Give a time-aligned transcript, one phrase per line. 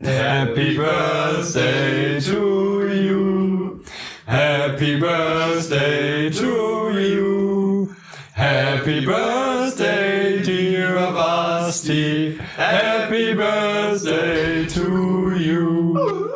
[0.00, 3.84] Happy birthday to you.
[4.26, 7.96] Happy birthday to you.
[8.32, 12.36] Happy birthday, dear Basti.
[12.36, 16.30] Happy birthday to you.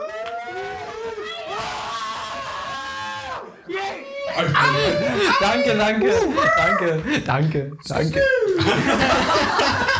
[5.40, 6.10] Danke, danke,
[6.56, 6.90] danke,
[7.26, 8.22] danke, danke.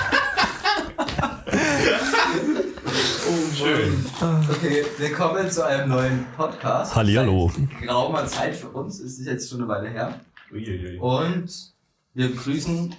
[3.63, 4.05] Schön.
[4.51, 6.97] Okay, willkommen zu einem neuen Podcast.
[6.97, 7.49] Hallihallo.
[7.55, 10.19] Seit geraumer Zeit für uns, es ist jetzt schon eine Weile her.
[10.53, 10.99] Uiuiui.
[10.99, 11.73] Und
[12.15, 12.93] wir begrüßen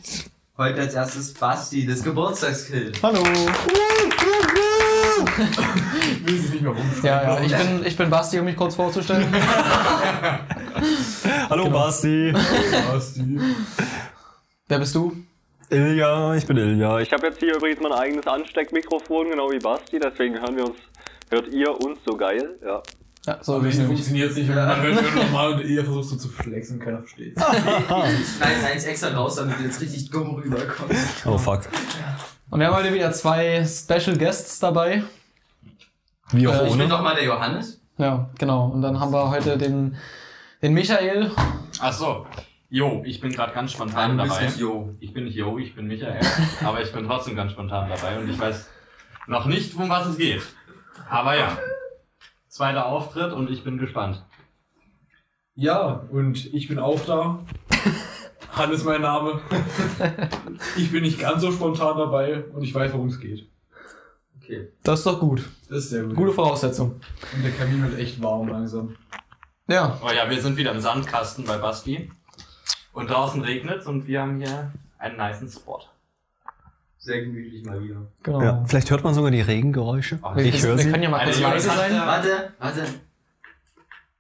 [0.58, 2.98] heute als erstes Basti, das Geburtstagskind.
[3.04, 3.22] Hallo.
[6.24, 7.04] Will sich nicht mehr rumstellen.
[7.04, 9.28] Ja, ja, ich bin, ich bin Basti, um mich kurz vorzustellen.
[11.50, 12.32] Hallo Basti.
[12.32, 13.38] Basti.
[14.70, 15.23] Wer bist du?
[15.74, 17.00] Ilja, ich bin Ilja.
[17.00, 20.78] Ich habe jetzt hier übrigens mein eigenes Ansteckmikrofon, genau wie Basti, deswegen hören wir uns,
[21.30, 22.58] hört ihr uns so geil.
[22.64, 22.82] Ja.
[23.26, 23.88] Ja, so Aber wie wie nämlich.
[23.88, 27.36] funktioniert es nicht, wenn man hört normal und ihr versucht so zu flexen, keiner versteht.
[27.38, 31.26] Ich schneide eins extra raus, damit du jetzt richtig dumm rüberkommst.
[31.26, 31.62] Oh fuck.
[32.50, 35.04] Und wir haben heute wieder zwei Special Guests dabei.
[36.34, 36.90] Wie auch Äh, Ich bin ohne.
[36.90, 37.82] doch mal der Johannes.
[37.98, 38.68] Ja, genau.
[38.68, 39.96] Und dann haben wir heute den,
[40.62, 41.32] den Michael.
[41.80, 42.26] Ach so.
[42.74, 44.96] Jo, ich bin gerade ganz Nein, spontan bist dabei.
[45.00, 46.20] Ich bin nicht Jo, ich bin Michael.
[46.64, 48.68] aber ich bin trotzdem ganz spontan dabei und ich weiß
[49.28, 50.42] noch nicht, um was es geht.
[51.08, 51.56] Aber ja.
[52.48, 54.26] Zweiter Auftritt und ich bin gespannt.
[55.54, 57.46] Ja, und ich bin auch da.
[58.54, 59.40] Hannes ist mein Name.
[60.76, 63.48] Ich bin nicht ganz so spontan dabei und ich weiß, worum es geht.
[64.42, 64.70] Okay.
[64.82, 65.48] Das ist doch gut.
[65.70, 66.16] Das ist sehr gut.
[66.16, 67.00] Gute Voraussetzung.
[67.36, 68.96] Und der Kamin wird echt warm langsam.
[69.68, 70.00] Ja.
[70.04, 72.10] Oh ja, wir sind wieder im Sandkasten bei Basti.
[72.94, 75.82] Und draußen regnet und wir haben hier einen niceen Spot.
[77.00, 77.98] Sehr gemütlich mal wieder.
[78.22, 78.42] Genau.
[78.42, 80.20] Ja, vielleicht hört man sogar die Regengeräusche.
[80.24, 80.92] Oh, Wir, Ich höre wir sie.
[80.92, 82.00] können ja mal kurz leise sein.
[82.00, 82.86] Warte, warte.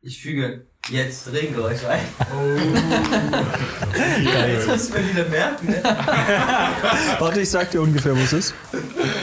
[0.01, 2.01] Ich füge jetzt Regengeräusch ein.
[4.50, 5.81] Jetzt musst du mir wieder merken, ne?
[7.19, 8.53] Warte, ich sag dir ungefähr, wo es ist.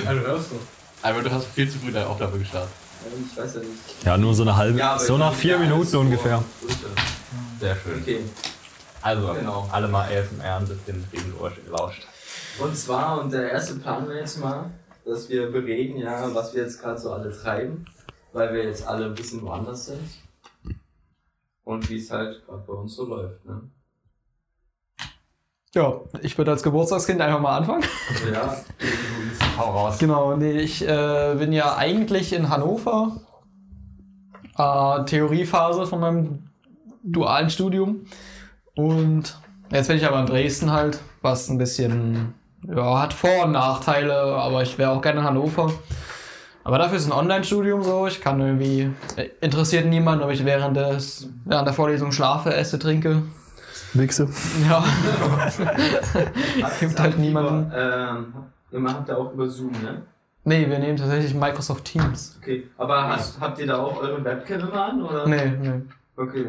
[0.06, 0.54] Also hörst du.
[1.02, 2.70] Aber du hast viel zu früh deine Aufgabe gestartet.
[3.30, 4.04] Ich weiß ja nicht.
[4.04, 4.78] Ja, nur so eine halbe.
[4.78, 6.42] Ja, so nach vier ja Minuten ungefähr.
[7.60, 8.00] Sehr schön.
[8.00, 8.20] Okay.
[9.02, 9.68] Also, Genau.
[9.72, 12.06] alle mal ASMR und das den Regengeräusch gelauscht.
[12.58, 14.70] Und zwar, und der erste Plan wäre jetzt mal,
[15.04, 17.84] dass wir bereden, ja, was wir jetzt gerade so alle treiben,
[18.32, 20.10] weil wir jetzt alle ein bisschen woanders sind.
[21.64, 23.62] Und wie es halt gerade bei uns so läuft, ne?
[25.72, 27.84] Ja, ich würde als Geburtstagskind einfach mal anfangen.
[28.08, 28.64] Also ja,
[29.56, 29.98] Hau raus.
[29.98, 33.20] Genau, nee, ich äh, bin ja eigentlich in Hannover.
[34.58, 36.50] Äh, Theoriephase von meinem
[37.04, 38.06] dualen Studium.
[38.76, 39.38] Und
[39.70, 42.34] jetzt bin ich aber in Dresden halt, was ein bisschen,
[42.66, 45.72] ja, hat Vor- und Nachteile, aber ich wäre auch gerne in Hannover.
[46.62, 48.06] Aber dafür ist ein Online-Studium so.
[48.06, 52.78] Ich kann irgendwie, äh, interessiert niemanden, ob ich während, des, während der Vorlesung schlafe, esse,
[52.78, 53.22] trinke.
[53.94, 54.28] Wichse.
[54.68, 54.84] Ja,
[56.78, 57.66] Gibt halt ihr niemanden.
[57.66, 58.34] Über, ähm,
[58.72, 60.02] ihr habt ja auch über Zoom, ne?
[60.44, 62.38] nee, wir nehmen tatsächlich Microsoft Teams.
[62.40, 62.68] Okay.
[62.78, 65.26] Aber hast, habt ihr da auch eure Webcam immer an, oder?
[65.26, 65.82] Nee, nee.
[66.16, 66.46] Okay.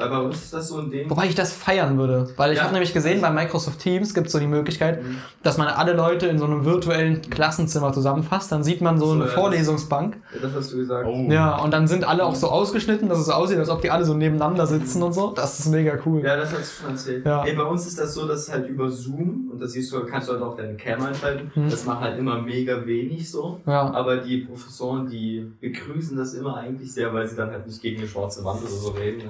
[0.00, 1.08] Weil bei uns ist das so ein Ding.
[1.10, 2.28] Wobei ich das feiern würde.
[2.36, 2.64] Weil ich Ja.
[2.64, 5.18] habe nämlich gesehen, bei Microsoft Teams gibt es so die Möglichkeit, Mhm.
[5.42, 8.50] dass man alle Leute in so einem virtuellen Klassenzimmer zusammenfasst.
[8.50, 10.16] Dann sieht man so So, eine ja, das- Vorlesungsbank.
[10.34, 11.06] Ja, das hast du gesagt.
[11.06, 11.26] Oh.
[11.30, 13.90] Ja, und dann sind alle auch so ausgeschnitten, dass es so aussieht, als ob die
[13.90, 15.32] alle so nebeneinander sitzen und so.
[15.32, 16.22] Das ist mega cool.
[16.22, 17.26] Ja, das hast du schon erzählt.
[17.26, 17.44] Ja.
[17.44, 20.28] Ey, bei uns ist das so, dass halt über Zoom, und das siehst du, kannst
[20.28, 21.68] du halt auch deine Cam einschalten, Hm.
[21.70, 23.60] das macht halt immer mega wenig so.
[23.66, 23.92] Ja.
[23.92, 27.98] Aber die Professoren, die begrüßen das immer eigentlich sehr, weil sie dann halt nicht gegen
[27.98, 29.18] eine schwarze Wand oder so reden.
[29.18, 29.24] Ne?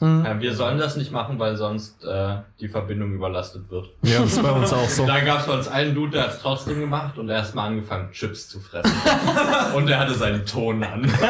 [0.00, 0.24] Hm.
[0.24, 3.90] Ja, wir sollen das nicht machen, weil sonst äh, die Verbindung überlastet wird.
[4.02, 5.06] Ja, das ist bei uns auch so.
[5.06, 7.54] Da gab es bei uns einen Dude, der hat es trotzdem gemacht und er hat
[7.54, 8.90] mal angefangen, Chips zu fressen.
[9.74, 11.10] und er hatte seinen Ton an.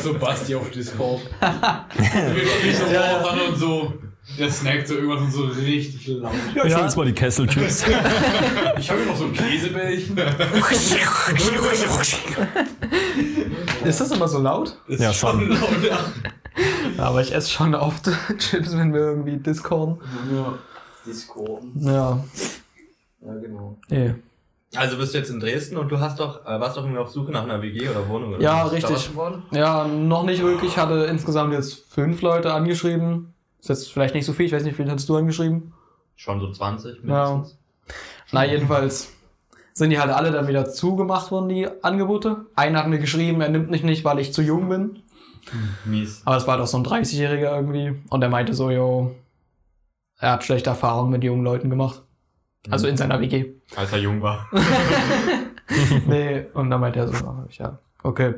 [0.00, 1.22] So Basti auf Discord.
[1.96, 3.92] Wir nicht so Ja, sondern so.
[4.38, 6.32] Der snackt so irgendwas und so richtig laut.
[6.54, 6.82] Ja, ich Ja.
[6.82, 7.84] jetzt mal die Kesselchips.
[8.78, 10.16] Ich habe hier noch so ein Käsebällchen.
[13.84, 14.76] Ist das immer so laut?
[14.88, 15.48] Das Ja, ist schon.
[15.48, 15.60] laut.
[15.88, 15.98] Ja.
[17.04, 19.98] Aber ich esse schon oft Chips, wenn wir irgendwie discorden.
[20.34, 20.54] Ja.
[21.06, 21.62] Discord.
[21.76, 22.24] Ja.
[23.20, 23.76] Ja, genau.
[23.90, 24.10] Eh.
[24.74, 27.10] Also bist du jetzt in Dresden und du hast doch, äh, warst doch irgendwie auf
[27.10, 28.66] Suche nach einer WG oder Wohnung oder Ja?
[28.66, 29.10] Ist richtig.
[29.52, 30.72] Ja, noch nicht wirklich.
[30.72, 33.33] Ich hatte insgesamt jetzt fünf Leute angeschrieben.
[33.64, 34.44] Ist jetzt vielleicht nicht so viel.
[34.44, 35.72] Ich weiß nicht, wie viel hattest du angeschrieben?
[36.16, 37.30] Schon so 20 Ja.
[37.30, 37.58] mindestens.
[38.30, 39.10] Na, jedenfalls
[39.72, 42.44] sind die halt alle dann wieder zugemacht worden, die Angebote.
[42.56, 44.98] Einer hat mir geschrieben, er nimmt mich nicht, weil ich zu jung bin.
[45.86, 46.20] Mies.
[46.26, 48.02] Aber es war doch so ein 30-Jähriger irgendwie.
[48.10, 49.14] Und er meinte so, yo,
[50.18, 52.02] er hat schlechte Erfahrungen mit jungen Leuten gemacht.
[52.68, 53.46] Also in seiner WG.
[53.76, 54.46] Als er jung war.
[56.06, 58.34] nee, und dann meinte er so, ja, okay.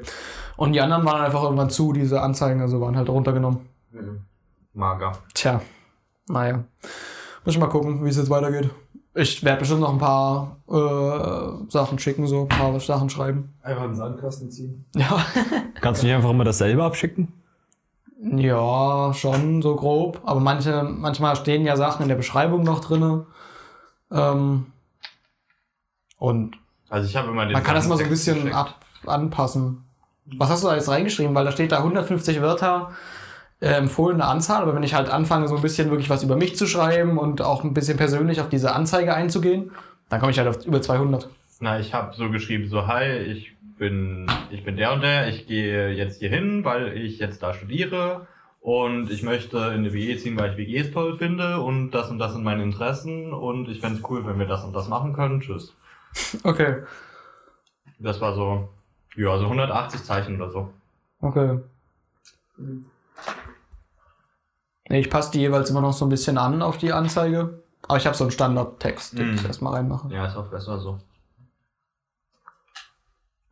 [0.56, 3.66] Und die anderen waren einfach irgendwann zu, diese Anzeigen, also waren halt runtergenommen.
[3.90, 4.20] Mhm.
[4.76, 5.12] Mager.
[5.34, 5.60] Tja,
[6.28, 6.64] naja.
[7.44, 8.70] Muss ich mal gucken, wie es jetzt weitergeht.
[9.14, 13.54] Ich werde bestimmt noch ein paar äh, Sachen schicken, so ein paar Sachen schreiben.
[13.62, 14.84] Einfach einen Sandkasten ziehen.
[14.96, 15.24] Ja.
[15.80, 17.32] Kannst du nicht einfach immer dasselbe abschicken?
[18.20, 20.20] Ja, schon so grob.
[20.24, 23.26] Aber manche, manchmal stehen ja Sachen in der Beschreibung noch drinne.
[24.10, 24.66] Ähm,
[26.18, 26.56] und
[26.90, 28.74] Also ich habe immer den man kann das mal so ein bisschen ab,
[29.06, 29.84] anpassen.
[30.36, 31.34] Was hast du da jetzt reingeschrieben?
[31.34, 32.90] Weil da steht da 150 Wörter
[33.60, 36.56] äh, empfohlene Anzahl, aber wenn ich halt anfange, so ein bisschen wirklich was über mich
[36.56, 39.72] zu schreiben und auch ein bisschen persönlich auf diese Anzeige einzugehen,
[40.08, 41.28] dann komme ich halt auf über 200.
[41.60, 45.46] Na, ich habe so geschrieben, so, hi, ich bin, ich bin der und der, ich
[45.46, 48.26] gehe jetzt hier hin, weil ich jetzt da studiere
[48.60, 52.18] und ich möchte in eine WG ziehen, weil ich WGs toll finde und das und
[52.18, 55.12] das sind meine Interessen und ich fände es cool, wenn wir das und das machen
[55.14, 55.40] können.
[55.40, 55.74] Tschüss.
[56.44, 56.82] Okay,
[57.98, 58.68] Das war so,
[59.16, 60.72] ja, so 180 Zeichen oder so.
[61.20, 61.58] okay.
[64.88, 67.62] Ich passe die jeweils immer noch so ein bisschen an auf die Anzeige.
[67.88, 69.34] Aber ich habe so einen Standardtext, den Mhm.
[69.36, 70.08] ich erstmal reinmache.
[70.12, 70.98] Ja, ist auch besser so.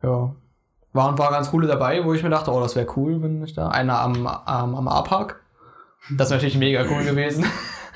[0.03, 0.35] Ja.
[0.93, 3.53] Waren, war ganz coole dabei, wo ich mir dachte, oh, das wäre cool, wenn ich
[3.53, 3.67] da.
[3.69, 5.41] Einer am, am, am A-Park.
[6.17, 7.45] Das ist natürlich mega cool gewesen.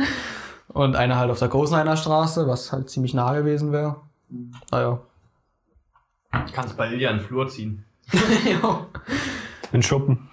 [0.68, 3.98] Und einer halt auf der Großenhainer Straße, was halt ziemlich nah gewesen wäre.
[4.72, 5.00] Naja.
[6.54, 7.86] Kannst bei Lilia einen Flur ziehen.
[8.62, 8.86] Jo.
[9.72, 10.30] In Schuppen.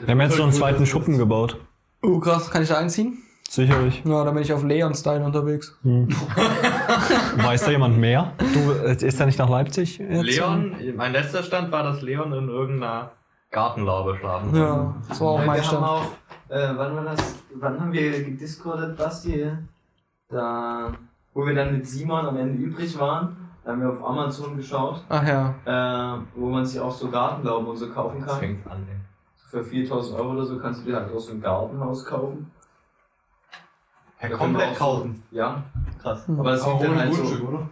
[0.00, 1.56] Wir haben jetzt so einen zweiten Schuppen gebaut.
[2.02, 3.18] Oh, krass, kann ich da einziehen?
[3.48, 4.02] Sicherlich.
[4.04, 5.78] Ja, dann bin ich auf Leon-Style unterwegs.
[5.84, 8.32] Weiß da jemand mehr?
[8.38, 9.98] Du, äh, ist er nicht nach Leipzig?
[9.98, 10.22] jetzt?
[10.24, 13.12] Leon, mein letzter Stand war, dass Leon in irgendeiner
[13.50, 15.84] Gartenlaube schlafen Ja, das war auch Ja, mein wir haben Stand.
[15.84, 16.04] auch,
[16.48, 19.50] äh, wann war das, wann haben wir gediscordet, Basti?
[20.30, 20.92] Da,
[21.34, 25.04] wo wir dann mit Simon am Ende übrig waren, da haben wir auf Amazon geschaut,
[25.10, 25.54] Ach ja.
[25.66, 28.40] äh, wo man sich auch so Gartenlauben und so kaufen Das kann.
[28.40, 28.96] fängt an, ey.
[29.52, 32.50] Für 4000 Euro oder so kannst du dir halt auch so ein Gartenhaus kaufen.
[34.22, 35.22] Ja, komplett auch so- kaufen.
[35.30, 35.62] Ja,
[36.00, 36.24] Krass.
[36.26, 37.44] aber das liegt dann halt Grundstück, so.
[37.48, 37.68] oder?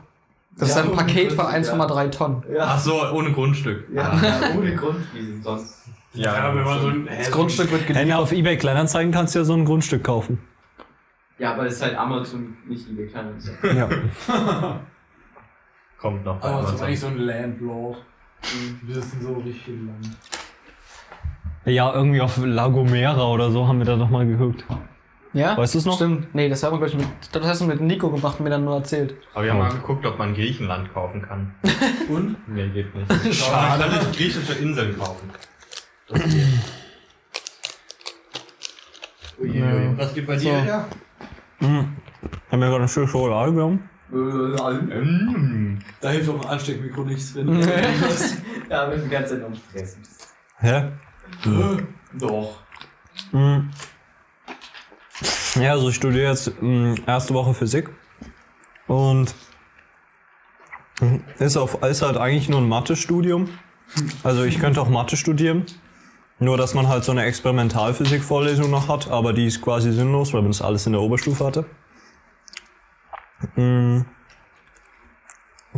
[0.59, 1.49] Das ist Ja, ein Paket für ja.
[1.49, 2.43] 1,3 Tonnen.
[2.53, 3.88] Ja, Ach so, ohne Grundstück.
[3.94, 5.88] ja, ja, ohne Grund, wie sonst.
[6.12, 7.06] Ja, wenn man so ein.
[7.06, 8.19] Das Grundstück wird geliefert.
[8.19, 10.38] auf eBay Kleinanzeigen kannst du ja so ein Grundstück kaufen.
[11.38, 13.33] Ja, aber es ist halt Amazon nicht die kleine.
[13.62, 13.88] Ja.
[15.99, 16.43] Kommt noch.
[16.43, 17.97] Aber das ist eigentlich so ein Landlord.
[18.83, 20.11] Wir sind so richtig Land.
[21.65, 24.65] Ja, irgendwie auf Lagomera oder so haben wir da doch mal geguckt.
[25.33, 25.57] Ja?
[25.57, 25.97] Weißt du es noch?
[25.97, 26.35] Stimmt.
[26.35, 28.51] Nee, das haben wir, glaube ich, mit, das hast du mit Nico gemacht und mir
[28.51, 29.15] dann nur erzählt.
[29.35, 31.55] Aber wir haben mal geguckt, ob man Griechenland kaufen kann.
[32.09, 32.37] Und?
[32.49, 33.35] Nee, geht nicht.
[33.35, 33.79] Schade.
[33.79, 35.31] Man kann nicht griechische Inseln kaufen.
[36.09, 36.47] Das geht.
[39.39, 39.97] Uiuiui.
[39.97, 40.61] Was geht bei dir?
[40.61, 40.69] So.
[40.69, 40.89] Ja.
[41.61, 41.97] Mhm.
[42.51, 43.89] Haben wir gerade ein Stück Schokolade genommen?
[44.11, 45.79] Mm.
[46.01, 47.65] Da hilft auch ein Ansteckmikro nichts, wenn Nee.
[48.69, 50.03] Ja, wir sind die ganze Zeit am Fressen.
[50.59, 50.91] Hä?
[52.15, 52.59] Doch.
[53.32, 53.71] Mhm.
[55.56, 57.91] Ja, also ich studiere jetzt mh, erste Woche Physik.
[58.87, 59.35] Und
[61.00, 63.49] mh, ist, auf, ist halt eigentlich nur ein Mathe-Studium.
[64.23, 65.67] Also ich könnte auch Mathe studieren.
[66.38, 70.41] Nur, dass man halt so eine Experimentalphysik-Vorlesung noch hat, aber die ist quasi sinnlos, weil
[70.41, 71.67] man das alles in der Oberstufe hatte.
[73.56, 74.06] Dann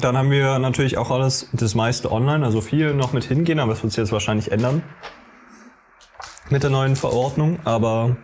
[0.01, 3.83] haben wir natürlich auch alles, das meiste online, also viel noch mit hingehen, aber das
[3.83, 4.83] wird sich jetzt wahrscheinlich ändern.
[6.53, 8.15] Mit der neuen Verordnung, aber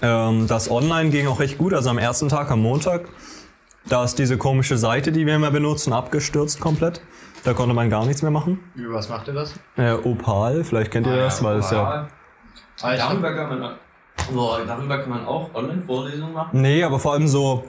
[0.00, 1.74] ähm, das Online ging auch recht gut.
[1.74, 3.08] Also am ersten Tag, am Montag,
[3.88, 7.00] da ist diese komische Seite, die wir immer benutzen, abgestürzt komplett.
[7.42, 8.60] Da konnte man gar nichts mehr machen.
[8.76, 9.54] Über was macht ihr das?
[9.76, 11.76] Äh, Opal, vielleicht kennt ihr Ah, das, ja, weil es ja.
[11.76, 12.08] Ja,
[12.82, 13.74] Ah, darüber, kann man,
[14.32, 16.60] boah, darüber kann man auch Online-Vorlesungen machen.
[16.60, 17.64] Nee, aber vor allem so,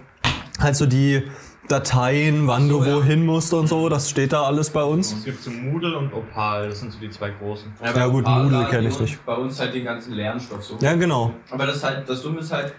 [0.59, 1.23] halt so die
[1.67, 2.95] Dateien, wann so, du ja.
[2.95, 5.13] wohin musst und so, das steht da alles bei uns.
[5.13, 7.73] es gibt so Moodle und Opal, das sind so die zwei großen.
[7.83, 9.25] Ja, gut, bei Moodle Opal kenn laden ich nicht.
[9.25, 10.77] Bei uns halt den ganzen Lernstoff so.
[10.79, 11.33] Ja, genau.
[11.49, 12.73] Aber das halt, das Dumme ist halt,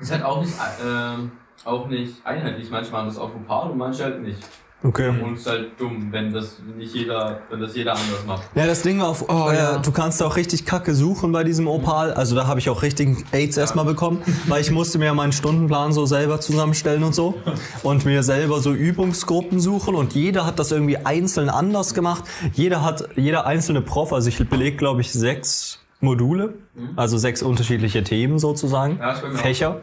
[0.00, 0.54] ist halt auch nicht,
[0.84, 1.32] ähm,
[1.64, 2.70] auch nicht einheitlich.
[2.70, 4.42] Manche machen das auf Opal und manche halt nicht.
[4.80, 5.08] Okay.
[5.08, 8.42] Und es ist halt dumm, wenn das nicht jeder, wenn das jeder anders macht.
[8.54, 9.78] Ja, das Ding auf, Oh, äh, ja.
[9.78, 12.12] du kannst auch richtig kacke suchen bei diesem Opal.
[12.12, 15.92] Also da habe ich auch richtig AIDS erstmal bekommen, weil ich musste mir meinen Stundenplan
[15.92, 17.34] so selber zusammenstellen und so
[17.82, 22.22] und mir selber so Übungsgruppen suchen und jeder hat das irgendwie einzeln anders gemacht.
[22.52, 26.54] Jeder hat, jeder einzelne Prof, also ich belege glaube ich sechs Module,
[26.94, 29.76] also sechs unterschiedliche Themen sozusagen, Ja, mir auch.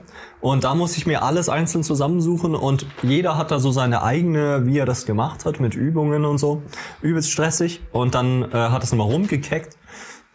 [0.45, 4.67] Und da muss ich mir alles einzeln zusammensuchen und jeder hat da so seine eigene,
[4.67, 6.61] wie er das gemacht hat, mit Übungen und so.
[7.01, 7.81] Übelst stressig.
[7.91, 9.75] Und dann äh, hat es nochmal rumgekeckt.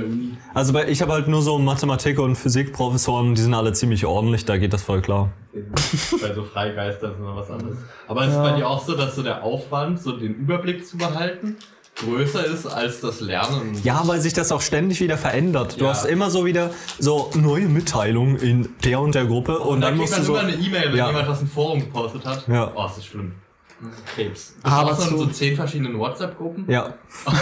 [0.55, 4.45] also bei, ich habe halt nur so Mathematik- und Physikprofessoren, die sind alle ziemlich ordentlich,
[4.45, 5.29] da geht das voll klar.
[5.53, 7.77] Bei so Freigeistern ist noch was anderes.
[8.07, 10.97] Aber ist es bei dir auch so, dass so der Aufwand, so den Überblick zu
[10.97, 11.55] behalten,
[11.95, 13.79] größer ist als das Lernen?
[13.83, 15.79] Ja, weil sich das auch ständig wieder verändert.
[15.79, 15.91] Du Ja.
[15.91, 19.91] hast immer so wieder so neue Mitteilungen in der und der Gruppe und, Und dann
[19.91, 20.33] dann musst du man so.
[20.37, 21.07] immer eine E-Mail, wenn Ja.
[21.07, 22.47] jemand was im Forum gepostet hat.
[22.47, 22.71] Ja.
[22.75, 23.33] Oh, ist das schlimm.
[24.15, 24.55] Krebs.
[24.63, 26.65] Aber Aber so, zu- so zehn verschiedenen WhatsApp-Gruppen?
[26.69, 26.93] Ja.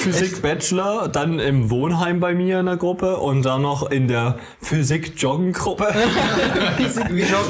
[0.00, 4.36] Physik Bachelor, dann im Wohnheim bei mir in der Gruppe und dann noch in der
[4.60, 5.86] Physik Joggen Gruppe.
[6.78, 7.00] Wieso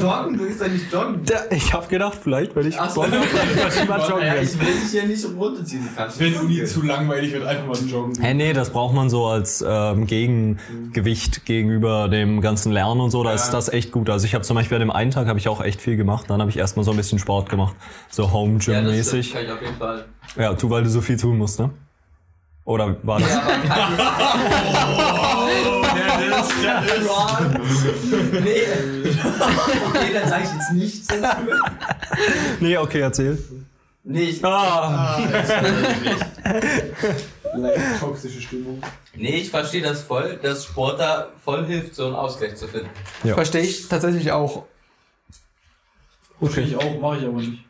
[0.05, 0.37] joggen?
[0.37, 1.21] Du bist ja nicht joggen.
[1.25, 3.01] Da- Ich habe gedacht, vielleicht wenn ich Ach so.
[3.01, 5.87] Sonntag vielleicht mal joggen Ja, ich will dich hier nicht so runterziehen.
[5.95, 6.67] Kannst Wenn Uni joggen.
[6.67, 8.21] zu langweilig wird, einfach mal joggen.
[8.21, 13.23] Hä, nee, das braucht man so als ähm, Gegengewicht gegenüber dem ganzen Lernen und so.
[13.23, 14.09] Da ist das echt gut.
[14.09, 16.25] Also ich habe zum Beispiel an dem einen Tag habe ich auch echt viel gemacht.
[16.29, 17.75] Dann habe ich erstmal so ein bisschen Sport gemacht,
[18.09, 19.33] so Home Ja, Gym das mäßig.
[19.33, 20.05] kann ich auf jeden Fall.
[20.35, 21.69] Ja, du, weil du so viel tun musst, ne?
[22.65, 23.29] Oder war das?
[23.29, 23.57] Ja, aber
[26.19, 27.09] Der ist, der ist.
[28.43, 28.61] nee.
[29.89, 31.07] Okay, dann sage ich jetzt nichts.
[32.59, 33.37] Nee, okay, erzähl.
[34.03, 35.17] Nee, ich, Ah,
[37.55, 38.81] Leicht toxische Stimmung.
[39.15, 42.89] nee, ich verstehe das voll, dass Sport da voll hilft, so einen Ausgleich zu finden.
[43.23, 43.33] Ja.
[43.33, 44.65] Verstehe ich tatsächlich auch.
[46.39, 46.61] Okay.
[46.61, 47.65] Ich auch, mache ich aber nicht.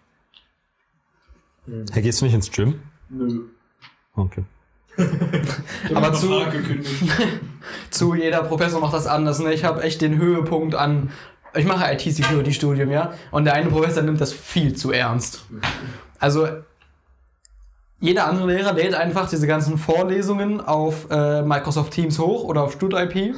[1.91, 2.81] Hey, gehst du nicht ins Gym?
[3.09, 3.45] Nö.
[4.15, 4.43] Okay.
[5.93, 6.41] Aber zu-.
[7.89, 9.39] Zu jeder Professor macht das anders.
[9.39, 9.53] Ne?
[9.53, 11.11] Ich habe echt den Höhepunkt an.
[11.55, 13.13] Ich mache IT-Security-Studium, ja.
[13.31, 15.45] Und der eine Professor nimmt das viel zu ernst.
[16.19, 16.47] Also,
[17.99, 22.73] jeder andere Lehrer lädt einfach diese ganzen Vorlesungen auf äh, Microsoft Teams hoch oder auf
[22.73, 23.35] StudIP.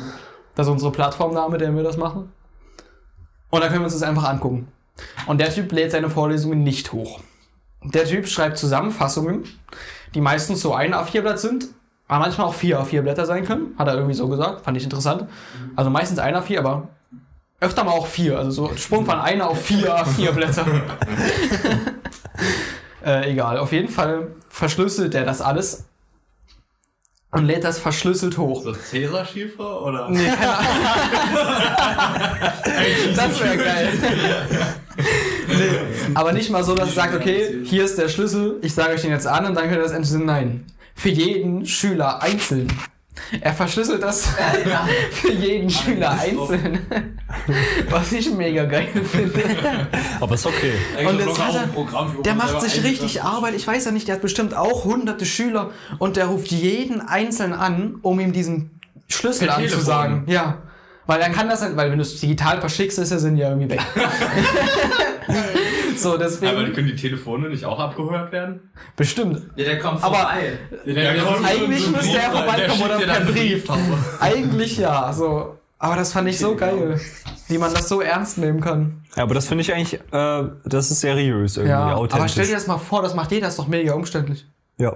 [0.55, 2.31] Das ist unsere Plattformname, der wir das machen.
[3.49, 4.67] Und dann können wir uns das einfach angucken.
[5.27, 7.21] Und der Typ lädt seine Vorlesungen nicht hoch.
[7.83, 9.43] Der Typ schreibt Zusammenfassungen,
[10.13, 11.67] die meistens so ein A4-Blatt sind,
[12.07, 13.75] aber manchmal auch vier A4-Blätter sein können.
[13.77, 14.65] Hat er irgendwie so gesagt.
[14.65, 15.29] Fand ich interessant.
[15.75, 16.89] Also meistens ein A4, aber
[17.59, 18.37] öfter mal auch vier.
[18.37, 20.65] Also so Sprung von einer auf vier A4-Blätter.
[23.05, 23.59] äh, egal.
[23.59, 25.85] Auf jeden Fall verschlüsselt er das alles
[27.31, 28.63] und lädt das verschlüsselt hoch.
[28.63, 30.09] So Cäsar-Schiefer oder?
[30.09, 30.69] Nee, keine Ahnung.
[33.15, 33.89] das wäre geil.
[35.47, 38.93] nee, aber nicht mal so, dass er sagt, okay, hier ist der Schlüssel, ich sage
[38.93, 40.25] euch den jetzt an und dann könnt ihr das entschlüsseln.
[40.25, 40.65] Nein.
[40.95, 42.67] Für jeden Schüler einzeln.
[43.41, 44.27] Er verschlüsselt das
[45.11, 46.79] für jeden Schüler einzeln.
[47.89, 49.41] Was ich mega geil finde.
[50.19, 50.73] Aber ist okay.
[51.05, 53.21] Und jetzt hat er- ein Programm für Der macht sich richtig.
[53.21, 53.55] Arbeit.
[53.55, 57.53] Ich weiß ja nicht, der hat bestimmt auch hunderte Schüler und der ruft jeden einzeln
[57.53, 58.71] an, um ihm diesen
[59.09, 59.73] Schlüssel Per Telefon.
[59.77, 60.23] anzusagen.
[60.27, 60.57] Ja.
[61.09, 63.49] Weil dann kann das, nicht- weil wenn du es digital verschickst, ist er sind ja
[63.49, 63.81] irgendwie weg.
[65.97, 66.73] so, Aber deswegen.
[66.73, 68.69] können die Telefone nicht auch abgehört werden?
[68.95, 69.41] Bestimmt.
[69.55, 70.59] Ja, der kommt Aber- vorbei.
[70.85, 73.63] Der, der, der, kommt eigentlich so ein müsste er vorbeikommen der oder per Brief.
[74.19, 75.11] Eigentlich ja.
[75.11, 75.57] So.
[75.79, 76.99] Aber das fand ich so geil,
[77.47, 79.01] wie man das so ernst nehmen kann.
[79.15, 81.95] Ja, aber das finde ich eigentlich, äh, das ist seriös irgendwie, Ja.
[81.95, 82.19] authentisch.
[82.19, 84.45] Aber stell dir das mal vor, das macht jeder, das ist doch mega umständlich.
[84.77, 84.95] ja.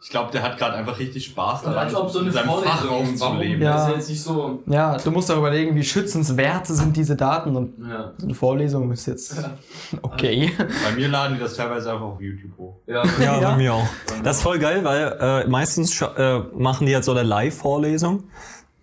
[0.00, 2.46] Ich glaube, der hat gerade einfach richtig Spaß daran, als ob so eine in seinem
[2.46, 3.10] Vorlesung, warum?
[3.10, 3.62] aufzuleben.
[3.62, 3.72] Ja.
[3.72, 4.62] Das ist ja jetzt nicht so.
[4.66, 8.12] Ja, du musst doch überlegen, wie schützenswert sind diese Daten und Ja.
[8.16, 9.36] so eine Vorlesung ist jetzt
[10.02, 10.52] okay.
[10.56, 12.76] Bei mir laden die das teilweise einfach auf YouTube hoch.
[12.86, 13.02] Ja.
[13.20, 13.50] Ja, Ja.
[13.50, 13.86] bei mir auch.
[14.22, 18.24] Das ist voll geil, weil äh, meistens äh, machen die jetzt so eine Live-Vorlesung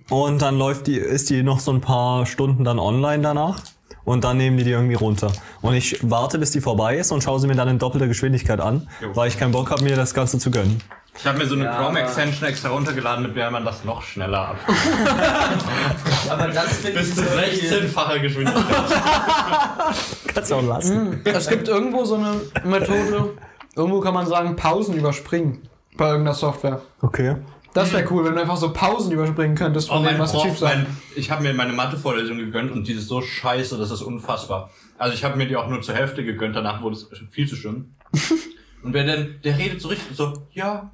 [0.10, 3.62] und dann läuft die, ist die noch so ein paar Stunden dann online danach
[4.04, 5.32] und dann nehmen die die irgendwie runter.
[5.62, 8.60] Und ich warte, bis die vorbei ist und schaue sie mir dann in doppelter Geschwindigkeit
[8.60, 9.16] an, Jo.
[9.16, 10.82] weil ich keinen Bock habe, mir das Ganze zu gönnen.
[11.18, 14.50] Ich habe mir so eine Ja, Chrome-Extension extra runtergeladen, mit der man das noch schneller
[14.50, 14.58] ab.
[16.30, 18.66] Aber das finde ich Bis zu so 16-facher Geschwindigkeit.
[20.34, 21.22] Kannst du auch lassen.
[21.24, 23.34] Es gibt irgendwo so eine Methode,
[23.76, 25.68] irgendwo kann man sagen, Pausen überspringen
[25.98, 26.82] bei irgendeiner Software.
[27.02, 27.38] Okay.
[27.74, 30.44] Das wäre cool, wenn du einfach so Pausen überspringen könntest von Oh, dem, was Prof,
[30.44, 30.76] Chief sagt.
[30.76, 34.70] mein, ich habe mir meine Mathevorlesung gegönnt und die ist so scheiße, das ist unfassbar.
[34.98, 37.56] Also ich habe mir die auch nur zur Hälfte gegönnt, danach wurde es viel zu
[37.58, 37.96] schlimm.
[38.84, 40.92] und wer denn, der redet so richtig so, ja,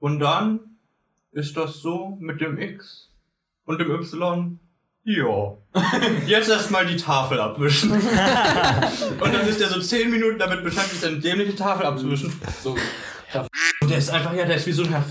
[0.00, 0.60] und dann
[1.32, 3.10] ist das so mit dem X
[3.64, 4.58] und dem Y.
[5.04, 5.56] Ja.
[6.26, 7.92] Jetzt erstmal die Tafel abwischen.
[7.92, 8.02] und
[9.34, 12.32] dann ist der so zehn Minuten damit beschäftigt, seine dämliche Tafel abzuwischen.
[12.62, 12.76] So.
[13.80, 15.04] Und der ist einfach, ja, der ist wie so ein Herr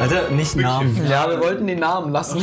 [0.00, 1.06] Alter, nicht Namen.
[1.08, 2.42] Ja, wir wollten die Namen lassen.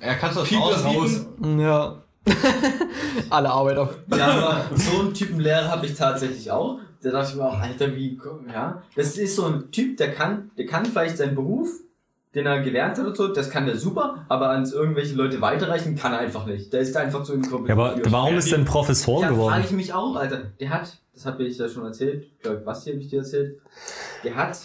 [0.00, 1.26] Er kann das Piep das raus.
[1.58, 2.03] ja.
[3.30, 3.96] Alle Arbeit auf.
[4.16, 6.78] Ja, aber so einen Typen Lehrer habe ich tatsächlich auch.
[7.02, 8.18] Da dachte ich mir auch, Alter, wie,
[8.50, 8.82] ja.
[8.96, 11.68] Das ist so ein Typ, der kann, der kann vielleicht seinen Beruf,
[12.34, 15.96] den er gelernt hat oder so, das kann der super, aber ans irgendwelche Leute weiterreichen
[15.96, 16.72] kann er einfach nicht.
[16.72, 17.68] Der ist einfach zu inkompetent.
[17.78, 19.62] Ja, aber warum ist denn Professor Ja, frage geworden?
[19.66, 20.52] ich mich auch, Alter.
[20.58, 23.60] Der hat, das habe ich ja schon erzählt, ich glaube, Basti habe ich dir erzählt,
[24.24, 24.58] der hat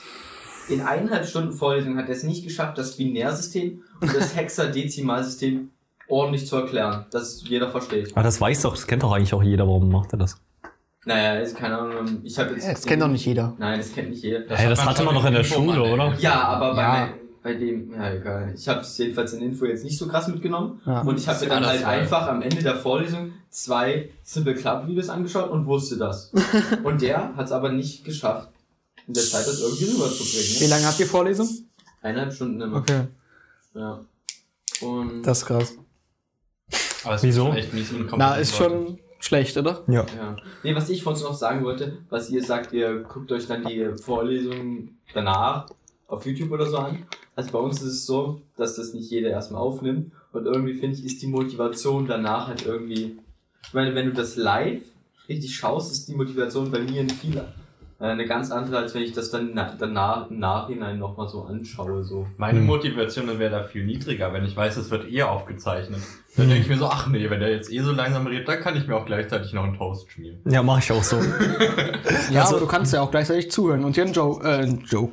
[0.69, 5.71] in eineinhalb Stunden Vorlesung hat er es nicht geschafft, das Binärsystem und das Hexadezimalsystem
[6.09, 8.11] ordentlich zu erklären, dass jeder versteht.
[8.13, 10.37] Aber das weiß doch, das kennt doch eigentlich auch jeder, warum macht er das?
[11.05, 12.67] Naja, ist keine Ahnung, ich habe jetzt...
[12.67, 13.55] Das kennt doch nicht jeder.
[13.57, 14.39] Nein, das kennt nicht jeder.
[14.55, 16.13] Hey, das hat man hatte man doch in der Info, Schule, oder?
[16.19, 17.09] Ja, aber bei, Ja.
[17.41, 18.53] bei dem, ja egal.
[18.55, 20.81] Ich habe es jedenfalls in Info jetzt nicht so krass mitgenommen.
[20.85, 21.01] Ja.
[21.01, 22.01] Und ich habe Das mir dann halt geil.
[22.01, 26.31] einfach am Ende der Vorlesung zwei Simple Club Videos angeschaut und wusste das.
[26.83, 28.49] und der hat es aber nicht geschafft,
[29.07, 30.59] in der Zeit das irgendwie rüberzubringen.
[30.59, 31.47] Wie lange habt ihr Vorlesung?
[32.01, 32.77] Eineinhalb Stunden immer.
[32.77, 33.03] Okay,
[33.73, 34.01] Ja.
[34.81, 35.75] Und das ist krass.
[37.03, 37.51] Aber es Wieso?
[37.53, 37.69] Ist
[38.15, 39.83] Na, ist schon schlecht, oder?
[39.87, 40.05] Ja.
[40.15, 40.35] Ja.
[40.63, 43.89] Nee, was ich vorhin noch sagen wollte, was ihr sagt, ihr guckt euch dann die
[44.01, 45.67] Vorlesungen danach
[46.07, 47.05] auf YouTube oder so an.
[47.35, 50.11] Also bei uns ist es so, dass das nicht jeder erstmal aufnimmt.
[50.31, 53.17] Und irgendwie finde ich, ist die Motivation danach halt irgendwie.
[53.65, 54.81] Ich meine, wenn du das live
[55.27, 57.37] richtig schaust, ist die Motivation bei mir ein viel
[57.99, 61.43] äh, eine ganz andere, als wenn ich das dann na, danach im Nachhinein nochmal so
[61.43, 62.03] anschaue.
[62.03, 62.27] So.
[62.37, 62.65] Meine Hm.
[62.65, 66.01] Motivation wäre da viel niedriger, wenn ich weiß, es wird eh aufgezeichnet.
[66.39, 68.59] Dann denke ich mir so, ach nee, wenn der jetzt eh so langsam redet, dann
[68.61, 70.39] kann ich mir auch gleichzeitig noch einen Toast schmieren.
[70.45, 71.17] Ja, mache ich auch so.
[72.31, 74.83] Ja, Also- aber du kannst ja auch gleichzeitig zuhören und hier ein Joe, äh, ein
[74.87, 75.09] Joe.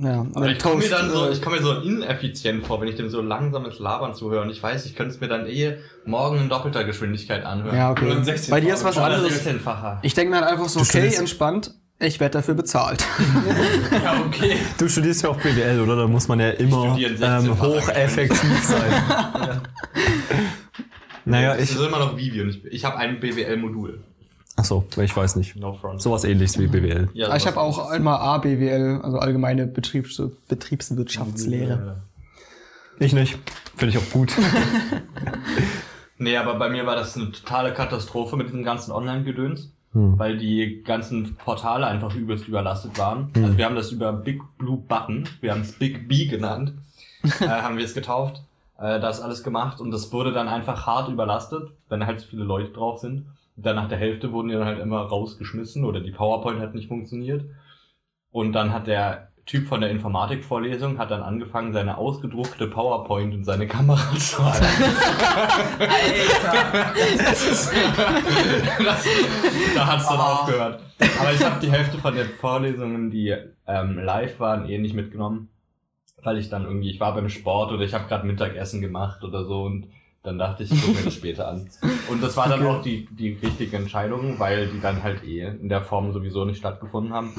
[0.00, 2.80] Ja, Aber einen ich komme mir dann so, äh, ich komme mir so ineffizient vor,
[2.80, 5.46] wenn ich dem so langsames Labern zuhöre und ich weiß, ich könnte es mir dann
[5.46, 7.76] eh morgen in doppelter Geschwindigkeit anhören.
[7.76, 8.10] Ja, okay.
[8.10, 9.46] ein 16 Bei dir ist was anderes.
[9.46, 9.98] 16-facher.
[10.02, 13.04] Ich denke mir halt einfach so, okay, entspannt, ich werde dafür bezahlt.
[14.04, 14.56] Ja, okay.
[14.78, 15.96] Du studierst ja auch BWL, oder?
[15.96, 18.92] Da muss man ja immer studiere in 16 ähm, hocheffektiv sein.
[21.24, 21.76] naja, Es ich.
[21.76, 24.00] ist immer noch Vivi und ich, ich habe ein BWL-Modul.
[24.56, 25.56] Achso, ich weiß nicht.
[25.56, 26.00] No front.
[26.02, 27.08] Sowas ähnliches wie BWL.
[27.14, 32.02] Ja, Aber ich habe auch einmal ABWL, also allgemeine Betriebs Betriebswirtschaftslehre.
[32.98, 33.38] Ich nicht.
[33.76, 34.32] Finde ich auch gut.
[36.18, 40.18] Nee, aber bei mir war das eine totale Katastrophe mit diesem ganzen Online-Gedöns, Hm.
[40.18, 43.30] weil die ganzen Portale einfach übelst überlastet waren.
[43.34, 46.74] Also wir haben das über Big Blue Button, wir haben es Big B genannt,
[47.40, 48.42] äh, haben wir es getauft,
[48.76, 52.44] äh, das alles gemacht und das wurde dann einfach hart überlastet, wenn halt so viele
[52.44, 53.24] Leute drauf sind.
[53.56, 56.74] Und dann nach der Hälfte wurden die dann halt immer rausgeschmissen oder die PowerPoint hat
[56.74, 57.46] nicht funktioniert.
[58.30, 63.44] Und dann hat der Typ von der Informatikvorlesung hat dann angefangen, seine ausgedruckte PowerPoint in
[63.44, 64.66] seine Kamera zu halten.
[68.84, 69.10] das,
[69.72, 70.82] da hat's dann aufgehört.
[71.20, 73.36] Aber ich habe die Hälfte von den Vorlesungen, die
[73.68, 75.48] ähm, live waren, eh nicht mitgenommen.
[76.24, 79.44] Weil ich dann irgendwie, ich war beim Sport oder ich habe gerade Mittagessen gemacht oder
[79.44, 79.86] so und
[80.24, 81.70] dann dachte ich, ich gucke mir das später an.
[82.08, 85.68] Und das war dann auch die, die richtige Entscheidung, weil die dann halt eh in
[85.68, 87.32] der Form sowieso nicht stattgefunden haben.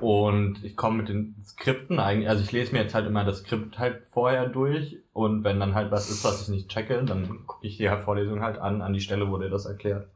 [0.00, 3.38] Und ich komme mit den Skripten eigentlich, also ich lese mir jetzt halt immer das
[3.38, 7.46] Skript halt vorher durch und wenn dann halt was ist, was ich nicht checke, dann
[7.46, 10.08] gucke ich die halt Vorlesung halt an, an die Stelle, wo der das erklärt.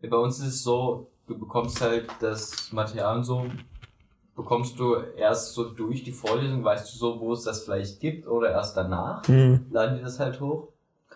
[0.00, 3.46] Bei uns ist es so, du bekommst halt das Material und so,
[4.36, 8.26] bekommst du erst so durch die Vorlesung, weißt du so, wo es das vielleicht gibt
[8.26, 9.66] oder erst danach Hm.
[9.70, 10.68] laden die das halt hoch.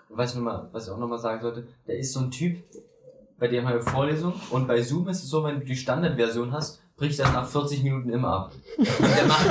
[0.09, 2.31] Und was ich, noch mal, was ich auch nochmal sagen sollte, der ist so ein
[2.31, 2.59] Typ,
[3.39, 6.53] bei dem haben wir Vorlesung und bei Zoom ist es so, wenn du die Standardversion
[6.53, 8.53] hast, bricht das nach 40 Minuten immer ab.
[8.79, 9.47] Und der macht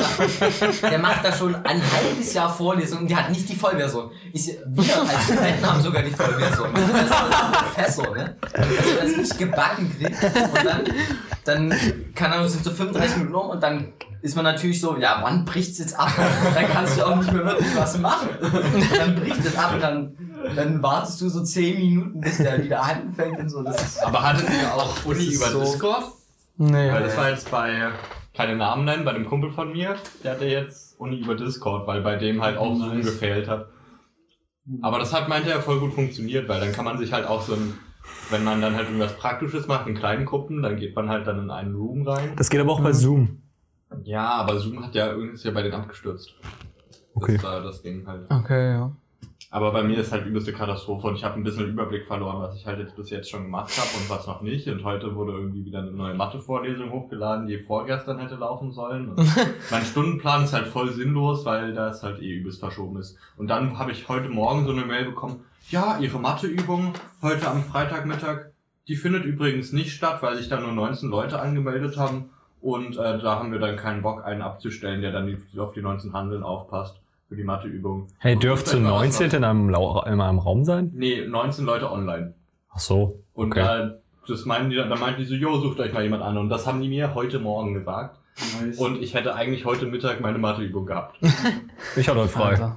[0.82, 4.12] da, der macht da schon ein halbes Jahr Vorlesung und der hat nicht die Vollversion.
[4.32, 6.70] Ich, wir als Studenten haben sogar die Vollversion.
[6.74, 8.38] Das ist ein Professor, ne?
[8.52, 10.84] Dass er das nicht gebacken kriegt und dann,
[11.44, 11.74] dann
[12.16, 15.44] kann er sind so 35 Minuten um und dann ist man natürlich so, ja, wann
[15.44, 16.10] bricht's jetzt ab?
[16.56, 18.30] Dann kannst du auch nicht mehr wirklich was machen.
[18.98, 20.16] Dann bricht es ab und dann,
[20.56, 23.64] dann wartest du so 10 Minuten, bis der wieder anfängt und so.
[23.64, 26.06] Das ist, Aber hattet ihr auch Uni über so- Discord?
[26.58, 26.92] Nee.
[26.92, 27.89] Weil das war jetzt bei,
[28.34, 32.02] keine Namen nennen, bei dem Kumpel von mir, der hatte jetzt Uni über Discord, weil
[32.02, 33.68] bei dem halt auch Zoom gefehlt hat.
[34.82, 37.42] Aber das hat, meinte er, voll gut funktioniert, weil dann kann man sich halt auch
[37.42, 37.74] so ein
[38.30, 41.39] wenn man dann halt irgendwas Praktisches macht in kleinen Gruppen, dann geht man halt dann
[41.39, 42.34] in einen Room rein.
[42.36, 42.94] Das geht aber auch bei Mhm.
[42.94, 43.42] Zoom.
[44.04, 46.34] Ja, aber Zoom hat ja irgendwie ist ja bei denen abgestürzt.
[47.13, 47.36] Okay.
[47.36, 48.30] Das war das Ding halt.
[48.30, 48.92] Okay, ja.
[49.54, 52.56] Aber bei mir ist halt übelste Katastrophe und ich habe ein bisschen Überblick verloren, was
[52.56, 54.68] ich halt jetzt bis jetzt schon gemacht habe und was noch nicht.
[54.68, 59.10] Und heute wurde irgendwie wieder eine neue Mathe-Vorlesung hochgeladen, die vorgestern hätte laufen sollen.
[59.10, 59.30] Und
[59.70, 63.16] mein Stundenplan ist halt voll sinnlos, weil das halt eh übelst verschoben ist.
[63.38, 67.64] Und dann habe ich heute Morgen so eine Mail bekommen, ja, Ihre Matheübung heute am
[67.64, 68.48] Freitagmittag,
[68.88, 72.32] die findet übrigens nicht statt, weil sich da nur 19 Leute angemeldet haben.
[72.60, 76.14] Und äh, da haben wir dann keinen Bock, einen abzustellen, der dann auf die 19
[76.14, 77.03] Handeln aufpasst
[77.34, 78.08] für die Matheübung.
[78.19, 80.91] Hey, Und dürfte vielleicht mal was 19 in einem, Lau in einem Raum sein?
[80.93, 82.34] Nee, 19 Leute online.
[82.72, 83.24] Ach so.
[83.34, 83.60] Und Okay.
[83.60, 83.96] da,
[84.28, 86.38] das meinen die, dann da meinten die so, jo, sucht euch mal jemand an.
[86.38, 88.19] Und das haben die mir heute Morgen gesagt.
[88.62, 88.78] Nice.
[88.78, 91.17] Und ich hätte eigentlich heute Mittag meine Matheübung gehabt.
[91.96, 92.76] Ich hatte heute frei.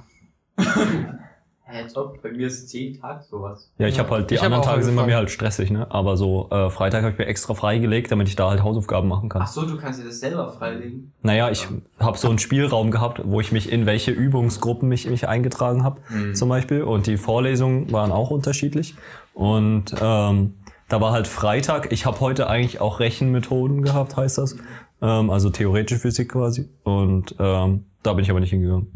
[1.69, 3.69] Hä, top, bei mir ist 10 Tage sowas.
[3.77, 5.85] Ja, ich habe halt, die Ich anderen Tage sind bei mir halt stressig, ne?
[5.91, 9.27] Aber so, äh, Freitag habe ich mir extra freigelegt, damit ich da halt Hausaufgaben machen
[9.27, 9.41] kann.
[9.41, 11.11] Ach so, du kannst dir das selber freilegen.
[11.23, 11.67] Naja, ich
[11.99, 15.99] habe so einen Spielraum gehabt, wo ich mich in welche Übungsgruppen mich, mich eingetragen habe,
[16.09, 16.35] Mhm.
[16.35, 16.83] zum Beispiel.
[16.83, 18.95] Und die Vorlesungen waren auch unterschiedlich.
[19.33, 20.53] Und ähm,
[20.87, 21.91] da war halt Freitag.
[21.91, 24.55] Ich habe heute eigentlich auch Rechenmethoden gehabt, heißt das.
[25.01, 26.69] Ähm, also theoretische Physik quasi.
[26.83, 28.87] Und ähm, da bin ich aber nicht hingegangen.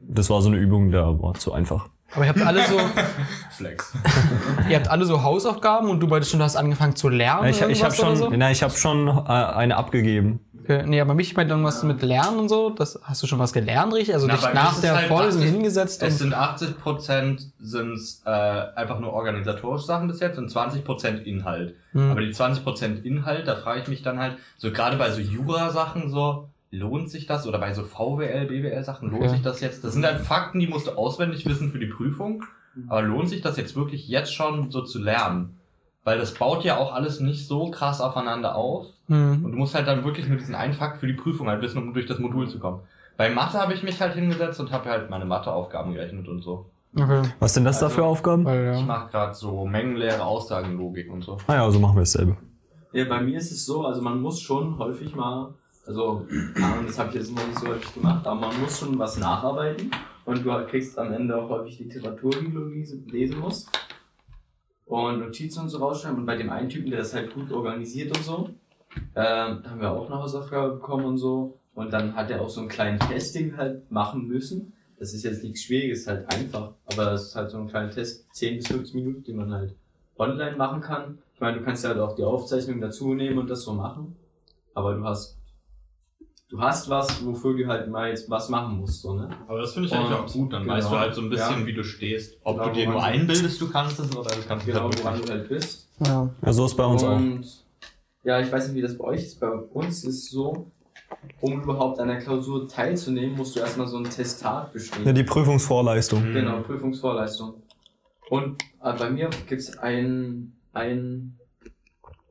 [0.00, 1.88] Das war so eine Übung, der war zu einfach.
[2.14, 2.78] Aber ihr habt alle so,
[3.50, 3.92] Flex.
[4.68, 7.48] ihr habt alle so Hausaufgaben und du beide schon hast angefangen zu lernen.
[7.48, 8.30] Ich, ich habe schon, So?
[8.34, 10.40] na, ich hab schon äh, eine abgegeben.
[10.62, 10.84] Okay.
[10.86, 12.70] Nee, aber mich meint irgendwas mit Lernen und so.
[12.70, 14.14] Das, hast du schon was gelernt, richtig?
[14.14, 16.18] Also Na, dich nach der halt Vorlesung 80 hingesetzt Es und.
[16.18, 21.74] sind 80 Prozent sind's, äh, einfach nur organisatorische Sachen bis jetzt und 20 Prozent Inhalt.
[21.92, 22.12] Hm.
[22.12, 25.20] Aber die 20 Prozent Inhalt, da frage ich mich dann halt, so gerade bei so
[25.20, 27.46] Jura-Sachen so, lohnt sich das?
[27.46, 29.28] Oder bei so VWL, BWL-Sachen, lohnt Okay.
[29.30, 29.84] sich das jetzt?
[29.84, 32.42] Das sind halt Fakten, die musst du auswendig wissen für die Prüfung.
[32.88, 35.58] Aber lohnt sich das jetzt wirklich jetzt schon so zu lernen?
[36.04, 38.86] Weil das baut ja auch alles nicht so krass aufeinander auf.
[39.08, 39.44] Hm.
[39.44, 41.78] Und du musst halt dann wirklich nur diesen einen Fakt für die Prüfung halt wissen,
[41.78, 42.80] um durch das Modul zu kommen.
[43.18, 46.66] Bei Mathe habe ich mich halt hingesetzt und habe halt meine Matheaufgaben gerechnet und so.
[46.96, 47.22] Okay.
[47.38, 48.42] Was sind das da Also, für Aufgaben?
[48.48, 48.80] Ich ja.
[48.80, 51.36] mache gerade so mengenleere Aussagenlogik und so.
[51.46, 52.36] Ah ja, so machen wir dasselbe.
[52.92, 55.54] Ja, bei mir ist es so, also man muss schon häufig mal,
[55.86, 56.26] also
[56.86, 59.90] das habe ich jetzt noch nicht so häufig gemacht, aber man muss schon was nacharbeiten
[60.24, 62.64] und du kriegst am Ende auch häufig Literatur, die du
[63.10, 63.68] lesen musst
[64.86, 68.16] und Notizen und so rausschreiben und bei dem einen Typen, der das halt gut organisiert
[68.16, 68.50] und so,
[69.16, 72.60] ähm, haben wir auch eine Hausaufgabe bekommen und so und dann hat er auch so
[72.60, 74.72] einen kleinen Testing halt machen müssen.
[74.98, 78.26] Das ist jetzt nichts Schwieriges, halt einfach, aber das ist halt so ein kleiner Test,
[78.34, 79.74] 10 bis 15 Minuten, den man halt
[80.16, 81.18] online machen kann.
[81.34, 84.14] Ich meine, du kannst ja halt auch die Aufzeichnung dazu nehmen und das so machen.
[84.74, 85.38] Aber du hast,
[86.52, 89.28] du hast was, wofür du halt mal jetzt was machen musst, so, ne?
[89.48, 90.52] Aber das finde ich Und- eigentlich auch gut.
[90.52, 90.74] Dann genau.
[90.74, 91.66] weißt du halt so ein bisschen, Ja.
[91.66, 92.36] wie du stehst.
[92.44, 94.98] Ob Genau, du dir nur einbildest, du kannst es, oder du kannst es Genau, halt
[95.00, 95.26] woran wirklich.
[95.30, 95.88] du halt bist.
[96.06, 96.30] ja.
[96.44, 97.16] Ja, so ist bei uns auch.
[97.16, 97.46] und
[98.24, 99.40] ja, ich weiß nicht, wie das bei euch ist.
[99.40, 100.70] Bei uns ist es so,
[101.40, 105.04] um überhaupt an der Klausur teilzunehmen, musst du erstmal so ein Testat bestehen.
[105.06, 106.28] Ja, die Prüfungsvorleistung.
[106.30, 106.34] Mhm.
[106.34, 107.54] Genau, Prüfungsvorleistung.
[108.30, 111.38] Und äh, bei mir gibt es ein, ein,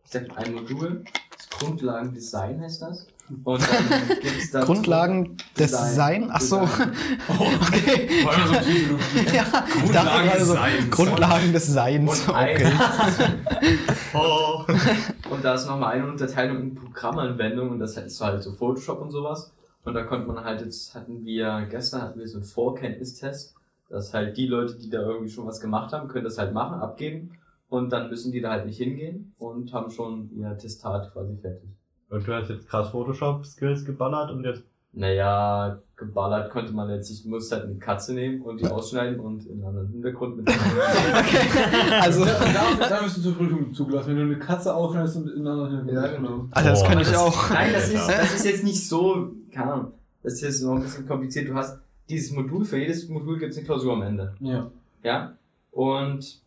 [0.05, 1.03] ich sag, ein Modul,
[1.37, 3.07] das Grundlagendesign heißt das.
[3.43, 6.29] Und dann gibt's da Grundlagen des Design.
[6.31, 6.57] Ach so.
[7.27, 8.23] okay.
[8.23, 9.33] Vor allem so.
[9.35, 9.45] Ja,
[9.91, 10.91] gerade so, Seins.
[10.91, 12.27] Grundlagen des Seins.
[12.27, 12.71] Und Okay.
[14.13, 14.65] Oh.
[15.29, 19.11] Und da ist nochmal eine Unterteilung in Programmanwendung und das ist halt so Photoshop und
[19.11, 19.53] sowas.
[19.85, 23.55] Und da konnte man halt jetzt, hatten wir, gestern hatten wir so einen Vorkenntnistest,
[23.89, 26.81] dass halt die Leute, die da irgendwie schon was gemacht haben, können das halt machen,
[26.81, 27.31] abgeben.
[27.69, 31.69] Und dann müssen die da halt nicht hingehen und haben schon ihr Testat quasi fertig.
[32.11, 34.63] Und du hast jetzt krass Photoshop-Skills geballert und jetzt.
[34.93, 39.21] Naja, geballert konnte man jetzt nicht, du musst halt eine Katze nehmen und die ausschneiden
[39.21, 40.49] und in einen anderen Hintergrund mit.
[42.01, 45.47] Also, Da, da bist du zur Prüfung zugelassen, wenn du eine Katze aufschneidest und in
[45.47, 46.45] anderen ja, genau.
[46.51, 47.49] Alter, das kann ich auch.
[47.51, 49.93] Nein, das ist, das ist jetzt nicht so, keine Ahnung,
[50.23, 51.47] das ist jetzt noch ein bisschen kompliziert.
[51.47, 54.33] Du hast dieses Modul, für jedes Modul gibt es eine Klausur am Ende.
[54.41, 54.69] Ja.
[55.03, 55.37] Ja?
[55.71, 56.41] Und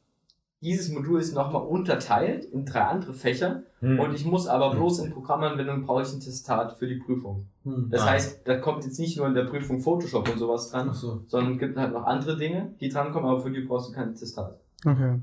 [0.64, 4.00] dieses Modul ist nochmal unterteilt in drei andere Fächer Hm.
[4.00, 7.46] und ich muss aber bloß in Programmanwendung brauche ich ein Testat für die Prüfung.
[7.62, 7.88] Hm.
[7.90, 8.10] Das Ah.
[8.10, 11.22] heißt, da kommt jetzt nicht nur in der Prüfung Photoshop und sowas dran, so.
[11.28, 14.58] sondern gibt halt noch andere Dinge, die drankommen, aber für die brauchst du kein Testat.
[14.84, 15.20] Okay.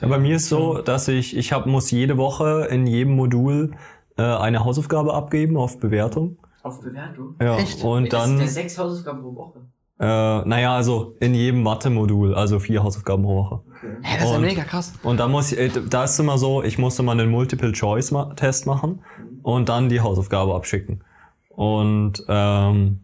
[0.00, 3.72] Ja, bei mir ist so, dass ich, ich hab, muss jede Woche in jedem Modul
[4.18, 6.38] äh, eine Hausaufgabe abgeben auf Bewertung.
[6.62, 7.34] Auf Bewertung?
[7.40, 7.82] Ja, Echt?
[7.82, 9.60] und Das dann, sind ja sechs Hausaufgaben pro Woche.
[9.98, 13.54] Äh, naja, also in jedem Mathe-Modul, also vier Hausaufgaben pro Woche.
[13.70, 13.96] Okay.
[14.02, 14.92] Hä, das ist ja Und- mega krass.
[15.02, 19.02] Und da muss ich, äh, da ist immer so, ich musste mal einen Multiple-Choice-Test machen
[19.42, 21.02] und dann die Hausaufgabe abschicken.
[21.50, 23.00] Und ähm,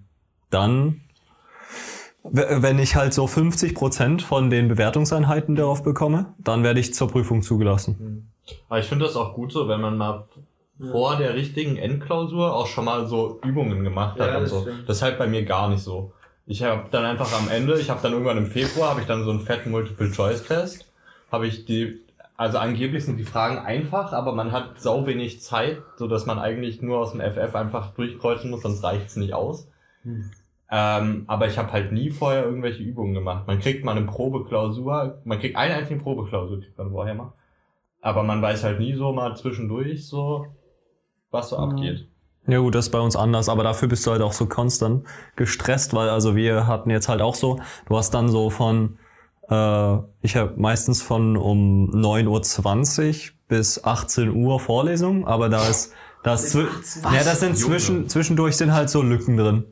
[0.51, 1.01] dann
[2.25, 7.43] wenn ich halt so 50% von den Bewertungseinheiten darauf bekomme, dann werde ich zur Prüfung
[7.43, 8.31] zugelassen.
[8.69, 10.25] Aber ich finde das auch gut so, wenn man mal
[10.93, 14.61] vor der richtigen Endklausur auch schon mal so Übungen gemacht hat Ja, und das so.
[14.63, 14.89] stimmt.
[14.89, 16.13] Das ist halt bei mir gar nicht so.
[16.47, 19.25] Ich habe dann einfach am Ende, ich habe dann irgendwann im Februar, habe ich dann
[19.25, 20.91] so einen fetten Multiple-Choice-Test.
[21.31, 22.01] Habe ich die,
[22.37, 26.39] also angeblich sind die Fragen einfach, aber man hat sau wenig Zeit, so dass man
[26.39, 29.69] eigentlich nur aus dem FF einfach durchkreuzen muss, sonst reicht's nicht aus.
[30.71, 33.47] Ähm, aber ich habe halt nie vorher irgendwelche Übungen gemacht.
[33.47, 37.33] Man kriegt mal eine Probeklausur, man kriegt eine einzige Probeklausur, kriegt man vorher mal.
[38.01, 40.47] Aber man weiß halt nie so mal zwischendurch so,
[41.31, 42.09] was so abgeht.
[42.47, 45.05] Ja gut, das ist bei uns anders, aber dafür bist du halt auch so konstant
[45.37, 48.99] gestresst, weil also wir hatten jetzt halt auch so, du hast dann so von,
[49.49, 55.93] äh, ich habe meistens von um 9.20 Uhr bis 18 Uhr Vorlesung, aber da ist,
[56.25, 56.67] da ist, zwi-
[57.15, 59.65] ja, das sind zwischen, zwischendurch sind halt so Lücken drin.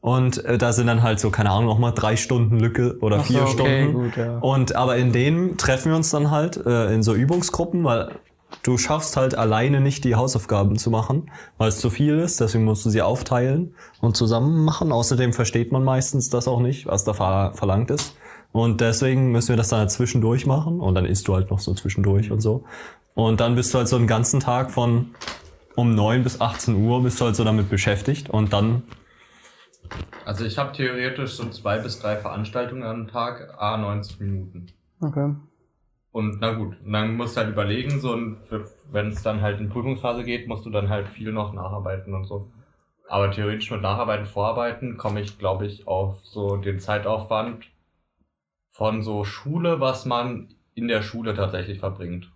[0.00, 3.20] Und äh, da sind dann halt so, keine Ahnung, nochmal drei Stunden Lücke oder Ach
[3.26, 3.92] so, vier okay, Stunden.
[3.92, 4.38] gut, ja.
[4.38, 8.12] Und aber in denen treffen wir uns dann halt äh, in so Übungsgruppen, weil
[8.66, 12.40] du schaffst halt alleine nicht die Hausaufgaben zu machen, weil es zu viel ist.
[12.40, 14.90] Deswegen musst du sie aufteilen und zusammen machen.
[14.90, 18.16] Außerdem versteht man meistens das auch nicht, was da ver verlangt ist.
[18.52, 21.58] Und deswegen müssen wir das dann halt zwischendurch machen und dann isst du halt noch
[21.58, 22.64] so zwischendurch und so.
[23.14, 25.14] Und dann bist du halt so einen ganzen Tag von
[25.76, 28.82] um 9 bis 18 Uhr bist du halt so damit beschäftigt und dann
[30.24, 34.66] Also ich habe theoretisch so zwei bis drei Veranstaltungen am Tag, a 90 Minuten.
[35.00, 35.34] Okay.
[36.16, 38.16] Und na gut, und dann musst du halt überlegen, so
[38.90, 42.24] wenn es dann halt in Prüfungsphase geht, musst du dann halt viel noch nacharbeiten und
[42.24, 42.50] so.
[43.06, 47.66] Aber theoretisch mit Nacharbeiten, Vorarbeiten komme ich, glaube ich, auf so den Zeitaufwand
[48.70, 52.32] von so Schule, was man in der Schule tatsächlich verbringt.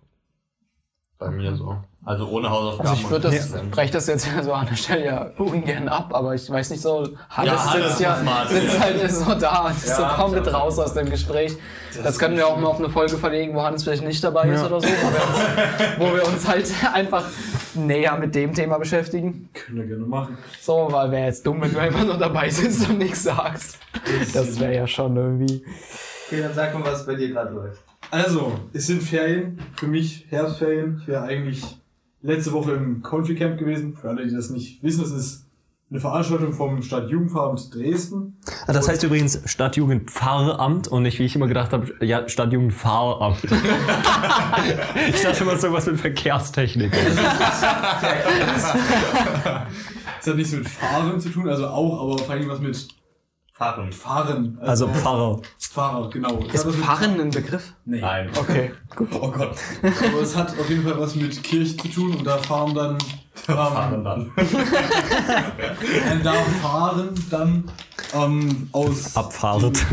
[1.21, 1.77] Bei mir so.
[2.03, 2.89] Also ohne Hausaufgaben.
[2.89, 6.33] Also ich würde das, breche das jetzt so an der Stelle ja ungern ab, aber
[6.33, 9.95] ich weiß nicht so, Hannes Ja, Hannes sitzt ja sitzt halt so da und ist
[9.95, 11.55] so Ja, komplett das- raus aus dem Gespräch.
[12.03, 14.63] Das, können wir auch mal auf eine Folge verlegen, wo Hannes vielleicht nicht dabei ist
[14.63, 17.25] oder so, wo wir, uns, wo wir uns halt einfach
[17.75, 19.49] näher mit dem Thema beschäftigen.
[19.53, 20.39] Können wir gerne machen.
[20.59, 23.77] So, weil wäre jetzt dumm, wenn du einfach nur dabei sitzt und nichts sagst.
[24.33, 25.63] Das wäre ja schon irgendwie.
[26.27, 27.83] Okay, dann sag mal, was bei dir gerade läuft.
[28.11, 30.99] Also, es sind Ferien, für mich Herbstferien.
[31.01, 31.63] Ich wäre eigentlich
[32.21, 33.95] letzte Woche im Confi-Camp gewesen.
[33.95, 35.45] Für alle, die das nicht wissen, das ist
[35.89, 38.37] eine Veranstaltung vom Stadtjugendveramt Dresden.
[38.67, 43.43] Ah, Das heißt übrigens Stadtjugendpfarramt und nicht, wie ich immer gedacht habe, ja, Stadtjugendfahramt.
[43.43, 46.91] ich dachte immer, ist irgendwas mit Verkehrstechnik.
[50.19, 52.87] Das hat nichts mit Fahren zu tun, also auch, aber vor allem was mit
[53.61, 53.91] Fahren.
[53.91, 54.57] Fahren.
[54.59, 55.39] Also Pfarrer.
[55.59, 56.39] Pfarrer, genau.
[56.51, 57.73] Ist Pfarren ein Begriff?
[57.85, 58.01] Nee.
[58.01, 58.29] Nein.
[58.35, 58.71] Okay.
[58.99, 59.55] Oh Gott.
[59.83, 62.97] Aber es hat auf jeden Fall was mit Kirche zu tun und da fahren dann.
[63.35, 64.31] Fahren Ähm, dann.
[64.37, 67.71] äh, da fahren dann
[68.15, 69.15] ähm, aus.
[69.15, 69.73] Abfahrt.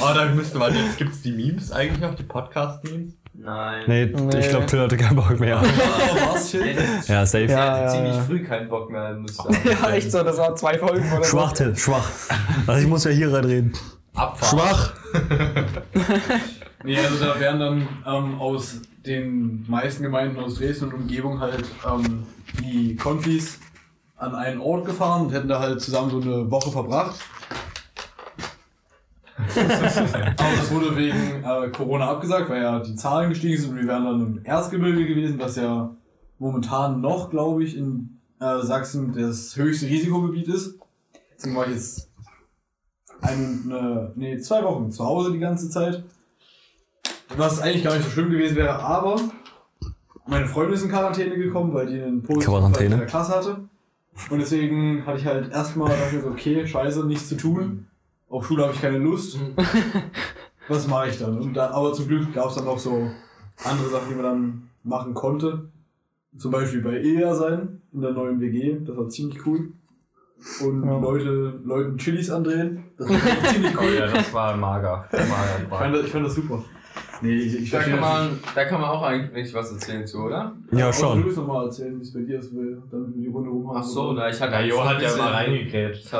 [0.00, 3.14] Oh, da müsste man jetzt, gibt's die Memes eigentlich noch, die Podcast-Memes?
[3.40, 3.84] Nein.
[3.86, 4.38] Nee, Nee.
[4.40, 5.62] ich glaube, Till hatte keinen Bock mehr.
[6.10, 7.44] Oh, was, das Ja, safe.
[7.44, 9.56] Ja, hatte ja, ziemlich früh keinen Bock mehr, muss ich sagen.
[9.64, 12.08] Ja, echt so, das war zwei Folgen oder Schwach, Till, schwach.
[12.66, 13.72] Also ich muss ja hier reinreden.
[14.14, 14.58] Abfahren.
[14.58, 14.92] Schwach.
[16.84, 21.64] Nee, also da wären dann ähm, aus den meisten Gemeinden aus Dresden und Umgebung halt
[21.84, 22.24] ähm,
[22.60, 23.58] die Konfis
[24.16, 27.16] an einen Ort gefahren und hätten da halt zusammen so eine Woche verbracht.
[30.36, 33.86] Aber das wurde wegen äh, Corona abgesagt, weil ja die Zahlen gestiegen sind und wir
[33.86, 35.94] wären dann im Erzgebirge gewesen, was ja
[36.38, 40.78] momentan noch, glaube ich, in äh, Sachsen das höchste Risikogebiet ist.
[41.36, 42.10] Deswegen war ich jetzt
[43.20, 46.04] eine, nee, zwei Wochen zu Hause die ganze Zeit.
[47.36, 49.20] Was eigentlich gar nicht so schlimm gewesen wäre, aber
[50.26, 52.94] meine Freundin ist in Quarantäne gekommen, weil die einen positiven Fall Quarantäne.
[52.94, 53.68] in der Klasse hatte.
[54.30, 55.92] Und deswegen hatte ich halt erstmal
[56.26, 57.87] okay, scheiße, nichts zu tun.
[58.28, 59.38] Auf Schule habe ich keine Lust.
[60.68, 61.38] Was mache ich dann?
[61.38, 63.10] Und da, aber zum Glück gab es dann auch so
[63.64, 65.70] andere Sachen, die man dann machen konnte.
[66.36, 68.78] Zum Beispiel bei EA sein, in der neuen WG.
[68.84, 69.72] Das war ziemlich cool.
[70.62, 70.98] Und Ja.
[71.00, 72.84] Leute, Leuten Chilis andrehen.
[72.98, 73.16] Das war
[73.52, 73.94] ziemlich Oh cool.
[73.98, 75.08] ja, das war mager.
[75.10, 76.62] mager Ich fand, das, ich fand das super.
[77.20, 80.52] Nee, ich, ich Da kann, man, da kann man auch eigentlich was erzählen zu, oder?
[80.72, 81.20] Ja, Aber schon.
[81.20, 83.50] Du willst noch mal erzählen, wie es bei dir ist, weil dann wir die Runde
[83.50, 83.78] rum haben.
[83.78, 86.08] Ach so, na, ich hatte Ja, Jo hat ja mal reingekrätscht.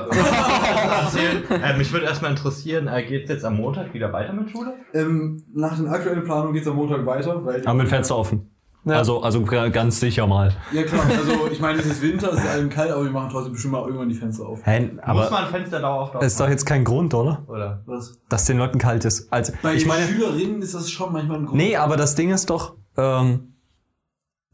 [1.51, 4.75] Äh, mich würde erstmal interessieren, äh, geht jetzt am Montag wieder weiter mit Schule?
[4.95, 7.65] Ähm, nach den aktuellen Planungen geht es am Montag weiter, weil.
[7.65, 8.51] Aber mit Fenster offen.
[8.85, 8.95] Ja.
[8.95, 10.57] Also, also ganz sicher mal.
[10.73, 13.29] Ja klar, also ich meine, es ist Winter, es ist allem kalt, aber wir machen
[13.31, 14.61] trotzdem bestimmt mal irgendwann die Fenster auf.
[14.65, 17.45] Hä, Muss aber man Fenster dauerhaft es ist doch jetzt kein Grund, oder?
[17.49, 17.83] Oder?
[17.87, 18.19] Was?
[18.29, 19.31] Dass den Leuten kalt ist.
[19.33, 21.57] Also, Bei ich meine, Schülerinnen ist das schon manchmal ein Grund.
[21.59, 23.55] nee, aber das Ding ist doch, ähm,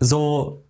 [0.01, 0.64] so,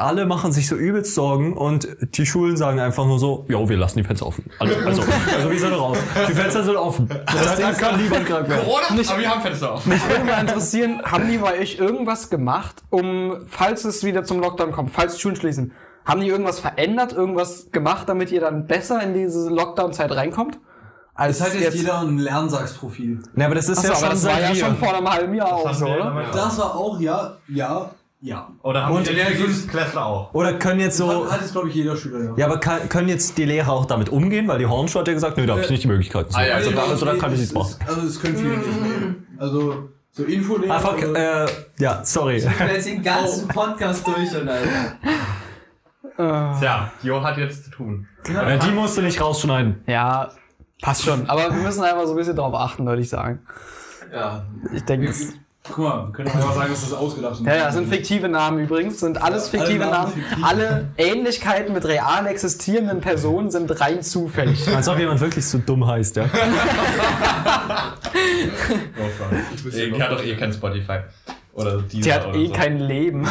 [0.00, 3.76] alle machen sich so übelst Sorgen und die Schulen sagen einfach nur so, jo, wir
[3.76, 4.44] lassen die Fenster offen.
[4.58, 5.02] Also, also,
[5.36, 5.98] also wie sind raus?
[6.28, 7.08] Die Fenster sind offen.
[7.08, 8.64] Da, da kann niemand krank werden.
[8.64, 9.86] Corona, aber wir haben Fenster auf.
[9.86, 14.40] Mich würde mal interessieren, haben die bei euch irgendwas gemacht, um, falls es wieder zum
[14.40, 15.72] Lockdown kommt, falls die Schulen schließen,
[16.04, 20.58] haben die irgendwas verändert, irgendwas gemacht, damit ihr dann besser in diese Lockdown-Zeit reinkommt?
[21.14, 23.22] Als Es hat jetzt jeder ein Lernsagsprofil.
[23.34, 25.34] Na, aber das ist Achso, ja aber schon das war ja schon vor einem halben
[25.34, 26.24] Jahr auch haben so, oder?
[26.32, 28.48] Das war auch, ja, ja, ja.
[28.62, 30.34] Oder haben Und die der Fünftklässler auch?
[30.34, 31.24] Oder können jetzt so.
[31.26, 32.32] Hat, hat jetzt, glaube ich, jeder Schüler, ja.
[32.36, 34.46] Ja, aber kann, können jetzt die Lehrer auch damit umgehen?
[34.48, 36.30] Weil die Hornschule hat ja gesagt, nö, da habe ich nicht die Möglichkeit.
[36.32, 36.38] So.
[36.38, 37.86] Ah, ja, also, Nee, da, nee, also da nee, kann ich es nichts machen.
[37.88, 39.14] Also, es können viele nicht mehr.
[39.38, 40.74] Also, so Infolehrer.
[40.74, 42.36] Einfach, oder- äh, ja, sorry.
[42.36, 44.96] Ich bin jetzt den ganzen Podcast durch und Alter.
[46.58, 48.06] Tja, Jo hat jetzt zu tun.
[48.28, 49.82] Äh, die musst du nicht rausschneiden.
[49.86, 50.28] Ja,
[50.82, 51.28] passt schon.
[51.30, 53.40] Aber wir müssen einfach so ein bisschen drauf achten, würde ich sagen.
[54.12, 54.44] Ja.
[54.74, 55.28] Ich denke, das-
[55.62, 57.46] Guck mal, wir können einfach sagen, dass das ausgedacht ist.
[57.46, 60.12] ja, ja, sind fiktive Namen übrigens, sind alles Ja, alle fiktive Namen Namen.
[60.14, 60.44] fiktiv.
[60.44, 64.66] Alle Ähnlichkeiten mit real existierenden Personen sind rein zufällig.
[64.74, 66.24] Als ob jemand wirklich so dumm heißt, ja.
[69.72, 71.00] Ihr kennt doch eh kein Spotify.
[71.52, 72.52] Oder dieser Die hat oder eh so.
[72.52, 73.28] kein Leben.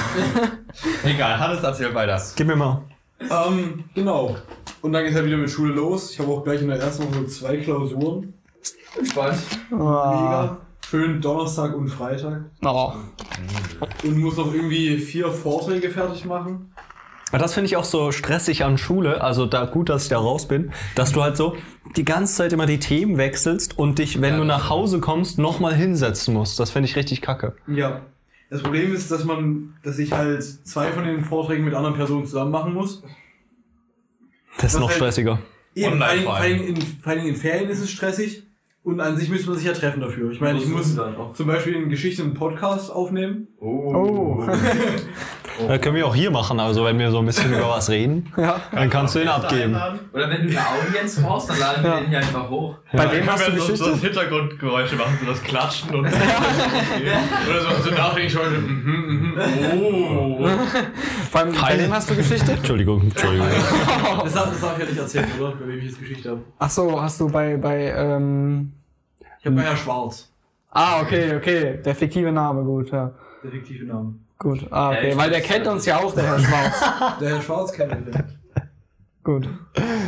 [1.04, 2.22] Egal, Hannes, erzähl weiter.
[2.36, 2.84] Gib mir mal.
[3.22, 4.36] Ähm, genau.
[4.82, 6.12] Und dann geht halt wieder mit Schule los.
[6.12, 8.34] Ich habe auch gleich in der ersten Woche zwei Klausuren.
[8.98, 9.40] Entspannt.
[9.72, 10.58] Mega.
[10.90, 12.46] Schön Donnerstag und Freitag.
[12.64, 12.94] Oh.
[14.04, 16.74] Und muss noch irgendwie vier Vorträge fertig machen.
[17.32, 20.48] Das finde ich auch so stressig an Schule, also da gut, dass ich da raus
[20.48, 21.56] bin, dass du halt so
[21.96, 25.76] die ganze Zeit immer die Themen wechselst und dich, wenn du nach Hause kommst, nochmal
[25.76, 26.60] hinsetzen musst.
[26.60, 27.56] Das finde ich richtig kacke.
[27.68, 28.02] Ja.
[28.50, 32.26] Das Problem ist, dass man, dass ich halt zwei von den Vorträgen mit anderen Personen
[32.26, 33.04] zusammen machen muss.
[34.60, 35.38] Das ist noch halt- stressiger.
[35.76, 38.49] Eben, Online vor allem, vor allem in, vor allem in Ferien ist es stressig.
[38.90, 40.32] Und an sich müsste man sich ja treffen dafür.
[40.32, 41.34] Ich meine, ich muss dann auch.
[41.34, 43.48] zum Beispiel in Geschichte einen Podcast aufnehmen.
[43.60, 44.44] Oh.
[45.68, 48.32] Das können wir auch hier machen, also wenn wir so ein bisschen über was reden,
[48.38, 48.62] Ja.
[48.72, 49.76] dann kannst du ihn abgeben.
[50.14, 52.78] Oder wenn du eine Audienz brauchst, dann laden wir den hier einfach hoch.
[52.94, 53.90] Bei wem hast du so, so Geschichte?
[53.92, 58.54] das Hintergrundgeräusche machen, so das Klatschen und Oder so, so nachdenklich schon.
[58.54, 59.34] Mhm, mhm.
[59.82, 60.48] Oh.
[61.30, 62.54] Vor allem, bei wem hast du Geschichte?
[62.54, 63.48] Entschuldigung, Entschuldigung.
[64.24, 65.52] Das darf, das darf ich ja nicht erzählen, oder?
[65.60, 66.42] Bei wem ich jetzt Geschichte habe.
[66.58, 68.72] Ach so, hast du bei, bei, ähm,
[69.40, 70.30] Ich habe Herr Schwarz.
[70.72, 73.12] ah, okay, okay, der fiktive Name, gut, ja.
[73.44, 74.16] Der fiktive Name.
[74.38, 75.72] Gut, ah, okay, Ja, weil der kennt ja.
[75.72, 77.20] uns ja auch, der Herr Schwarz.
[77.20, 78.24] Der Herr Schwarz kennt ihn.
[79.24, 79.48] Gut.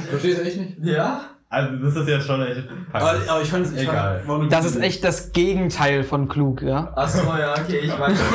[0.10, 0.78] Verstehst du echt nicht?
[0.84, 1.22] Ja?
[1.50, 2.64] Also, das ist jetzt schon echt.
[2.94, 4.24] Aber, aber ich fand es Egal.
[4.26, 6.94] Eine Das ist echt das Gegenteil von klug, ja?
[6.96, 8.18] Achso, ja, okay, ich weiß.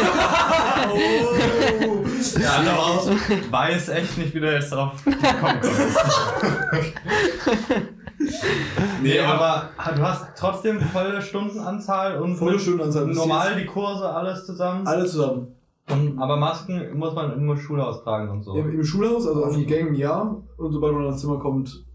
[1.88, 1.95] Oh.
[2.96, 5.98] Also, ich weiß echt nicht, wie du jetzt drauf kommen konntest.
[9.02, 13.06] nee, aber du hast trotzdem volle Stundenanzahl und Volle Stundenanzahl.
[13.06, 14.86] Normal die Kurse, alles zusammen.
[14.86, 15.56] Alle zusammen.
[15.88, 18.54] Und, aber Masken muss man im Schulhaus tragen und so.
[18.54, 20.36] Im, Im Schulhaus, also auf die Gängen ja.
[20.56, 21.85] Und sobald man ins Zimmer kommt.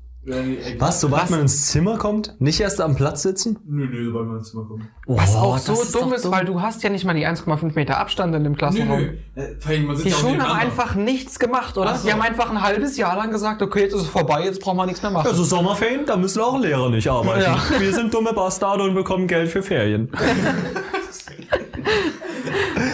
[0.78, 1.30] Was, sobald Was?
[1.32, 3.58] man ins Zimmer kommt, nicht erst am Platz sitzen?
[3.66, 4.84] Nö, nö, sobald man ins Zimmer kommt.
[5.08, 7.26] Was Oh, auch das so ist dumm ist, weil du hast ja nicht mal die
[7.26, 9.00] 1,5 Meter Abstand in dem Klassenraum.
[9.00, 9.14] nö.
[9.34, 9.56] Äh,
[10.04, 11.96] Die auch Schulen haben einfach nichts gemacht, oder?
[11.96, 12.06] So.
[12.06, 14.78] Die haben einfach ein halbes Jahr lang gesagt, okay, jetzt ist es vorbei, jetzt brauchen
[14.78, 15.26] wir nichts mehr machen.
[15.28, 17.42] Also Sommerferien, da müssen auch Lehrer nicht arbeiten.
[17.42, 17.60] Ja.
[17.80, 20.12] Wir sind dumme Bastarde und bekommen Geld für Ferien.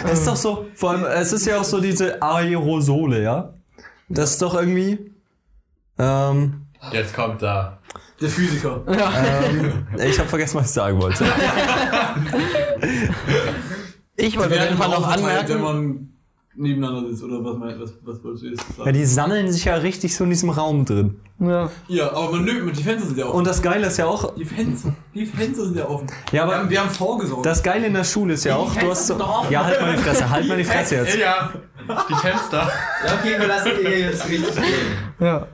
[0.02, 3.52] Das ist doch so, vor allem, es ist ja auch so diese Aerosole, ja?
[4.08, 5.12] Das ist doch irgendwie.
[5.98, 6.62] Ähm,
[6.92, 7.78] Jetzt kommt da.
[8.20, 8.80] Der Physiker.
[8.88, 11.24] ähm, ich habe vergessen, was ich sagen wollte.
[14.16, 16.08] ich wollte auf jeden Fall noch verteilt, wenn anmerken, man
[16.56, 17.22] nebeneinander sitzt.
[17.22, 18.92] Oder was, mein, was, was wolltest du jetzt Ja, sagen?
[18.96, 21.20] die sammeln sich ja richtig so in diesem Raum drin.
[21.38, 23.36] ja, Ja, aber man nö, die Fenster sind ja offen.
[23.38, 26.08] Und das Geile ist ja auch, die Fenster, die Fenster sind ja offen.
[26.08, 27.46] ja, Wir haben, aber wir haben vorgesorgt.
[27.46, 29.16] das Geile in der Schule ist ja auch, du hast so,
[29.50, 31.16] ja, halt mal die Fresse, halt mal die Fresse jetzt.
[31.16, 31.50] Ja,
[32.08, 32.68] die Fenster.
[33.06, 34.64] Ja, okay, wir lassen die jetzt richtig gehen.
[35.20, 35.46] ja.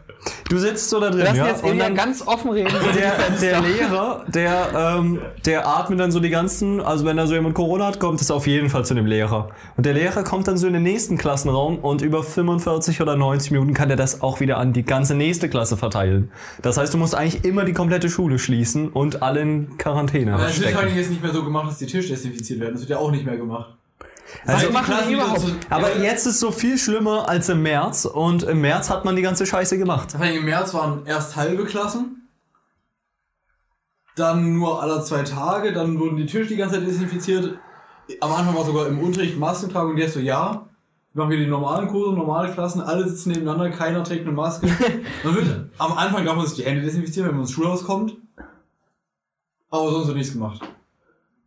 [0.49, 2.73] Du sitzt so da drin, lassen ja, jetzt und Ilja dann ganz offen reden.
[2.95, 7.35] der, der Lehrer, der, ähm, der atmet dann so die ganzen, also wenn da so
[7.35, 9.49] jemand Corona hat, kommt es auf jeden Fall zu dem Lehrer.
[9.77, 13.53] Und der Lehrer kommt dann so in den nächsten Klassenraum und über 45 oder 90
[13.53, 16.31] Minuten kann er das auch wieder an die ganze nächste Klasse verteilen.
[16.63, 20.47] Das heißt, du musst eigentlich immer die komplette Schule schließen und alle in Quarantäne Aber
[20.47, 22.75] es wird jetzt nicht mehr so gemacht, dass die Tische desinfiziert werden.
[22.75, 23.75] Das wird ja auch nicht mehr gemacht.
[24.47, 25.41] Also, machen Klassen überhaupt?
[25.41, 29.17] so- aber jetzt ist so viel schlimmer als im März und im März hat man
[29.17, 30.13] die ganze Scheiße gemacht.
[30.13, 32.29] Vor allem Im März waren erst halbe Klassen,
[34.17, 37.59] dann nur alle zwei Tage, dann wurden die Tische die ganze Zeit desinfiziert.
[38.21, 40.67] Am Anfang war sogar im Unterricht Maskentragung und jetzt so, ja,
[41.13, 44.67] wir machen wieder die normalen Kurse, normale Klassen, alle sitzen nebeneinander, keiner trägt eine Maske.
[45.25, 48.17] Man wird, am Anfang darf man sich die Hände desinfizieren, wenn man ins Schulhaus kommt.
[49.71, 50.61] Aber sonst wird nichts gemacht.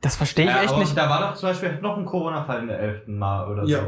[0.02, 0.96] Das verstehe ich Ja, echt aber nicht.
[0.98, 3.08] Da war doch zum Beispiel noch ein Corona-Fall in der 11.
[3.08, 3.72] Mal oder so.
[3.72, 3.80] Ja.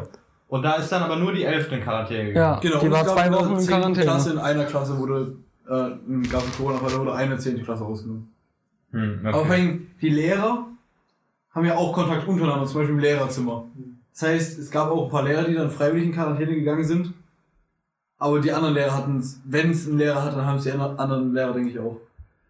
[0.47, 1.71] Und da ist dann aber nur die 11.
[1.71, 2.55] in Quarantäne gegangen.
[2.55, 3.67] Ja, Genau, die und war zwei Wochen in 10.
[3.67, 4.05] Quarantäne.
[4.05, 5.35] Klasse, in einer Klasse wurde,
[5.67, 7.63] äh, gab es Corona-Fall, da wurde eine 10.
[7.63, 8.33] Klasse rausgenommen.
[8.91, 9.53] Hm, Aber vor okay.
[9.53, 10.65] allem, die Lehrer
[11.53, 13.65] haben ja auch Kontakt untereinander, zum Beispiel im Lehrerzimmer.
[14.11, 17.13] Das heißt, es gab auch ein paar Lehrer, die dann freiwillig in Quarantäne gegangen sind.
[18.17, 20.71] Aber die anderen Lehrer hatten es, wenn es ein Lehrer hat, dann haben es die
[20.71, 21.97] anderen Lehrer, denke ich, auch.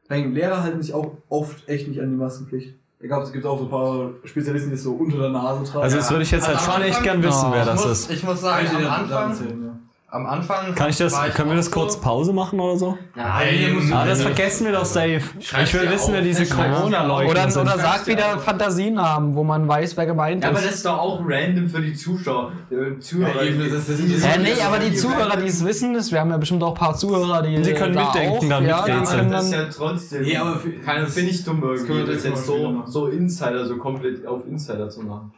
[0.08, 2.74] Vor allem, Lehrer halten sich auch oft echt nicht an die Maskenpflicht.
[3.02, 5.64] Da gab es gibt auch so ein paar Spezialisten, die es so unter der Nase
[5.64, 5.84] tragen.
[5.84, 7.52] Also das würde ich jetzt halt Also schon echt gern wissen, Oh.
[7.54, 8.12] wer ich, das muss, ist.
[8.12, 9.80] ich muss sagen, ich am Anfang.
[10.12, 12.98] Am Anfang Kann ich das, war können wir das kurz so- Pause machen oder so?
[13.16, 15.22] Nein, Ah, das vergessen wir doch safe.
[15.40, 17.62] Ich will wissen, wer diese schreib's Corona-Leugner Oder, sind.
[17.62, 18.40] oder Schreib's sagt wieder.
[18.40, 20.66] Fantasienamen, wo man weiß, wer gemeint Ja, aber ist.
[20.68, 22.52] das ist doch auch random für die Zuschauer.
[22.72, 23.44] äh, Zuhörer.
[23.44, 26.32] Ja, das- das die- Ja, nee, aber die Zuhörer, die es wissen, das, wir haben
[26.32, 28.92] ja bestimmt auch ein paar Zuhörer, die Sie können da mitdenken, auch, dann ja, die
[28.92, 29.20] miträtseln.
[29.20, 30.22] können das ist dann, ja trotzdem.
[30.24, 34.46] Nee, aber finde ich dumm können irgendwie, wir das jetzt so Insider, so komplett auf
[34.48, 35.32] Insider zu machen.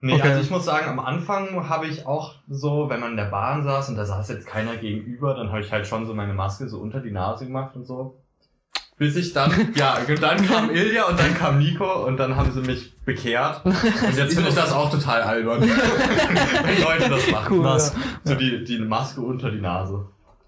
[0.00, 0.22] Nee, Okay.
[0.28, 3.64] also ich muss sagen, am Anfang habe ich auch so, wenn man in der Bahn
[3.64, 6.68] saß und da saß jetzt keiner gegenüber, dann habe ich halt schon so meine Maske
[6.68, 8.20] so unter die Nase gemacht und so.
[8.98, 12.50] Bis ich dann, ja, und dann kam Ilja und dann kam Nico und dann haben
[12.52, 13.62] sie mich bekehrt.
[13.64, 13.74] Und
[14.16, 15.60] jetzt finde ich das auch total albern,
[16.64, 17.58] wenn Leute das machen.
[17.58, 17.94] Cool, Was?
[18.24, 20.06] So die, die Maske unter die Nase.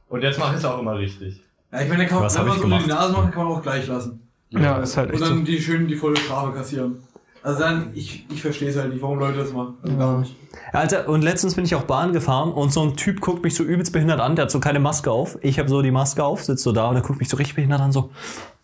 [0.09, 1.43] Und jetzt mache ich es auch immer richtig.
[1.73, 2.87] Ja, ich meine, kann, Was wenn man es unter die?
[2.89, 4.27] Nase macht, kann man auch gleich lassen.
[4.51, 5.35] ja, ist halt Und echt so.
[5.35, 7.03] dann die schön die volle Strafe kassieren.
[7.43, 9.77] Also dann, ich, ich verstehe es halt nicht, warum Leute das machen.
[9.83, 10.35] Also gar nicht.
[10.73, 13.63] Alter, und letztens bin ich auch Bahn gefahren und so ein Typ guckt mich so
[13.65, 15.39] übelst behindert an, der hat so keine Maske auf.
[15.43, 17.55] Ich habe so die Maske auf, sitze so da und er guckt mich so richtig
[17.55, 18.11] behindert an, so,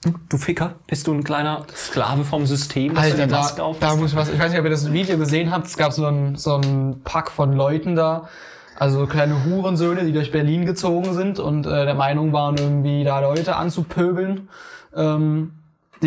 [0.03, 3.57] "Du- du Ficker, bist du ein kleiner Sklave vom System, dass du Alter, die Maske
[3.59, 5.67] da, auf da muss ich was, ich weiß nicht, ob ihr das Video gesehen habt,
[5.67, 8.29] es gab so ein, so ein Pack von Leuten da,
[8.77, 13.21] also kleine Hurensöhne, die durch Berlin gezogen sind und äh, der Meinung waren, irgendwie da
[13.21, 14.49] Leute anzupöbeln,
[14.97, 15.53] ähm,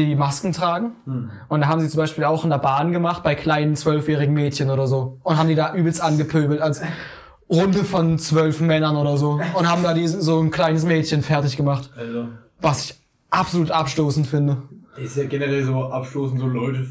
[0.05, 0.91] die Masken tragen.
[1.47, 4.69] Und da haben sie zum Beispiel auch in der Bahn gemacht, bei kleinen zwölfjährigen Mädchen
[4.69, 5.19] oder so.
[5.23, 6.81] Und haben die da übelst angepöbelt, als
[7.49, 9.39] Runde von zwölf Männern oder so.
[9.53, 11.91] Und haben da diese, so ein kleines Mädchen fertig gemacht.
[11.97, 12.29] Alter.
[12.61, 12.95] Was ich
[13.29, 14.63] absolut abstoßend finde.
[14.97, 16.85] Ist ja generell so abstoßen, so Leute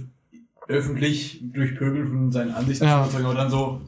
[0.69, 3.09] öffentlich durch Pöbel von seinen Ansichten Ja.
[3.09, 3.81] zu aber dann so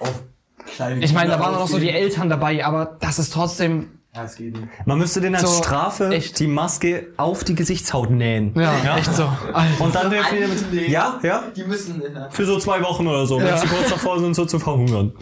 [0.00, 0.22] auf
[0.66, 1.90] kleine Ich meine, da waren auch noch so die.
[1.90, 4.66] Eltern dabei, aber das ist trotzdem, Ja, es geht nicht.
[4.84, 6.40] Man müsste den als So, Strafe echt.
[6.40, 8.52] die Maske auf die Gesichtshaut nähen.
[8.56, 9.24] ja, echt so.
[9.52, 9.84] Alter.
[9.84, 13.26] Und dann dürfen wir mit, ja, ja, Die müssen, ja, für so zwei Wochen oder
[13.26, 13.56] so, wenn Ja.
[13.58, 15.12] sie kurz davor sind, so zu verhungern.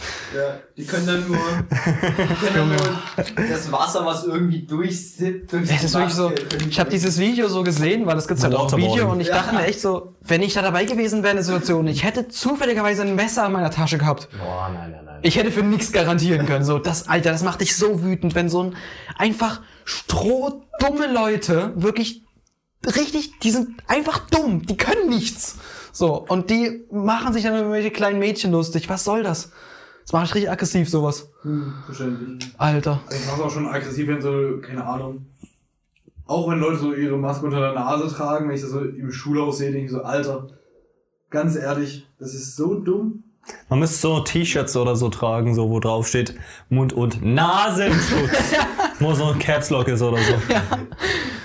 [0.78, 1.36] die können dann nur,
[1.68, 6.32] die können dann nur das Wasser, was irgendwie durchsippt, durch Das ist wirklich so,
[6.68, 8.74] ich habe dieses Video so gesehen, weil das gibt's halt auch.
[8.76, 11.45] Video und ich dachte mir echt so, wenn ich da dabei gewesen wäre in der
[11.45, 14.29] Situation, ich hätte zufälligerweise ein Messer in meiner Tasche gehabt.
[14.39, 15.18] Boah, nein, nein, nein.
[15.22, 16.64] Ich hätte für nichts garantieren können.
[16.64, 18.77] So, das, Alter, das macht dich so wütend, wenn so ein
[19.16, 22.22] einfach strohdumme Leute wirklich
[22.85, 25.57] richtig, die sind einfach dumm, die können nichts.
[25.93, 28.89] So, und die machen sich dann über irgendwelche kleinen Mädchen lustig.
[28.89, 29.51] Was soll das?
[30.03, 31.31] Das macht mich richtig aggressiv, sowas.
[31.43, 32.51] Hm, verständlich.
[32.59, 33.01] Alter.
[33.11, 35.27] Ich mach's auch schon aggressiv, wenn so, keine Ahnung.
[36.27, 39.12] Auch wenn Leute so ihre Maske unter der Nase tragen, wenn ich das so im
[39.12, 40.49] Schulhaus sehe, denke ich so, Alter,
[41.31, 43.22] ganz ehrlich, das ist so dumm.
[43.68, 46.35] Man müsste so T-Shirts oder so tragen, so wo drauf steht
[46.68, 48.55] Mund- und Nasenschutz.
[48.99, 50.35] wo so ein Caps Lock ist oder so.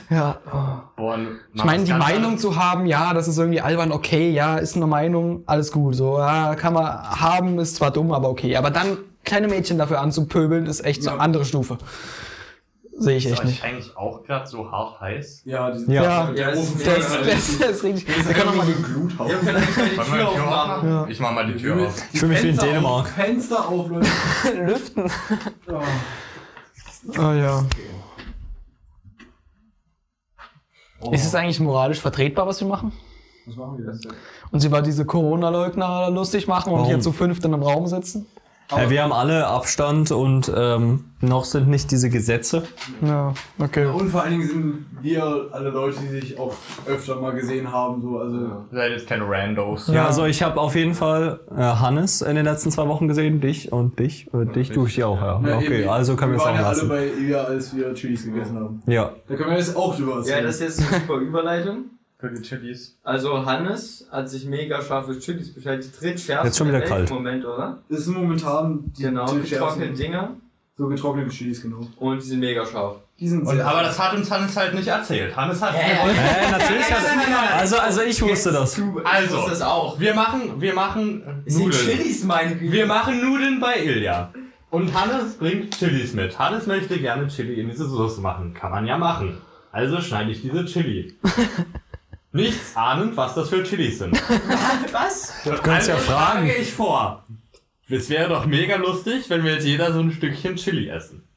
[0.09, 0.39] Ja.
[0.51, 0.81] Oh.
[0.97, 1.17] Boah,
[1.53, 4.87] Ich meine, die Meinung zu haben, ja, das ist irgendwie albern, okay, ja, ist eine
[4.87, 5.95] Meinung, alles gut.
[5.95, 8.55] So, ja, kann man haben, ist zwar dumm, aber okay.
[8.57, 11.13] Aber dann kleine Mädchen dafür anzupöbeln, ist echt so Ja.
[11.13, 11.77] eine andere Stufe.
[13.01, 13.63] Sehe ich Ist echt nicht.
[13.63, 15.41] eigentlich auch gerade so hart heiß?
[15.45, 16.03] Ja, die, Ja.
[16.03, 18.27] Ja, der Ofen das- Das, das, das ist richtig.
[18.27, 19.31] Wir können noch mal so ein Gluthaus.
[19.31, 20.83] Ja?
[20.83, 21.07] Ja.
[21.07, 21.95] Ich mach mal die Tür auf.
[22.13, 23.05] Ich fühle mich wie in Fenster Dänemark.
[23.05, 24.07] Auf, Fenster auf, Leute.
[24.65, 25.11] lüften.
[25.67, 25.81] Ja.
[27.17, 27.65] Oh ja.
[31.11, 32.91] Ist es eigentlich moralisch vertretbar, was wir machen?
[33.47, 34.13] Was machen wir das denn?
[34.51, 36.87] Und sie war diese Corona-Leugner lustig machen und Warum?
[36.89, 38.27] hier zu fünft in einem Raum sitzen?
[38.71, 42.63] Ja, wir haben alle Abstand und ähm, noch sind nicht diese Gesetze.
[43.01, 43.85] Ja, okay.
[43.85, 46.53] Und vor allen Dingen sind wir alle Leute, die sich auch
[46.87, 48.37] öfter mal gesehen haben, so, also.
[48.37, 49.87] Ihr seid jetzt keine Randos.
[49.87, 53.41] Ja, also ich habe auf jeden Fall äh, Hannes in den letzten zwei Wochen gesehen,
[53.41, 54.33] dich und dich.
[54.33, 55.41] Äh, dich tue ich dir auch, ja.
[55.45, 55.89] Ja, okay, eben.
[55.89, 56.91] also können wir es waren auch ja lassen.
[56.91, 58.81] alle bei Ilya, als wir Chilis gegessen haben.
[58.87, 59.11] Ja.
[59.27, 60.39] Da können wir jetzt auch drüber erzählen.
[60.39, 61.85] Ja, das ist jetzt eine super Überleitung.
[62.21, 62.99] Für die Chilis.
[63.03, 65.83] Also Hannes hat sich mega scharfe Chilis bestellt.
[65.83, 67.09] Die drittschärfste Jetzt schon wieder kalt.
[67.09, 67.79] im Moment, oder?
[67.89, 70.35] Das sind momentan die Genau, die getrocknete Dinger.
[70.77, 71.81] So getrocknete Chilis, genau.
[71.97, 72.97] Und die sind mega scharf.
[73.19, 75.35] Die sind Und, aber das hat uns Hannes halt nicht erzählt.
[75.35, 75.73] Hannes hat.
[75.75, 78.75] Äh, natürlich hat also, also ich wusste das.
[78.75, 79.37] Du Also.
[79.37, 79.99] wusstest das auch.
[79.99, 81.87] Wir machen, wir machen Es sind Nudeln.
[81.97, 82.71] Chilis, meine Güte.
[82.71, 84.31] Wir machen Nudeln bei Ilja.
[84.69, 86.37] Und Hannes bringt Chilis mit.
[86.37, 88.53] Hannes möchte gerne Chili in diese Soße machen.
[88.53, 89.37] Kann man ja machen.
[89.71, 91.15] Also schneide ich diese Chili.
[92.33, 94.13] Nichts ahnend, was das für Chilis sind.
[94.91, 95.33] Was?
[95.43, 96.45] Du kannst ja fragen.
[96.47, 97.25] schlage ich vor.
[97.89, 101.27] es wäre doch mega lustig, wenn wir jetzt jeder so ein Stückchen Chili essen.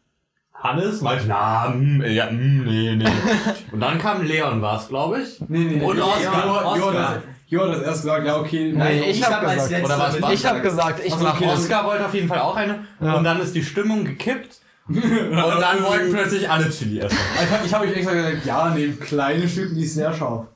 [0.55, 3.05] Hannes meinte, na, mm, ja, mm, nee, nee.
[3.73, 5.41] Und dann kam Leon, war es, glaube ich.
[5.49, 6.93] Nee, nee, Und Jo- Oscar, hat Oscar.
[6.93, 8.73] das- Jo hat das erst gesagt, ja, okay.
[8.73, 9.85] Nee, nein, ich, ich hab hab als gesagt.
[9.85, 10.33] Oder was?
[10.33, 12.87] Ich hab gesagt, ich Also, mach okay, Oscar wollte auf jeden Fall auch eine.
[13.01, 13.15] Ja.
[13.15, 14.61] Und dann ist die Stimmung gekippt.
[14.89, 17.17] Und dann wollten plötzlich alle Chili essen.
[17.43, 20.47] Ich habe ich hab euch extra gesagt, ja, nehmt kleine Stücke, die ist sehr scharf.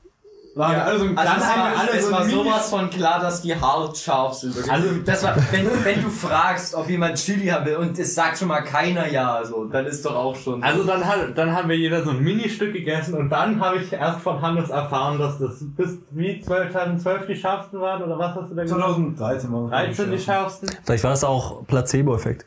[0.59, 3.41] Haben wir alle so ein Also wir alle es so war sowas von klar, dass
[3.41, 4.55] die hart scharf sind.
[4.69, 8.37] Also- das war, wenn, wenn du fragst, ob jemand Chili haben will und es sagt
[8.37, 10.61] schon mal keiner ja, so, dann ist doch auch schon.
[10.63, 13.91] Also dann, hat, dann haben wir jeder so ein Ministück gegessen und dann habe ich
[13.93, 18.35] erst von Hannes erfahren, dass das bis wie 12, 2012 die schärfsten waren oder was
[18.35, 18.81] hast du denn gesagt?
[18.81, 20.69] 2013 war 13 die schärfsten?
[20.83, 22.45] Vielleicht war das auch Placebo-Effekt.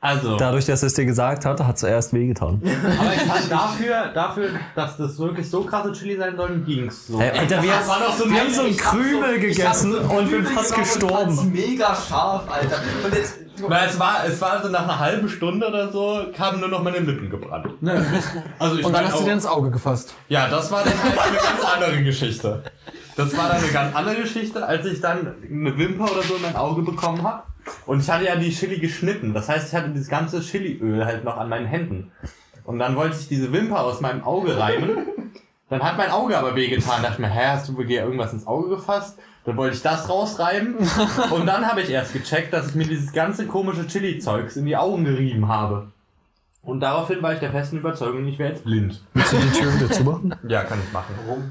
[0.00, 2.62] Also, Dadurch, dass es dir gesagt hat, hat es erst wehgetan.
[3.00, 7.20] aber ich fand dafür, dafür, dass das wirklich so krasse Chili sein sollen, ging's so.
[7.20, 9.92] Ey, Alter, wir, Das war doch so ein wir haben so einen Krümel hab gegessen
[9.92, 11.52] so und bin fast gestorben.
[11.52, 12.76] mega scharf, Alter.
[13.04, 16.26] Und jetzt, du, Na, es war, es war so nach einer halben Stunde oder so,
[16.32, 17.66] kamen nur noch meine Lippen gebrannt.
[18.60, 20.14] Also ich Und dann hast du auch- dir ins Auge gefasst.
[20.28, 22.62] Ja, das war dann halt eine ganz andere Geschichte.
[23.16, 26.42] Das war dann eine ganz andere Geschichte, als ich dann eine Wimper oder so in
[26.42, 27.42] mein Auge bekommen habe.
[27.86, 29.34] Und ich hatte ja die Chili geschnitten.
[29.34, 32.12] Das heißt, ich hatte dieses ganze Chiliöl halt noch an meinen Händen.
[32.64, 35.06] Und dann wollte ich diese Wimper aus meinem Auge reiben.
[35.70, 37.02] Dann hat mein Auge aber wehgetan.
[37.02, 39.18] Dachte mir, hä, hast du dir irgendwas ins Auge gefasst?
[39.44, 40.76] Dann wollte ich das rausreiben.
[41.30, 44.76] Und dann habe ich erst gecheckt, dass ich mir dieses ganze komische Chili-Zeugs in die
[44.76, 45.88] Augen gerieben habe.
[46.62, 49.00] Und daraufhin war ich der festen Überzeugung, ich wäre jetzt blind.
[49.14, 50.34] Willst du die Tür wieder zumachen?
[50.46, 51.14] Ja, kann ich machen.
[51.24, 51.50] Warum?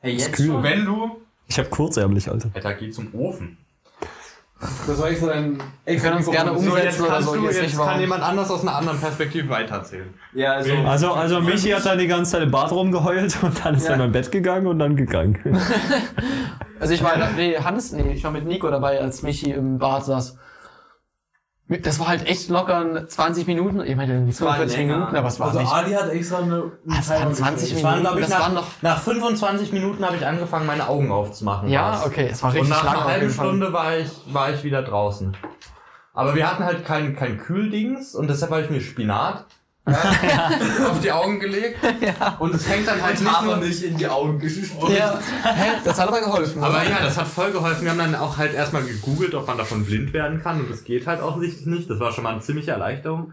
[0.00, 0.38] hey, jetzt?
[0.38, 1.20] Wenn du.
[1.46, 2.50] Ich hab kurzärmlich, Alter.
[2.54, 3.58] Alter, geh zum Ofen.
[4.86, 7.34] Das war extra dein Wir können uns gerne umsetzen oder so.
[7.34, 8.00] du, Jetzt jetzt kann warum.
[8.00, 10.12] jemand anders aus einer anderen Perspektive weitererzählen.
[10.34, 13.74] Ja, also, Also, also Michi hat dann die ganze Zeit im Bad rumgeheult und dann
[13.74, 15.38] ist er in mein Bett gegangen und dann gegangen.
[16.78, 20.02] Also ich war, nee, Hannes, nee, ich war mit Nico dabei, als Michi im Bad
[20.06, 20.38] saß.
[21.82, 23.80] Das war halt echt locker 20 Minuten.
[23.82, 24.96] Ich meine, irgendwie war 45 länger.
[24.96, 25.72] Minuten, aber es war Also nicht.
[25.72, 28.02] Adi hat extra eine, eine Es waren 20 Es waren, Minuten.
[28.02, 28.66] glaube ich, Das nach, waren noch.
[28.82, 31.68] nach 25 Minuten habe ich angefangen, meine Augen aufzumachen.
[31.68, 32.06] Ja, war's.
[32.06, 33.46] okay, es war Und richtig nach lang einer auf halben jeden Fall.
[33.46, 35.36] Stunde war ich, war ich wieder draußen.
[36.12, 39.46] Aber wir hatten halt kein, kein Kühldings und deshalb habe ich mir Spinat
[39.92, 41.78] auf die Augen gelegt.
[42.38, 43.52] Und es fängt dann halt und nicht nur...
[43.52, 44.76] Hafermilch in die Augen geschüttet.
[44.90, 45.70] Ja, hä?
[45.84, 46.62] Das hat aber geholfen.
[46.62, 46.88] Aber oder?
[46.88, 47.82] ja, das hat voll geholfen.
[47.82, 50.60] Wir haben dann auch halt erstmal gegoogelt, ob man davon blind werden kann.
[50.60, 51.90] Und das geht halt offensichtlich nicht.
[51.90, 53.32] Das war schon mal eine ziemliche Erleichterung.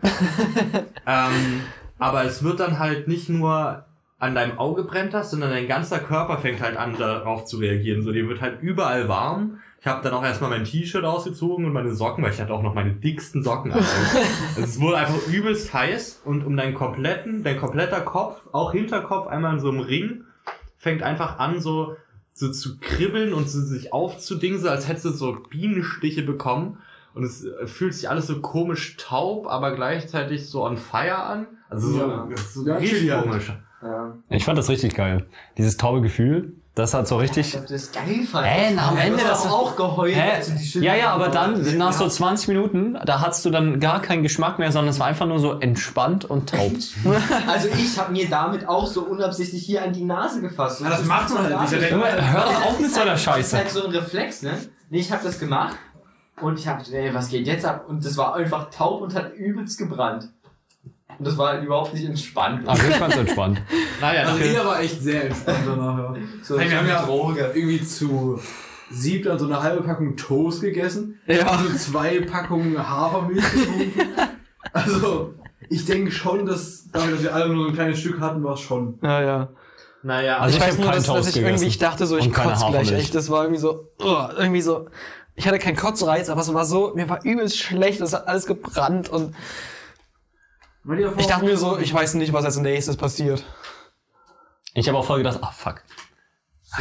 [1.08, 1.62] ähm,
[2.00, 3.86] aber es wird dann halt nicht nur
[4.20, 8.02] an deinem Auge brennt das, sondern dein ganzer Körper fängt halt an, darauf zu reagieren.
[8.02, 9.60] So, dir wird halt überall warm.
[9.80, 12.64] Ich habe dann auch erstmal mein T-Shirt ausgezogen und meine Socken, weil ich hatte auch
[12.64, 13.80] noch meine dicksten Socken an.
[14.56, 19.28] also es wurde einfach übelst heiß und um deinen kompletten, dein kompletter Kopf, auch Hinterkopf,
[19.28, 20.24] einmal in so einem Ring,
[20.78, 21.96] fängt einfach an, so,
[22.34, 26.80] so zu kribbeln und so sich aufzudingsen, als hättest du so Bienenstiche bekommen.
[27.14, 31.48] Und es äh, fühlt sich alles so komisch taub, aber gleichzeitig so on fire an.
[31.70, 32.28] Also so, Ja.
[32.36, 33.52] so Ja, richtig komisch.
[33.82, 34.18] Ja.
[34.30, 35.28] Ich fand das richtig geil.
[35.58, 37.56] Dieses taube Gefühl, das hat so Ich richtig.
[37.56, 38.46] hab das geil fand.
[38.48, 40.16] Hä, na, am Ja, Ende das- auch geheult.
[40.16, 40.32] Hä?
[40.38, 43.50] als du die Chili Ja, ja, aber dann, nach so 20 Minuten, da hattest du
[43.50, 46.72] dann gar keinen Geschmack mehr, sondern es war einfach nur so entspannt und taub.
[47.48, 50.82] Also ich habe mir damit auch so unabsichtlich hier an die Nase gefasst.
[50.82, 51.92] Ja, das macht man halt nicht.
[51.92, 52.00] Hör
[52.46, 53.38] doch auf mit Das so einer ist halt- Scheiße.
[53.38, 54.54] Das ist halt so ein Reflex, ne?
[54.90, 55.76] Nee, ich habe das gemacht
[56.42, 57.86] und ich hab, ey, was geht jetzt ab?
[57.88, 60.30] Und das war einfach taub und hat übelst gebrannt.
[61.18, 62.68] Und das war halt überhaupt nicht entspannt.
[62.68, 63.62] Aber ich fand's entspannt.
[64.02, 65.98] Naja, Also das er war echt sehr entspannt danach.
[65.98, 66.22] Ja.
[66.44, 67.52] So, Hey, wir haben ja Droge.
[67.56, 68.40] irgendwie zu
[68.92, 71.20] siebt dann so eine halbe Packung Toast gegessen.
[71.26, 71.52] Ja.
[71.60, 74.02] Und so zwei Packungen Hafermilch getrunken.
[74.74, 75.34] Also,
[75.70, 78.54] ich denke schon, dass damit, dass wir alle nur so ein kleines Stück hatten, war
[78.56, 79.00] es schon.
[79.02, 79.48] Ja, ja.
[80.04, 82.66] naja, Also ich ich weiß nur, dass, dass ich irgendwie, ich dachte so, ich kotze
[82.70, 83.16] gleich echt.
[83.16, 84.88] Das war irgendwie so, uh, irgendwie so.
[85.36, 88.46] Ich hatte keinen Kotzreiz, aber es war so, mir war übelst schlecht, es hat alles
[88.46, 89.34] gebrannt und
[91.18, 93.46] ich dachte mir so, ich weiß nicht, was als nächstes passiert.
[94.74, 95.82] Ich habe auch voll gedacht, ah fuck.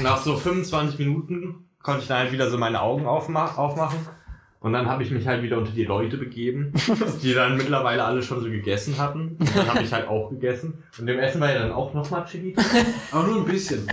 [0.00, 3.98] nach so 25 Minuten konnte ich dann halt wieder so meine Augen aufma aufmachen.
[4.60, 6.72] Und dann habe ich mich halt wieder unter die Leute begeben,
[7.22, 9.36] die dann mittlerweile alle schon so gegessen hatten.
[9.38, 10.82] Und dann habe ich halt auch gegessen.
[10.98, 12.54] Und dem Essen war ja dann auch nochmal Chili.
[12.54, 12.86] drin.
[13.12, 13.86] Aber nur ein bisschen.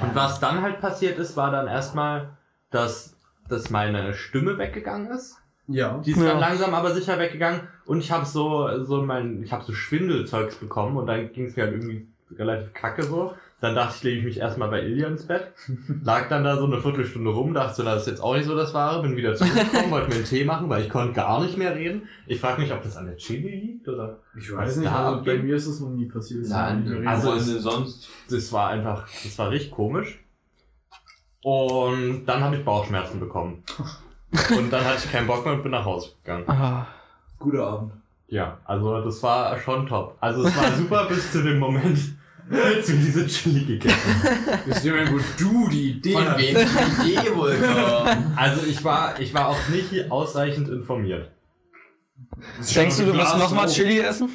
[0.00, 2.36] Und was dann halt passiert ist, war dann erstmal,
[2.70, 3.16] dass,
[3.48, 5.36] dass meine Stimme weggegangen ist.
[5.66, 5.98] Ja.
[6.04, 6.24] Die ist Ja.
[6.28, 7.60] dann langsam aber sicher weggegangen.
[7.86, 11.56] Und ich habe so, so mein, ich habe so Schwindelzeugs bekommen und dann ging es
[11.56, 12.06] mir halt irgendwie
[12.36, 13.34] relativ kacke so.
[13.60, 15.52] Dann dachte ich, lege ich mich erstmal bei Ilja ins Bett.
[16.04, 18.54] Lag dann da so eine Viertelstunde rum, dachte so, das ist jetzt auch nicht so
[18.54, 19.00] das Wahre.
[19.00, 22.08] Bin wieder zurückgekommen, wollte mir einen Tee machen, weil ich konnte gar nicht mehr reden.
[22.26, 24.18] Ich frage mich, ob das an der Chili liegt oder.
[24.38, 26.46] Ich weiß nicht, also bei mir ist es noch nie passiert.
[26.46, 28.08] Nein, Also also es- sonst.
[28.28, 30.18] Das war einfach, das war richtig komisch.
[31.42, 33.62] Und dann habe ich Bauchschmerzen bekommen.
[34.56, 36.44] Und dann hatte ich keinen Bock mehr und bin nach Hause gegangen.
[36.48, 36.86] Ah,
[37.38, 37.92] Guter Abend.
[38.28, 40.16] Ja, also das war schon top.
[40.20, 41.98] Also es war super bis zu dem Moment,
[42.50, 45.12] als wir diese Chili gegessen haben.
[45.12, 46.38] Wo du die Idee Von hast?
[46.38, 46.56] wem
[47.04, 48.26] die Idee wohl kommt?
[48.36, 51.30] Also ich war, ich war auch nicht ausreichend informiert.
[52.74, 53.68] denkst du, du wirst nochmal.
[53.68, 54.30] Chili essen?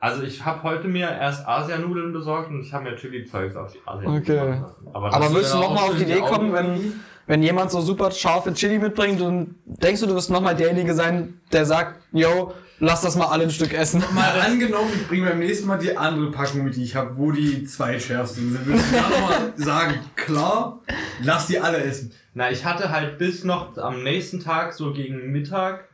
[0.00, 3.80] Also ich habe heute mir erst Asianudeln besorgt und ich habe mir Chili-Zeugs auf die
[3.84, 4.62] Asianudeln Okay.
[4.92, 8.52] Aber, Aber willst du nochmal auf die Idee kommen, wenn, wenn jemand so super scharfe
[8.52, 13.14] Chili mitbringt und denkst du, du wirst nochmal derjenige sein, der sagt, yo, lass das
[13.16, 14.02] mal alle ein Stück essen?
[14.14, 17.30] Mal angenommen, ich bringe beim nächsten Mal die andere Packung mit, die ich habe, wo
[17.30, 18.66] die zweitschärfsten sind.
[18.66, 20.80] Würdest du dann nochmal sagen, klar,
[21.22, 22.12] lass die alle essen.
[22.34, 25.84] Na, ich hatte halt bis noch am nächsten Tag, so gegen Mittag,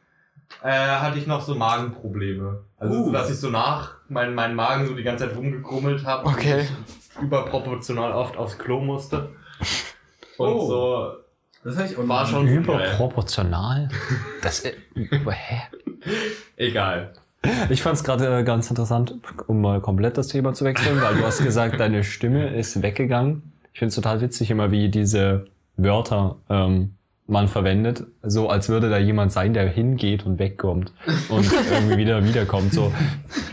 [0.63, 2.61] äh, hatte ich noch so Magenprobleme.
[2.79, 3.13] Also, Uh.
[3.13, 6.27] dass ich so nach meinen mein Magen so die ganze Zeit rumgekrummelt habe.
[6.29, 6.69] Okay.
[7.17, 9.31] Und überproportional oft aufs Klo musste.
[10.37, 10.69] Und Oh.
[10.69, 11.13] so
[11.65, 12.47] Das hatte ich auch war schon.
[12.47, 13.89] Überproportional?
[14.43, 15.63] Das, äh, hä?
[16.57, 17.15] Egal.
[17.71, 19.15] Ich fand es gerade ganz interessant,
[19.47, 23.53] um mal komplett das Thema zu wechseln, weil du hast gesagt, deine Stimme ist weggegangen.
[23.73, 25.47] Ich finde es total witzig immer, wie diese
[25.77, 26.95] Wörter ähm,
[27.27, 30.93] man verwendet, so als würde da jemand sein, der hingeht und wegkommt
[31.31, 32.75] und irgendwie wieder wiederkommt.
[32.75, 32.93] So,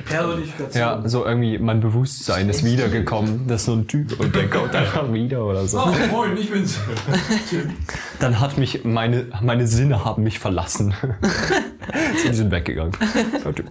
[0.05, 0.82] Personifikation.
[0.82, 3.47] ja, so irgendwie mein Bewusstsein ist wiedergekommen.
[3.47, 5.80] Das ist so ein Typ und der kommt einfach wieder oder so.
[5.80, 6.80] Oh, moin, ich bin's.
[8.19, 10.93] Dann hat mich meine meine Sinne haben mich verlassen.
[12.22, 12.91] so, die sind weggegangen.
[13.45, 13.63] Okay.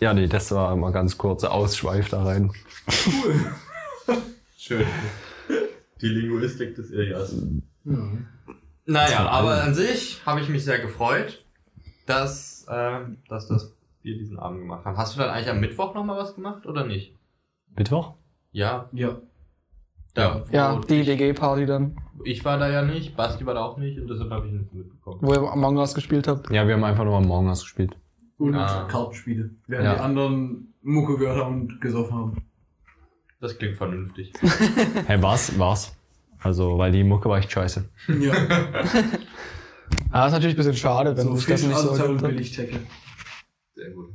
[0.00, 2.50] Ja, nee, das war mal ganz kurzer Ausschweif da rein.
[4.56, 4.86] Schön.
[6.00, 7.34] Die Linguistik des Ilias.
[8.86, 11.44] Naja, aber an sich habe ich mich sehr gefreut,
[12.06, 14.96] dass, äh, dass das wir diesen Abend gemacht haben.
[14.96, 17.14] Hast du dann eigentlich am Mittwoch nochmal was gemacht oder nicht?
[17.76, 18.14] Mittwoch?
[18.52, 18.88] Ja.
[18.92, 19.18] Ja.
[20.14, 24.00] Da, Ja, die WG-Party dann, Ich war da ja nicht, Basti war da auch nicht
[24.00, 25.18] und deshalb habe ich nichts mitbekommen.
[25.20, 26.50] wo ihr Among Us gespielt habt.
[26.50, 27.96] Ja, wir haben einfach nur am Morgen was gespielt.
[28.38, 28.86] Und Ah.
[28.88, 29.50] Kartenspiele.
[29.66, 29.94] Während Ja.
[29.96, 32.36] die anderen Mucke gehört haben und gesoffen haben.
[33.40, 34.32] Das klingt vernünftig.
[35.06, 35.94] Hey, war's, war's.
[36.40, 37.84] Also, weil die Mucke war echt scheiße.
[38.20, 38.34] Ja.
[40.10, 42.20] Ah, ist natürlich ein bisschen schade, wenn so sich das nicht so hat.
[42.22, 42.80] billig Tecke.
[43.74, 44.10] Sehr gut.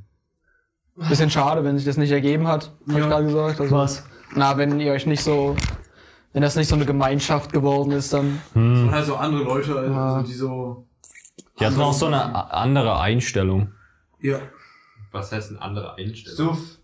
[0.96, 3.08] Bisschen schade, wenn sich das nicht ergeben hat, hab ich Ja.
[3.08, 3.60] gerade gesagt.
[3.62, 4.04] Also, Was?
[4.36, 5.56] Na, wenn ihr euch nicht so,
[6.32, 8.40] wenn das nicht so eine Gemeinschaft geworden ist, dann.
[8.54, 10.24] Und halt so andere Leute, also Ja.
[10.24, 10.88] die so.
[11.60, 13.72] Die hatten auch so eine andere Einstellung.
[14.20, 14.40] Ja.
[15.12, 16.36] Was heißt eine andere Einstellung?
[16.56, 16.78] Suff.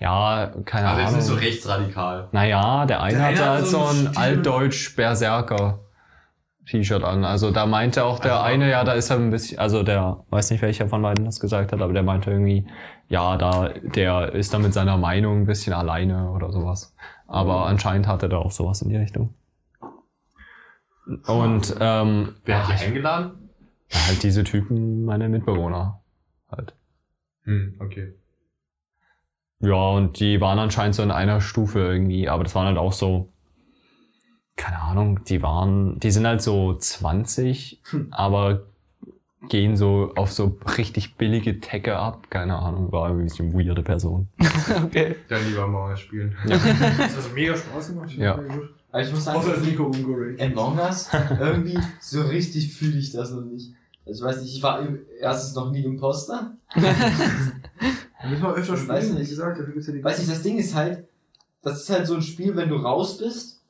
[0.00, 1.14] Ja, keine jetzt Ahnung.
[1.16, 2.28] nicht so rechtsradikal.
[2.32, 5.80] Naja, der eine Der hatte eine halt hat so ein Stil- altdeutsch Berserker
[6.66, 7.24] T-Shirt an.
[7.24, 10.24] Also da meinte auch der Also- eine, ja, da ist er ein bisschen, also der,
[10.30, 12.68] weiß nicht welcher von beiden das gesagt hat, aber der meinte irgendwie,
[13.08, 16.94] ja, da, der ist da mit seiner Meinung ein bisschen alleine oder sowas.
[17.26, 19.34] Aber anscheinend hat er da auch sowas in die Richtung.
[21.26, 23.50] Und ähm, Wer hat ja, die eingeladen?
[24.08, 26.00] halt diese Typen, meine Mitbewohner
[26.50, 26.74] halt.
[27.44, 28.12] Hm, okay.
[29.60, 32.92] Ja, und die waren anscheinend so in einer Stufe irgendwie, aber das waren halt auch
[32.92, 33.28] so,
[34.56, 37.80] keine Ahnung, die waren, die sind halt so 20,
[38.10, 38.62] aber
[39.48, 43.82] gehen so auf so richtig billige Tecke ab, keine Ahnung, war irgendwie ein bisschen weirde
[43.82, 44.28] Person.
[44.84, 45.16] Okay.
[45.28, 46.36] Dann lieber mal spielen.
[46.46, 48.10] Das hat also mega Spaß gemacht.
[48.16, 48.36] Ja.
[48.36, 48.70] Gut.
[48.90, 50.40] Aber ich muss sagen, Außer als Nico umgeraged.
[50.40, 51.08] Among Us,
[51.40, 53.72] irgendwie so richtig fühle ich das noch nicht.
[54.06, 56.56] Also ich weiß nicht, ich war im- erstens noch nie Imposter.
[58.22, 59.30] Da müssen wir öfter Ich weiß spielen, wie nicht.
[59.30, 60.04] gesagt, dafür gibt's ja die.
[60.04, 61.06] Weiß nicht, das Ding ist halt,
[61.62, 63.60] das ist halt so ein Spiel, wenn du raus bist,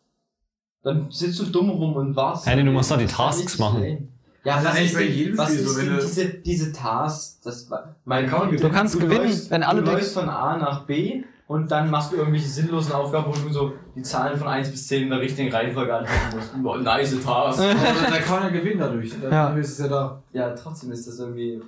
[0.82, 2.46] dann sitzt du dumm rum und wartest.
[2.46, 3.80] Hey, nee, du musst doch die Tasks machen.
[3.82, 4.08] lame.
[4.44, 6.72] Ja, Das ist eigentlich ist bei jedem was Spiel ist so, wenn du- diese, diese
[6.72, 7.40] Tasks?
[7.42, 10.84] Das war, mein man Du kannst gewinnen, läufst, wenn alle Du läufst von A nach
[10.86, 14.70] B und dann machst du irgendwelche sinnlosen Aufgaben, wo du so die Zahlen von 1
[14.70, 16.62] bis 10 in der richtigen Reihenfolge antworten musst.
[16.62, 17.58] Boah, nice Task.
[17.58, 19.10] Da kann man ja gewinnen dadurch.
[19.22, 19.30] Ja.
[19.30, 20.22] Dafür ist es ja da.
[20.32, 21.60] ja, trotzdem ist das irgendwie,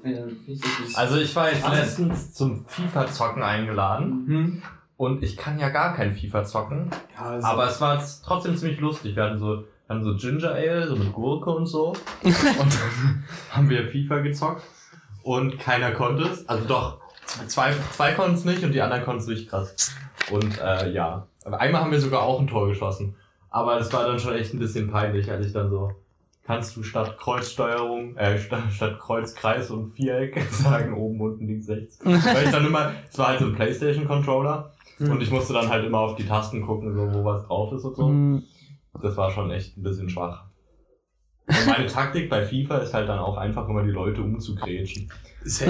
[0.95, 4.63] Also ich war jetzt letztens zum FIFA-Zocken eingeladen Hm.
[4.97, 8.81] und ich kann ja gar kein FIFA zocken, Ja, also aber es war trotzdem ziemlich
[8.81, 9.17] lustig.
[9.17, 11.89] Wir hatten so, wir hatten so Ginger Ale, so mit Gurke und so
[12.23, 14.63] und dann haben wir FIFA gezockt
[15.23, 16.49] und keiner konnte es.
[16.49, 16.99] Also doch,
[17.47, 19.95] zwei, zwei konnten es nicht und die anderen konnten es richtig krass.
[20.31, 23.15] Und äh, ja, einmal haben wir sogar auch ein Tor geschossen.
[23.51, 25.93] Aber es war dann schon echt ein bisschen peinlich, als ich dann so,
[26.45, 31.69] kannst du statt Kreuzsteuerung, äh, statt, statt Kreuz, Kreis und Viereck sagen, oben, unten, links,
[31.69, 31.99] rechts.
[32.05, 35.85] Weil ich dann immer, es war halt so ein Playstation-Controller und ich musste dann halt
[35.85, 38.07] immer auf die Tasten gucken, so, wo was drauf ist und so.
[38.09, 38.43] Hm,
[39.03, 40.45] Das war schon echt ein bisschen schwach.
[41.59, 45.11] Und meine Taktik bei FIFA ist halt dann auch einfach immer die Leute umzugrätschen.
[45.43, 45.63] Das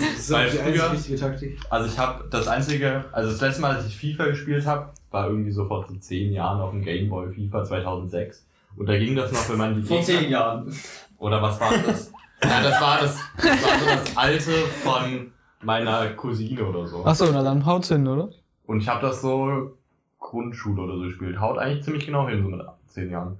[0.00, 1.58] ist auch die einzige früher- richtige Taktik.
[1.70, 5.26] Also ich habe das einzige, also das letzte Mal, als ich FIFA gespielt habe, war
[5.28, 8.46] irgendwie so vor so zehn Jahren auf dem Game Boy FIFA 2006.
[8.76, 10.72] Und da ging das noch, wenn man die Vor zehn Jahren.
[11.18, 12.12] Oder was war das?
[12.42, 14.50] ja, das war das, das war so das alte
[14.82, 15.32] von
[15.62, 17.04] meiner Cousine oder so.
[17.04, 18.28] Achso, na dann haut's hin, oder?
[18.66, 19.76] Und ich habe das so
[20.18, 21.38] Grundschule oder so gespielt.
[21.40, 22.60] Haut eigentlich ziemlich genau hin, so mit
[22.94, 23.38] 10 Jahren.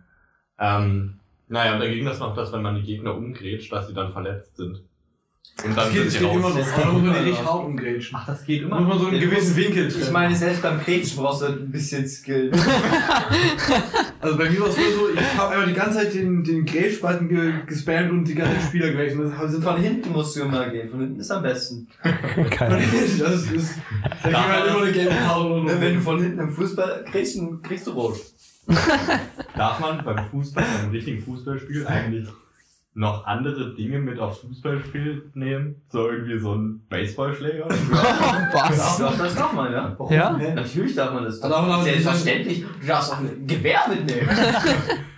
[0.58, 3.94] Ähm, naja, und da ging das noch, dass wenn man die Gegner umgrätscht, dass sie
[3.94, 4.82] dann verletzt sind.
[5.62, 6.36] Und dann Das geht, sind das sie geht raus.
[6.36, 6.58] immer so.
[6.58, 7.44] Das Da geht immer, richtig ja.
[7.44, 8.16] hart umgrätschen.
[8.18, 10.12] Ach, das geht muss man so einen gewissen Winkel Ich treffen.
[10.12, 12.50] meine, selbst beim Gretchen brauchst du ein bisschen Skill.
[14.20, 16.64] Also bei mir war es früher so, ich habe einfach die ganze Zeit den, den
[16.64, 19.34] Grätschbalken ge gespammt und die ganzen Spieler gewechselt.
[19.62, 20.88] Von hinten musst du immer gehen.
[20.90, 21.88] Von hinten ist am besten.
[22.50, 22.88] Keine Ahnung.
[23.18, 23.74] Das ist,
[24.22, 25.66] da man halt immer eine gelbe so.
[25.78, 28.16] Wenn du von hinten im Fußball kriegst, dann kriegst du rot.
[29.56, 32.28] Darf man beim Fußball, beim richtigen Fußballspiel eigentlich
[32.94, 35.82] noch andere Dinge mit aufs Fußballspiel nehmen?
[35.88, 37.68] So irgendwie so ein Baseballschläger?
[37.68, 38.98] Was?
[38.98, 39.96] Doch, das darf man, ja.
[40.10, 40.36] Ja?
[40.36, 40.54] Hä?
[40.54, 41.40] Natürlich darf man das.
[41.40, 42.64] Da darf man Selbstverständlich.
[42.80, 44.28] Du darfst auch ein Gewehr mitnehmen.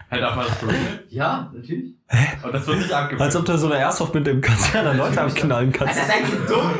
[0.08, 0.66] Hey, darf man das so?
[1.08, 1.95] ja, natürlich.
[2.42, 3.22] Und das wird nicht abgewürgt.
[3.22, 5.98] Als ob du so eine Airsoft mitnehmen kannst, ja, dann Leute abknallen kannst.
[5.98, 6.70] Alter, seid ihr dumm?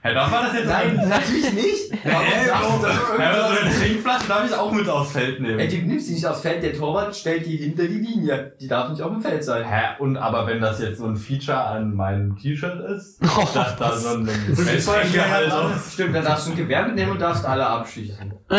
[0.00, 2.04] Hey, darf man das jetzt Nein, natürlich nicht.
[2.04, 2.20] Ja,
[2.52, 5.58] Warum darfst du aber irgendwas- so eine Trinkflasche darf ich auch mit aufs Feld nehmen.
[5.58, 8.52] Ey, du nimmst die nicht aufs Feld, der Torwart stellt die hinter die Linie.
[8.60, 9.64] Die darf nicht auf dem Feld sein.
[9.64, 9.80] Hä?
[9.98, 13.96] Und aber wenn das jetzt so ein Feature an meinem T-Shirt ist, Oh, dass da
[13.96, 18.32] so ein ein Festgehalter Stimmt, dann darfst du ein Gewehr mitnehmen und darfst alle abschießen.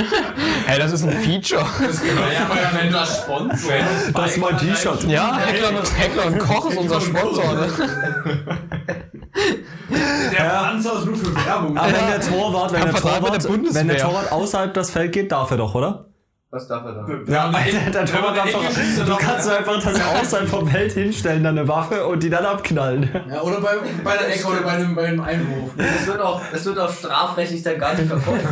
[0.65, 1.61] Hey, das ist ein Feature.
[1.61, 3.71] Ja, aber wenn das Sponsor
[4.13, 5.03] Das ist mein T-Shirt.
[5.03, 5.37] Ja,
[5.69, 7.67] und, Heckler und Koch ist unser Sponsor, ne?
[10.31, 11.77] Der Panzer ist nur für Werbung.
[11.77, 15.51] Aber wenn der Torwart, wenn der Torwart, wenn der Torwart außerhalb das Feld geht, darf
[15.51, 16.05] er doch, oder?
[16.51, 17.05] Was darf er da?
[17.27, 21.43] Ja, der, der Torwart darf doch, du kannst doch einfach das außerhalb vom Feld hinstellen,
[21.43, 23.09] dann eine Waffe und die dann abknallen.
[23.29, 25.71] Ja, oder bei, bei der Ecke oder bei einem, bei einem Einwurf.
[25.75, 28.45] Das wird auch, das wird auch strafrechtlich dann gar nicht verfolgt.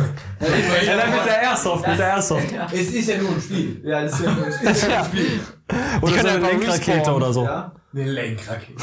[0.84, 2.46] Ja, dann mit der Airsoft, mit der Airsoft.
[2.72, 3.80] Es ist ja nur ein Spiel.
[3.82, 5.40] Ja, das ist ja das ist ja ein Spiel.
[5.68, 7.44] Oder so können eine einfach Lenkrakete oder so.
[7.44, 7.72] Ja.
[7.94, 8.82] Eine Lenkrakete.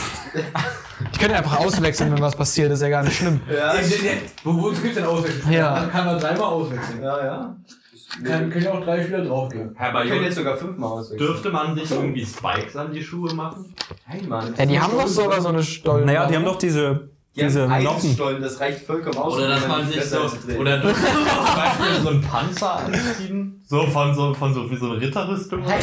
[1.14, 3.42] Die können einfach auswechseln, wenn was passiert, ist ja gar nicht schlimm.
[3.52, 3.74] Ja,
[4.44, 5.52] Wo, wo gibt es denn Auswechseln?
[5.52, 5.72] Ja.
[5.72, 7.02] Man kann man dreimal auswechseln.
[7.02, 7.26] ja.
[7.26, 7.56] ja.
[8.26, 9.74] Kann, können ja auch drei Spieler draufgehen.
[9.76, 11.18] Herr können jetzt sogar fünfmal auswechseln.
[11.18, 13.74] dürfte man sich irgendwie Spikes an die Schuhe machen?
[14.04, 14.54] Hey, Mann.
[14.58, 16.06] Ja, die haben doch sogar so eine Stollen.
[16.06, 18.42] Naja, die haben doch diese, Die diese haben Noppen.
[18.42, 19.36] Das reicht vollkommen aus.
[19.36, 20.18] Oder dass man sich so,
[20.60, 23.64] oder zum Beispiel so einen Panzer anziehen?
[23.66, 25.64] So von so, von so, wie so eine Ritterrüstung?
[25.64, 25.82] Hey,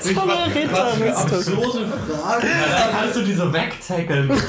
[0.00, 1.38] So eine Ritterrüstung.
[1.38, 2.46] Absurde Frage.
[2.48, 4.28] Ja, dann kannst du diese wegtackeln.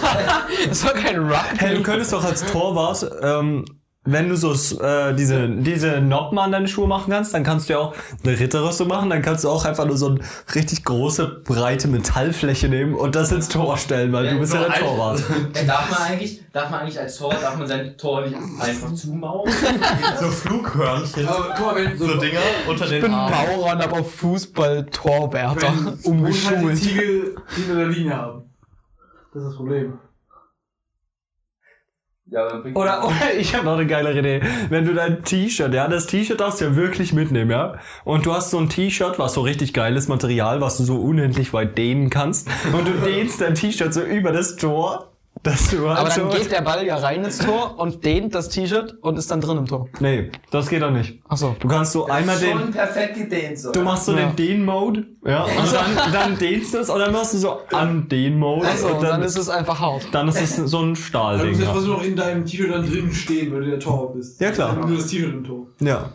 [0.68, 1.58] Das ist doch kein Rugby.
[1.58, 3.66] Hey, du könntest doch als Torwart, ähm,
[4.04, 4.52] wenn du so
[4.84, 7.94] äh, diese, diese Noppen an deine Schuhe machen kannst, dann kannst du ja auch
[8.24, 10.20] eine Ritterrüstung machen, dann kannst du auch einfach nur so eine
[10.56, 14.58] richtig große, breite Metallfläche nehmen und das ins Tor stellen, weil Ja, du bist so
[14.58, 15.22] ja der Torwart.
[15.56, 18.92] Ja, darf man eigentlich, darf man eigentlich als Tor, darf man sein Tor nicht einfach
[18.94, 19.52] zumauern?
[20.20, 21.28] So Flughörnchen.
[21.28, 23.36] Aber guck mal, wenn So Dinger unter Ich den bin Armen.
[23.36, 25.62] Maurer und aber Fußball-Torwärter.
[25.62, 26.78] wenn halt die Umgeschult.
[26.78, 28.42] Ziegel hinter der Linie haben.
[29.34, 29.94] Das ist das Problem.
[32.32, 34.42] Ja, dann bringt Oder, oder ich habe noch eine geilere Idee.
[34.70, 37.76] Wenn du dein T-Shirt, ja, das T-Shirt darfst du ja wirklich mitnehmen, ja.
[38.06, 41.52] Und du hast so ein T-Shirt, was so richtig geiles Material, was du so unendlich
[41.52, 42.48] weit dehnen kannst.
[42.72, 45.11] Und du dehnst dein T-Shirt so über das Tor,
[45.44, 46.22] du halt Aber so.
[46.30, 49.42] dann geht der Ball ja rein ins Tor und dehnt das T-Shirt und ist dann
[49.42, 49.88] drin im Tor.
[50.00, 51.20] nee, das geht doch nicht.
[51.28, 51.56] Achso.
[51.60, 52.60] Du kannst so einmal den.
[52.60, 53.72] schon perfekt gedehnt so.
[53.72, 54.28] Du machst so Ja.
[54.28, 58.08] den Dehn-Mode, ja, und dann, dann dehnst du es und dann machst du so an
[58.08, 60.08] Dehn-Mode Achso, und und dann dann, ist es einfach hart.
[60.12, 61.50] dann ist es so ein Also du Stahlding.
[61.50, 61.82] musst jetzt Ja.
[61.82, 64.40] noch in deinem T-Shirt dann drin stehen, weil du der Torwart bist.
[64.42, 64.76] Ja, klar.
[64.76, 65.66] Nur das T-Shirt im Tor.
[65.80, 66.10] ja.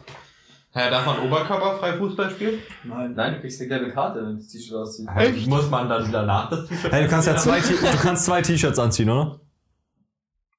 [0.77, 2.61] Ja, darf man oberkörperfrei Fußball spielen?
[2.85, 3.15] Nein.
[3.17, 5.09] Nein, du kriegst eine gelbe Karte, wenn du das T-Shirt ausziehst.
[5.17, 5.47] Echt?
[5.47, 7.63] Muss man dann danach das T-Shirt Hey, du kannst ja anziehen?
[7.65, 9.41] zwei, du kannst zwei T-Shirts anziehen, oder?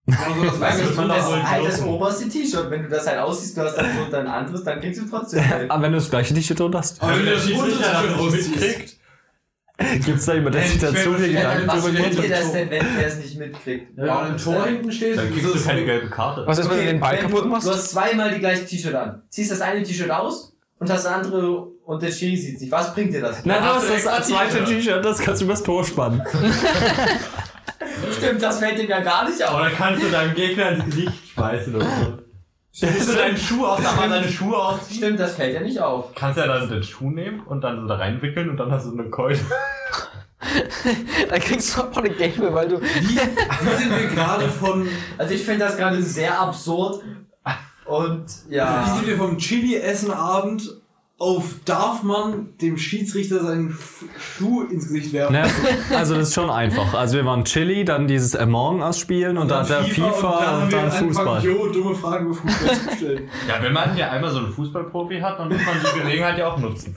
[0.08, 2.72] Also das weiß du, ich man das halt das oberste T-Shirt.
[2.72, 5.48] Wenn du das halt ausziehst, du hast dann so dein anderes, dann kriegst du trotzdem
[5.50, 5.70] halt.
[5.70, 7.02] Aber wenn du das gleiche T-Shirt drunter hast.
[7.04, 8.97] Aber wenn du das T-Shirt nicht
[9.78, 10.06] mitkriegt.
[10.06, 12.32] Gibt's da jemanden, der sich da Ich zu werd viel Gedanken Was drüber dir hat?
[12.32, 13.98] das denn, wenn der es nicht mitkriegt?
[13.98, 16.44] Ja, wenn du im Tor hinten stehst, Dann ist kriegst du es- keine gelbe Karte.
[16.46, 17.68] Was ist, wenn du den Ball kaputt du, machst?
[17.68, 19.22] Du hast zweimal die gleiche T-Shirt an.
[19.30, 22.72] Ziehst das eine T-Shirt aus und hast das andere und der Schiri sieht nicht.
[22.72, 23.46] Was bringt dir das?
[23.46, 24.68] Nein, du hast das zweite T-Shirt.
[24.68, 26.22] T-Shirt, das kannst du übers Tor spannen.
[28.18, 29.56] Stimmt, das fällt dem ja gar nicht auf.
[29.60, 32.18] Oder kannst du deinem Gegner ins Gesicht schmeißen oder so.
[32.78, 34.98] Stellst du deinen Schuh aus, darf man deine Schuhe ausziehen?
[34.98, 36.14] Stimmt, das fällt ja nicht auf.
[36.14, 38.92] Kannst ja dann den Schuh nehmen und dann so da reinwickeln und dann hast du
[38.92, 39.40] eine Keule.
[41.30, 42.80] Dann kriegst du auch eine gelbe, weil du.
[42.80, 44.88] Wie, wie sind wir gerade von.
[45.18, 47.04] Also ich finde das gerade sehr absurd.
[47.86, 48.86] Und Wie ja.
[48.96, 50.76] sind wir vom Chili-Essen-Abend
[51.20, 53.76] auf darf man dem Schiedsrichter seinen
[54.20, 55.34] Schuh ins Gesicht werfen?
[55.34, 55.46] Ne,
[55.96, 56.94] also das ist schon einfach.
[56.94, 60.64] Also wir waren Chili, dann dieses Among Us spielen und dann der FIFA und dann,
[60.64, 61.44] und dann Fußball.
[61.44, 63.30] Jo, dumme Fragen über Fußball zu stellen.
[63.48, 66.54] Ja, wenn man hier einmal so einen Fußballprofi hat, dann muss man die Gelegenheit ja
[66.54, 66.96] auch nutzen.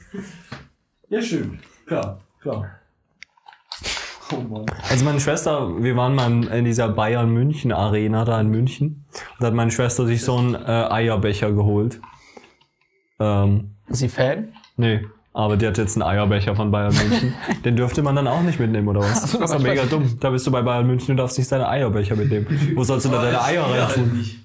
[1.09, 1.61] Ja, stimmt.
[1.87, 2.67] Klar, klar.
[4.33, 4.67] Oh Mann.
[4.89, 9.07] Also meine Schwester, wir waren mal in dieser Bayern München Arena da in München.
[9.13, 12.01] Und da hat meine Schwester sich so einen äh, Eierbecher geholt.
[13.19, 14.55] Ähm, Ist sie Fan?
[14.77, 17.35] nee, aber die hat jetzt einen Eierbecher von Bayern München.
[17.65, 19.21] Den dürfte man dann auch nicht mitnehmen, oder was?
[19.21, 20.19] Das ist doch mega dumm.
[20.19, 22.47] Da bist du bei Bayern München und darfst nicht deine Eierbecher mitnehmen.
[22.75, 24.03] Wo sollst du da deine Eier Spieler rein tun?
[24.05, 24.39] halt nicht.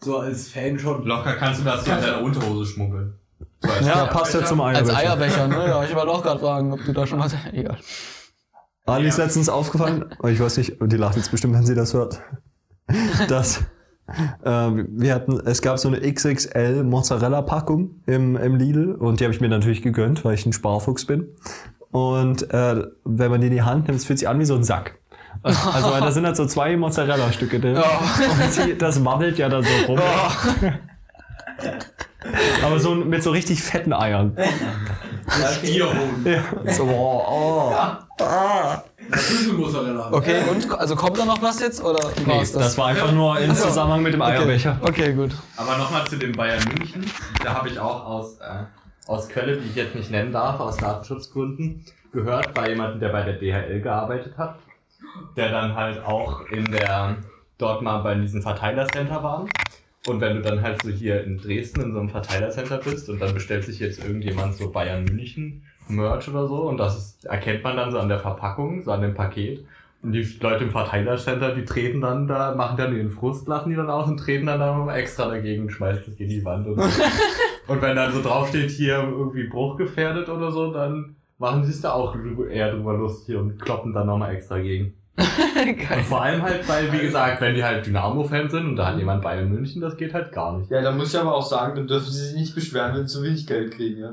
[0.00, 1.04] So als Fan schon.
[1.06, 3.14] Locker kannst du das so in deiner Unterhose schmuggeln.
[3.60, 4.98] So Ja, passt ja zum Als Eierbecher.
[4.98, 5.68] Eierbecher, ne?
[5.68, 7.30] Ja, ich wollte auch gerade fragen, ob du da schon mal.
[7.52, 7.78] Egal.
[8.84, 11.92] Ali ist letztens aufgefallen, oh, ich weiß nicht, die lacht jetzt bestimmt, wenn sie das
[11.94, 12.20] hört,
[13.28, 13.62] dass
[14.42, 19.40] wir hatten, es gab so eine XXL Mozzarella-Packung im, im Lidl und die habe ich
[19.40, 21.28] mir natürlich gegönnt, weil ich ein Sparfuchs bin.
[21.90, 24.54] Und äh, wenn man die in die Hand nimmt, es fühlt sich an wie so
[24.54, 24.98] ein Sack.
[25.42, 27.76] Also weil da sind halt so zwei Mozzarella-Stücke drin.
[27.76, 30.00] Und sie, das waddelt ja da so rum.
[32.64, 34.36] Aber so mit so richtig fetten Eiern.
[35.58, 36.24] Stierhoden.
[36.24, 36.72] Ja.
[36.72, 37.74] So, oh, oh.
[39.12, 40.12] Schlüsselmozzarella.
[40.12, 41.82] Okay, und also kommt da noch was jetzt?
[41.82, 44.78] Oder Nee, war's das war einfach nur im Zusammenhang mit dem Eierbecher.
[44.82, 45.30] Okay, gut.
[45.56, 47.04] Aber nochmal zu dem Bayern München.
[47.42, 48.64] Da habe ich auch aus, äh,
[49.06, 53.22] aus Quelle, die ich jetzt nicht nennen darf, aus Datenschutzgründen, gehört bei jemandem, der bei
[53.22, 54.58] der DHL gearbeitet hat.
[55.36, 57.16] Der dann halt auch in der,
[57.56, 59.46] dort mal bei diesem Verteilercenter war.
[60.06, 63.20] Und wenn du dann halt so hier in Dresden in so einem Verteilercenter bist und
[63.20, 67.64] dann bestellt sich jetzt irgendjemand so Bayern München Merch oder so und das ist, erkennt
[67.64, 69.64] man dann so an der Verpackung, so an dem Paket.
[70.00, 73.76] Und die Leute im Verteilercenter, die treten dann da, machen dann ihren Frust, lassen die
[73.76, 76.68] dann aus und treten dann da nochmal extra dagegen und schmeißen das gegen die Wand.
[76.68, 77.02] Und, so.
[77.66, 81.92] und wenn dann so draufsteht, hier irgendwie bruchgefährdet oder so, dann machen sie es da
[81.92, 82.16] auch
[82.48, 84.94] eher drüber lustig und kloppen dann nochmal extra gegen.
[85.18, 88.98] Und vor allem halt, weil, wie gesagt, wenn die halt Dynamo-Fans sind und da hat
[88.98, 90.70] jemand Bayern München, das geht halt gar nicht.
[90.70, 93.14] Ja, da muss ich aber auch sagen, dann dürfen sie sich nicht beschweren, wenn sie
[93.14, 94.12] zu wenig Geld kriegen, ja.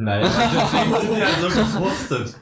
[0.00, 2.36] Naja, deswegen sind die halt so gefrustet.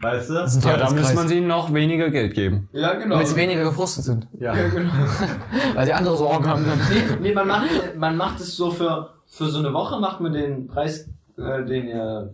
[0.00, 0.48] Weißt du?
[0.48, 2.68] sind Ja, da muss man ihnen noch weniger Geld geben.
[2.72, 3.14] Ja, genau.
[3.14, 4.26] Damit sie weniger gefrustet sind.
[4.38, 4.54] Ja.
[4.54, 4.90] ja, genau.
[5.74, 6.64] Weil sie andere Sorgen haben.
[6.64, 10.32] Nee, nee man, macht, man macht es so für, für so eine Woche, macht man
[10.32, 12.26] den Preis, äh, den äh,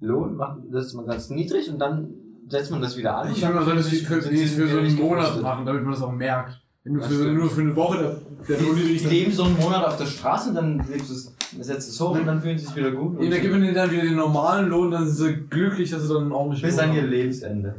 [0.00, 2.08] Lohn, macht, das ist man ganz niedrig und dann
[2.48, 3.30] setzt man das wieder an.
[3.30, 5.42] Ich finde, man sollte es für, für, sie für so einen Monat gefrustet.
[5.42, 6.60] machen, damit man das auch merkt.
[6.82, 9.84] Wenn du für, nur für eine Woche der, der Lohn niedrig leben so einen Monat
[9.84, 12.66] auf der Straße und dann lebst du es, setzt es hoch und dann fühlen sie
[12.66, 13.20] sich wieder gut.
[13.22, 16.12] Ja, gibt man denen dann wieder den normalen Lohn, dann sind sie glücklich, dass sie
[16.12, 17.74] dann ordentlich bis Lohn an ihr Lebensende.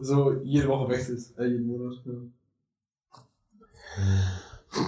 [0.00, 1.98] So jede Woche wechselt, äh, jeden Monat.
[2.04, 2.12] Ja.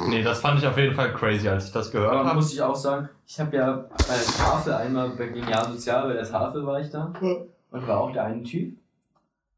[0.08, 2.34] Nee, das fand ich auf jeden Fall crazy, als ich das gehört habe.
[2.34, 6.14] muss ich auch sagen, ich habe ja bei der Tafel einmal bei Genial Sozial, bei
[6.14, 7.12] der Tafel war ich da
[7.70, 8.76] und war auch der eine Typ.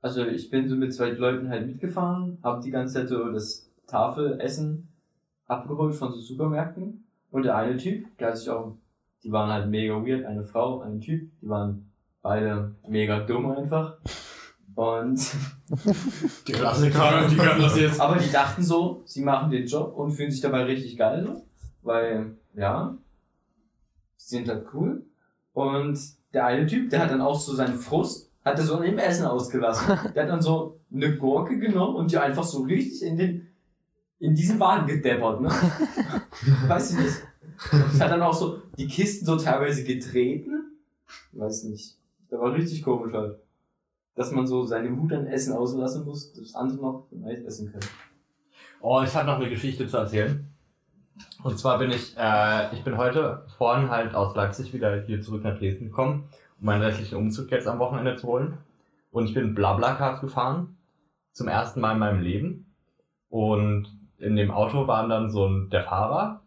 [0.00, 3.68] Also ich bin so mit zwei Leuten halt mitgefahren, habe die ganze Zeit so das
[3.86, 4.88] Tafelessen
[5.46, 8.76] abgeholt von so Supermärkten und der eine Typ, der hat sich auch,
[9.24, 13.96] die waren halt mega weird, eine Frau, ein Typ, die waren beide mega dumm einfach.
[14.74, 15.18] Und
[16.46, 18.00] Die Klassiker, die können das jetzt.
[18.00, 21.44] aber die dachten so, sie machen den Job und fühlen sich dabei richtig geil, so.
[21.82, 22.96] weil, ja,
[24.16, 25.04] sie sind halt cool.
[25.52, 25.98] Und
[26.32, 28.98] der eine Typ, der hat dann auch so seinen Frust, hat er so an dem
[28.98, 29.86] Essen ausgelassen.
[30.14, 33.51] Der hat dann so eine Gurke genommen und die einfach so richtig in den,
[34.22, 35.48] in diesen Wagen gedeppert, ne?
[36.68, 37.16] Weiß ich nicht.
[37.72, 40.78] Das hat dann auch so die Kisten so teilweise getreten.
[41.32, 41.96] Weiß nicht.
[42.30, 43.40] Der war richtig komisch halt.
[44.14, 47.84] Dass man so seine Wut an Essen auslassen muss, dass andere noch nice essen können.
[48.80, 50.46] Oh, ich habe noch eine Geschichte zu erzählen.
[51.42, 55.42] Und zwar bin ich, äh, ich bin heute vorhin halt aus Leipzig wieder hier zurück
[55.42, 56.28] nach Dresden gekommen,
[56.60, 58.58] um meinen restlichen Umzug jetzt am Wochenende zu holen.
[59.10, 60.76] Und ich bin Blablacar gefahren.
[61.32, 62.66] Zum ersten Mal in meinem Leben.
[63.28, 66.42] Und in dem Auto waren dann so ein, der Fahrer,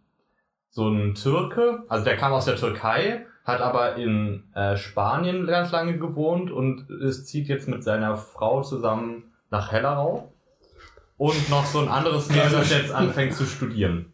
[0.70, 5.72] so ein Türke, also der kam aus der Türkei, hat aber in äh, Spanien ganz
[5.72, 10.32] lange gewohnt und es zieht jetzt mit seiner Frau zusammen nach Hellerau.
[11.18, 14.12] Und noch so ein anderes Mädel, das jetzt anfängt zu studieren.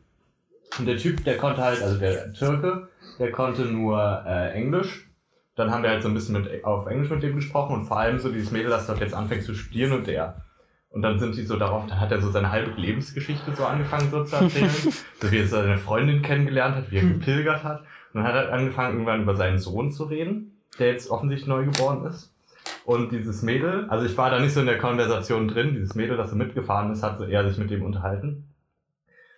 [0.77, 5.09] Und der Typ, der konnte halt, also der Türke, der konnte nur äh, Englisch.
[5.55, 7.97] Dann haben wir halt so ein bisschen mit, auf Englisch mit dem gesprochen und vor
[7.97, 10.45] allem so dieses Mädel, das dort jetzt anfängt zu studieren und der.
[10.91, 14.11] Und dann sind die so darauf, dann hat er so seine halbe Lebensgeschichte so angefangen
[14.11, 14.69] so zu erzählen.
[15.21, 17.79] so wie er seine Freundin kennengelernt hat, wie er gepilgert hat.
[18.13, 21.63] Und dann hat er angefangen, irgendwann über seinen Sohn zu reden, der jetzt offensichtlich neu
[21.63, 22.33] geboren ist.
[22.83, 26.17] Und dieses Mädel, also ich war da nicht so in der Konversation drin, dieses Mädel,
[26.17, 28.47] das so mitgefahren ist, hat so eher sich mit dem unterhalten.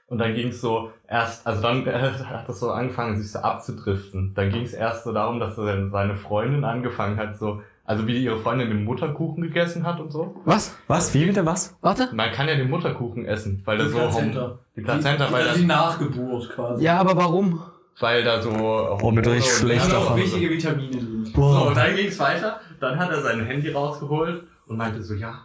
[0.08, 3.40] Und dann ging es so erst, also dann äh, hat das so angefangen, sich so
[3.40, 4.34] abzudriften.
[4.34, 8.18] Dann ging es erst so darum, dass dann seine Freundin angefangen hat, so, also wie
[8.24, 10.36] ihre Freundin den Mutterkuchen gegessen hat und so.
[10.46, 10.76] Was?
[10.88, 11.14] Was?
[11.14, 11.76] Wie bitte was?
[11.82, 12.10] Warte.
[12.14, 14.60] Man kann ja den Mutterkuchen essen, weil da Die so Plazenta.
[14.76, 16.84] die Plazenta, die, weil, die, die Nachgeburt quasi.
[16.84, 17.62] Ja, aber warum?
[18.00, 20.18] weil da so Oh, nicht und- schlecht sind davon.
[20.18, 21.32] wichtige Vitamine drin.
[21.36, 22.60] So, und dann ging es weiter.
[22.80, 25.36] Dann hat er sein Handy rausgeholt und meinte so, ja,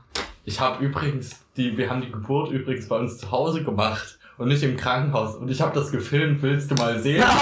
[0.45, 4.49] ich habe übrigens, die, wir haben die Geburt übrigens bei uns zu Hause gemacht und
[4.49, 5.35] nicht im Krankenhaus.
[5.37, 7.23] Und ich habe das gefilmt, willst du mal sehen?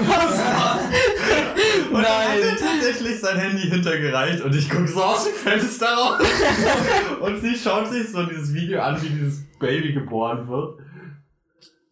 [1.90, 5.86] und dann hat er tatsächlich sein Handy hintergereicht und ich gucke so aus dem Fenster
[5.86, 6.22] raus.
[7.20, 10.78] und sie schaut sich so dieses Video an, wie dieses Baby geboren wird.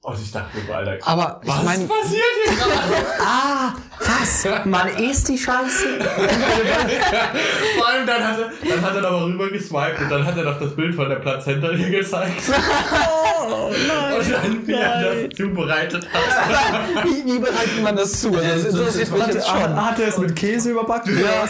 [0.01, 3.07] Und ich dachte mir, Alter, Aber ich was meine, passiert hier gerade?
[3.21, 4.65] Ah, was?
[4.65, 5.99] Man isst die Scheiße?
[7.77, 10.37] Vor allem dann hat er, dann hat er da mal rüber geswiped und dann hat
[10.37, 12.43] er doch das Bild von der Plazenta hier gezeigt.
[13.49, 14.21] Oh nein.
[14.21, 17.05] Und dann, wie er das zubereitet hat.
[17.05, 18.35] wie, wie bereitet man das zu?
[18.35, 19.85] Also, das interessiert mich jetzt schon.
[19.85, 21.19] Hat, er es mit Käse überbacken?
[21.19, 21.49] Ja.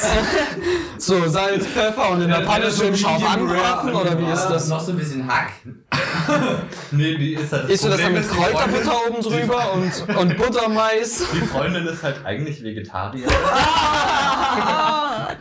[0.96, 4.68] So, Salz, Pfeffer und in der Panne schön scharf anbraten oder wie ist das?
[4.68, 5.52] Noch so ein bisschen Hack.
[6.90, 10.36] Nee, die ist halt das Isst du das dann mit Kräuterbutter oben drüber und, und
[10.36, 11.24] Buttermais?
[11.34, 13.26] Die Freundin ist halt eigentlich Vegetarier.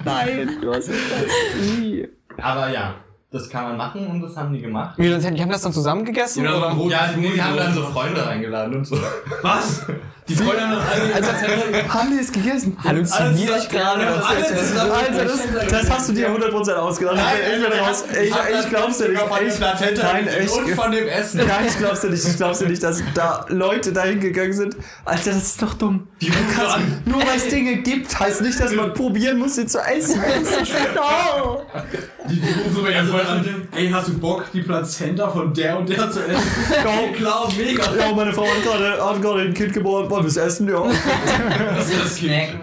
[0.06, 1.62] Nein, was ist das?
[1.62, 2.08] Wie?
[2.38, 2.96] Aber ja,
[3.32, 4.98] das kann man machen und das haben die gemacht.
[4.98, 6.46] Wie, die haben das dann zusammen gegessen?
[6.46, 6.90] Ja, Oder?
[6.90, 8.98] Ja, die, die haben dann so Freunde eingeladen und so.
[9.42, 9.86] Was?
[10.30, 11.94] Die Freundin hat alle Also, Plazenta.
[11.94, 12.78] Haben die es gegessen?
[12.84, 14.02] Halluziniere ich gerade?
[14.02, 14.68] zusammen- Was alles ist das?
[14.72, 17.18] zusammen- Alter, das, das hast du dir 100% ausgedacht.
[17.56, 18.04] Ich bin raus.
[18.12, 19.22] Ich, ich glaub's dir nicht.
[19.22, 19.60] Ich,
[20.04, 20.52] nein, echt.
[20.52, 21.38] und von dem Essen.
[21.48, 22.28] Nein, ich glaub's dir nicht.
[22.28, 24.76] Ich glaub's dir nicht, dass da Leute dahin gegangen sind.
[25.06, 26.08] Alter, das ist doch dumm.
[26.22, 26.28] So
[26.68, 27.02] an.
[27.06, 30.20] Nur weil es Dinge gibt, heißt nicht, dass man probieren muss, sie zu essen.
[30.96, 31.62] no.
[32.30, 32.42] Die,
[32.76, 33.68] rufen ihren Freunden an.
[33.76, 36.44] Ey, hast du Bock, die Plazenta von der und der zu essen?
[36.84, 37.14] Go.
[37.16, 37.84] Klar, mega.
[37.98, 40.10] Ja, meine Frau hat gerade ein Kind geboren.
[40.24, 40.68] Wir es essen?
[40.70, 40.84] Ja.
[41.76, 42.18] Das ist.
[42.18, 42.60] Snacken.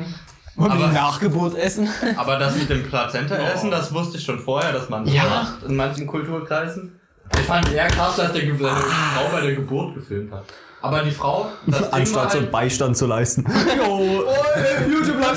[0.57, 1.89] Wollen wir Aber- die Nachgeburt essen?
[2.17, 5.25] Aber das mit dem Plazenta essen, das wusste ich schon vorher, dass man das Ja.
[5.25, 6.99] macht in manchen Kulturkreisen.
[7.37, 10.45] Ich fand eher krass, dass der Ge- seine Frau bei der Geburt gefilmt hat.
[10.83, 11.47] Aber die Frau,
[11.91, 13.45] Anstatt so einen halt, Beistand zu leisten.
[13.79, 14.25] Jo,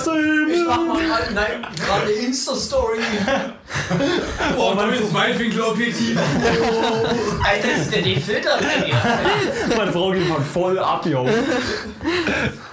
[0.05, 0.49] YouTube Livestream.
[0.49, 2.99] Ich mach mal halt, nein, gerade eine Insta-Story.
[4.55, 6.17] Boah, man ist Weitwinkelobjektiv.
[7.43, 9.75] Alter, das ist der D-Filter hier.
[9.75, 11.27] Meine Frau geht mal voll ab, yo.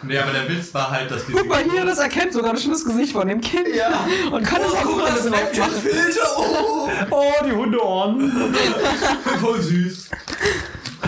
[0.03, 2.71] nee, aber der Witz war halt, dass die Guck mal hier, das erkennt sogar schon
[2.73, 3.69] das Gesicht von dem Kind.
[3.75, 4.07] Ja.
[4.31, 5.81] Und kann das auch Guck mal, das alles ist ein machen.
[5.81, 6.29] Filter.
[6.37, 8.55] Oh, Oh, die Hundeohren.
[9.41, 10.11] voll süß.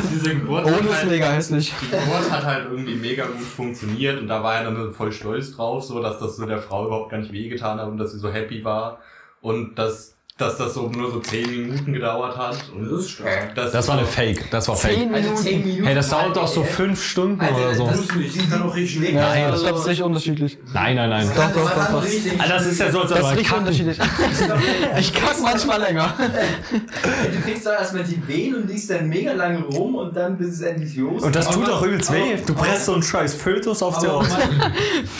[0.03, 1.73] Diese Geburt Ohne hat ist halt, mega hässlich.
[1.81, 5.55] die Geburt hat halt irgendwie mega gut funktioniert und da war er dann voll stolz
[5.57, 8.19] drauf, so dass das so der Frau überhaupt gar nicht wehgetan hat und dass sie
[8.19, 9.01] so happy war
[9.41, 12.59] und dass, dass das so nur so 10 Minuten gedauert hat.
[12.75, 13.23] Und Das ist
[13.55, 14.51] das, Das war eine Fake.
[14.51, 15.15] Das war Zehn Fake.
[15.15, 15.43] Also Minuten.
[15.43, 15.85] 10 Minuten.
[15.87, 17.91] Hey, das dauert doch so fünf Stunden oder so.
[17.91, 18.35] Nicht.
[18.35, 19.15] Die kann auch richtig.
[19.15, 20.59] Ja, Nein, das ist nicht unterschiedlich.
[20.75, 21.31] Nein, nein, nein.
[21.35, 22.05] Doch, doch, doch, doch.
[22.39, 23.99] Ah, Das ist ja so, als Das ist richtig unterschiedlich.
[24.99, 26.15] Ich kack manchmal länger.
[26.21, 30.49] Du kriegst da erstmal die Wehen und liegst dann mega lange rum und dann bis
[30.49, 31.23] es endlich los.
[31.23, 32.37] Und das tut auch übelst weh.
[32.47, 34.27] Du presst so einen scheiß Fötus auf dir aus.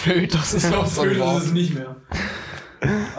[0.05, 1.97] Fötus ist auch so Fötus ist nicht mehr.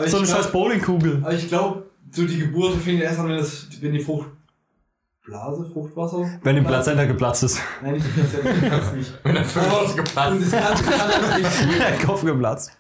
[0.06, 1.22] So eine scheiß Bowlingkugel.
[1.24, 6.30] Aber ich glaube, so die Geburt fängt erst an, wenn, das, wenn die Fruchtblase, Fruchtwasser.
[6.44, 7.60] Wenn die Plazenta geplatzt ist.
[7.84, 9.14] Nein, nicht die Plazenta, die platzt nicht.
[9.24, 12.78] wenn der Fötus geplatzt nicht Der Kopf geplatzt.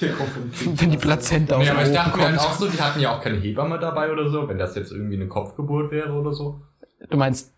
[0.00, 0.80] der Kopf Kind.
[0.80, 3.16] Wenn die Plazenta aus Ja, aber ich dachte mir halt auch so, die hatten ja
[3.16, 6.60] auch keine Hebamme dabei oder so, wenn das jetzt irgendwie eine Kopfgeburt wäre oder so.
[7.08, 7.52] Du meinst.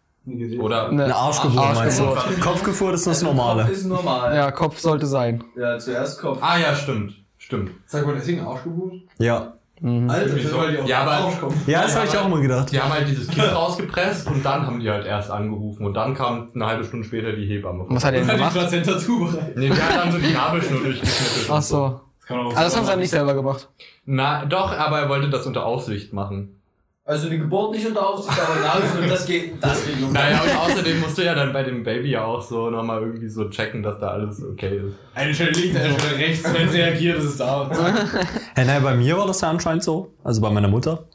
[0.60, 2.04] Oder Eine Arschgeburt meinst du?
[2.04, 2.40] Arschgeburt.
[2.40, 3.70] Kopfgeburt ist das Also Kopf Normale.
[3.72, 4.36] ist normal.
[4.36, 5.42] Ja, Kopf sollte sein.
[5.56, 6.38] Ja, zuerst Kopf.
[6.40, 7.14] Ah ja, stimmt.
[7.38, 7.72] Stimmt.
[7.86, 8.94] Sag mal, deswegen Arschgeburt?
[9.18, 9.54] Ja.
[9.84, 10.58] Alter, Irgendwie das so.
[10.58, 11.32] weil die aus Ja, aber-.
[11.66, 12.70] Ja, das habe ich auch immer gedacht.
[12.70, 16.14] Die haben halt dieses Kind rausgepresst und dann haben die halt erst angerufen und dann
[16.14, 17.84] kam eine halbe Stunde später die Hebamme.
[17.88, 18.52] Was hat er denn die gemacht?
[18.52, 19.56] Plazenta zubereitet.
[19.56, 21.50] Nee, die hat dann so die Nabelschnur durchgeschnitten.
[21.52, 22.00] Ach so.
[22.20, 23.68] Das kann auch Ah, das haben sie dann nicht selber gemacht.
[24.04, 26.61] Na, doch, aber er wollte das unter Aufsicht machen.
[27.04, 30.12] Also die Geburt nicht unter Aufsicht, aber Nabelschnur, das geht, das geht um.
[30.12, 33.28] Naja, und außerdem musst du ja dann bei dem Baby ja auch so nochmal irgendwie
[33.28, 34.94] so checken, dass da alles okay ist.
[35.12, 36.44] Eine Stelle links, eine Stelle rechts.
[36.54, 37.68] Wenn es reagiert, ist es da.
[38.54, 40.12] Hey, nein, bei mir war das ja anscheinend so.
[40.22, 41.08] Also bei meiner Mutter.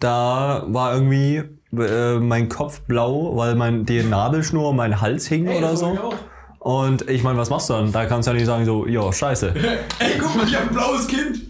[0.00, 1.42] Da war irgendwie
[1.76, 5.78] äh, mein Kopf blau, weil mein, die Nabelschnur um meinen Hals hing Ey, oder ich
[5.78, 5.86] so.
[5.86, 6.14] auch.
[6.60, 7.92] Und ich meine, was machst du dann?
[7.92, 9.52] Da kannst du ja nicht sagen so, ja, scheiße.
[9.98, 11.40] Ey, guck mal, ich hab ein blaues Kind.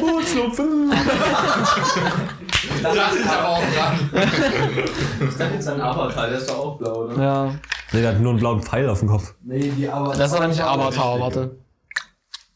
[0.00, 0.90] Oh, Schnupfen.
[2.84, 4.10] Das Das ist aber auch dran.
[5.28, 7.22] Ich dachte jetzt an Avatar, der ist doch auch blau, ne?
[7.22, 7.54] Ja.
[7.92, 9.34] Nee, der hat nur einen blauen Pfeil auf dem Kopf.
[9.42, 10.14] Nee, die aber.
[10.14, 11.56] Das ist aber nicht Avatar, warte.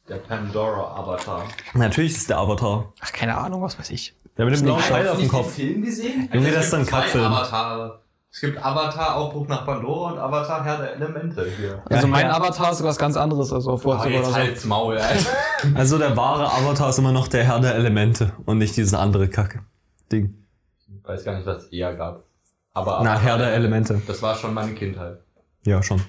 [0.09, 1.45] Der Pandora-Avatar.
[1.74, 2.93] Natürlich ist es der Avatar.
[3.01, 4.14] Ach, keine Ahnung, was weiß ich.
[4.37, 5.53] Der mit dem blauen Pfeil auf dem Nicht den Kopf.
[5.55, 6.29] Film gesehen?
[6.33, 7.33] Irgendwie das ist dann ein Kackfilm.
[8.31, 11.83] Es gibt Avatar, Aufbruch nach Pandora und Avatar, Herr der Elemente hier.
[11.91, 12.37] Also mein ja.
[12.37, 14.35] Avatar ist was ganz anderes als auf oder so.
[14.35, 15.31] halt's Maul, Alter.
[15.74, 19.29] Also der wahre Avatar ist immer noch der Herr der Elemente und nicht diese andere
[19.29, 19.61] Kacke.
[20.11, 20.34] Ding.
[20.86, 22.24] Ich weiß gar nicht, was es eher gab.
[22.74, 24.00] Aber Na, Herr der Elemente.
[24.06, 25.20] das war schon meine Kindheit.
[25.64, 26.00] Ja, schon.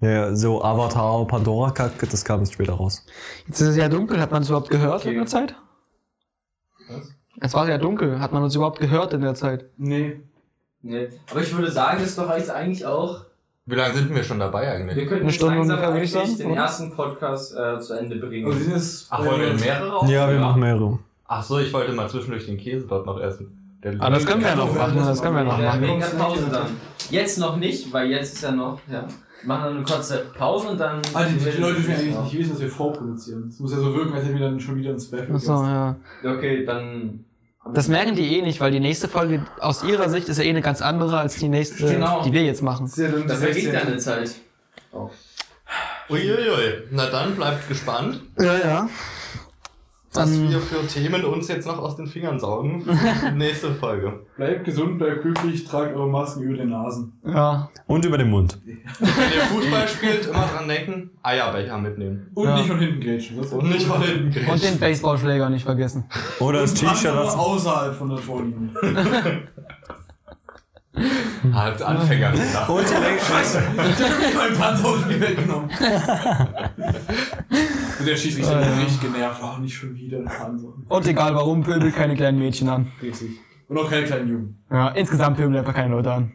[0.00, 3.04] Ja, so Avatar, Pandora das kam jetzt später raus.
[3.46, 5.54] Jetzt ist es ja dunkel, hat man es überhaupt gehört in der Zeit?
[6.88, 7.14] Was?
[7.40, 9.64] Es war ja dunkel, hat man uns überhaupt gehört in der Zeit?
[9.76, 10.20] Nee.
[10.82, 11.08] Nee.
[11.30, 13.24] Aber ich würde sagen, das ist doch jetzt eigentlich auch.
[13.66, 15.08] Wie lange sind wir schon dabei Wir eigentlich?
[15.08, 18.46] könnten Eine Stunde langsam eigentlich den ersten Podcast äh, zu Ende bringen.
[18.52, 19.06] Also wir sind.
[19.10, 20.12] Ach, wollen wir mehrere?
[20.12, 20.98] Ja, wir machen mehrere.
[21.36, 23.50] Ach so, ich wollte mal zwischendurch den Käse dort noch essen.
[23.82, 25.82] Der Ah, das können wir ja noch Ja, machen, das können wir noch Ja, machen.
[25.82, 26.66] wegen der Pause dann.
[27.10, 29.04] Jetzt noch nicht, weil jetzt ist ja noch, ja.
[29.42, 31.02] Wir machen dann eine kurze Pause und dann.
[31.12, 33.48] Ah, die, die Leute dürfen ja eigentlich nicht wissen, dass wir vorproduzieren.
[33.48, 35.28] Es muss ja so wirken, als hätten wir dann schon wieder ein Special.
[35.34, 35.96] Achso, ja.
[36.24, 37.24] Okay, dann.
[37.74, 40.50] Das merken die eh nicht, weil die nächste Folge aus ihrer Sicht ist ja eh
[40.50, 42.22] eine ganz andere als die nächste, Genau.
[42.22, 42.86] die wir jetzt machen.
[42.86, 44.34] Das ja vergeht nächste- deine Zeit.
[46.10, 46.84] Uiuiui.
[46.90, 48.88] Na dann, bleibt gespannt, Ja, ja.
[50.16, 52.84] Was Dann- wir für Themen uns jetzt noch aus den Fingern saugen.
[53.36, 54.20] Nächste Folge.
[54.36, 57.12] Bleibt gesund, bleibt glücklich, tragt eure Masken über den Nasen.
[57.26, 57.68] Ja.
[57.86, 58.58] Und über den Mund.
[58.64, 58.76] Wenn
[59.08, 62.30] ihr Fußball spielt, immer dran denken, Eierbecher mitnehmen.
[62.34, 62.56] Und Ja.
[62.56, 63.38] nicht von hinten grätschen.
[63.40, 64.60] Und nicht von hinten Und grätschen.
[64.60, 66.04] den Baseballschläger nicht vergessen.
[66.38, 68.70] Oder das Und T-Shirt, außerhalb von der Torlinie.
[71.52, 72.30] Als Anfänger.
[72.30, 72.68] gedacht.
[72.68, 75.68] Und die Länge- Scheiße, ich hab mein Panzer aus mir weggenommen.
[78.04, 78.74] Und der Schiedsrichter Ah, ja.
[78.74, 79.40] richtig genervt.
[79.42, 80.68] Oh, nicht schon wieder Panzer.
[80.88, 82.92] Und egal warum, pöbelt keine kleinen Mädchen an.
[83.02, 83.30] Richtig.
[83.68, 84.64] Und auch keine kleinen Jungen.
[84.70, 86.32] Ja, insgesamt pöbeln einfach keine Leute an.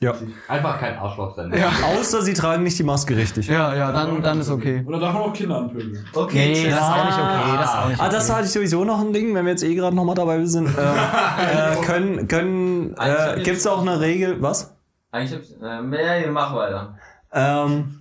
[0.00, 0.14] Ja.
[0.46, 1.52] Einfach kein Arschloch sein.
[1.56, 1.70] Ja.
[1.98, 3.48] Außer sie tragen nicht die Maske richtig.
[3.48, 4.84] Ja, ja, dann, dann ist okay.
[4.86, 6.06] Oder darf man auch Kinder anpöbeln?
[6.14, 7.56] Okay, Nee, das ist auch nicht okay.
[7.58, 8.36] Das ist auch nicht Ah, das okay.
[8.36, 10.68] hatte ich sowieso noch ein Ding, wenn wir jetzt eh gerade nochmal dabei sind.
[10.78, 14.76] Äh, äh, können, können, äh, gibt's auch eine Regel, was?
[15.10, 16.96] Eigentlich hab's, äh, nee, mach weiter.
[17.32, 17.97] Ähm,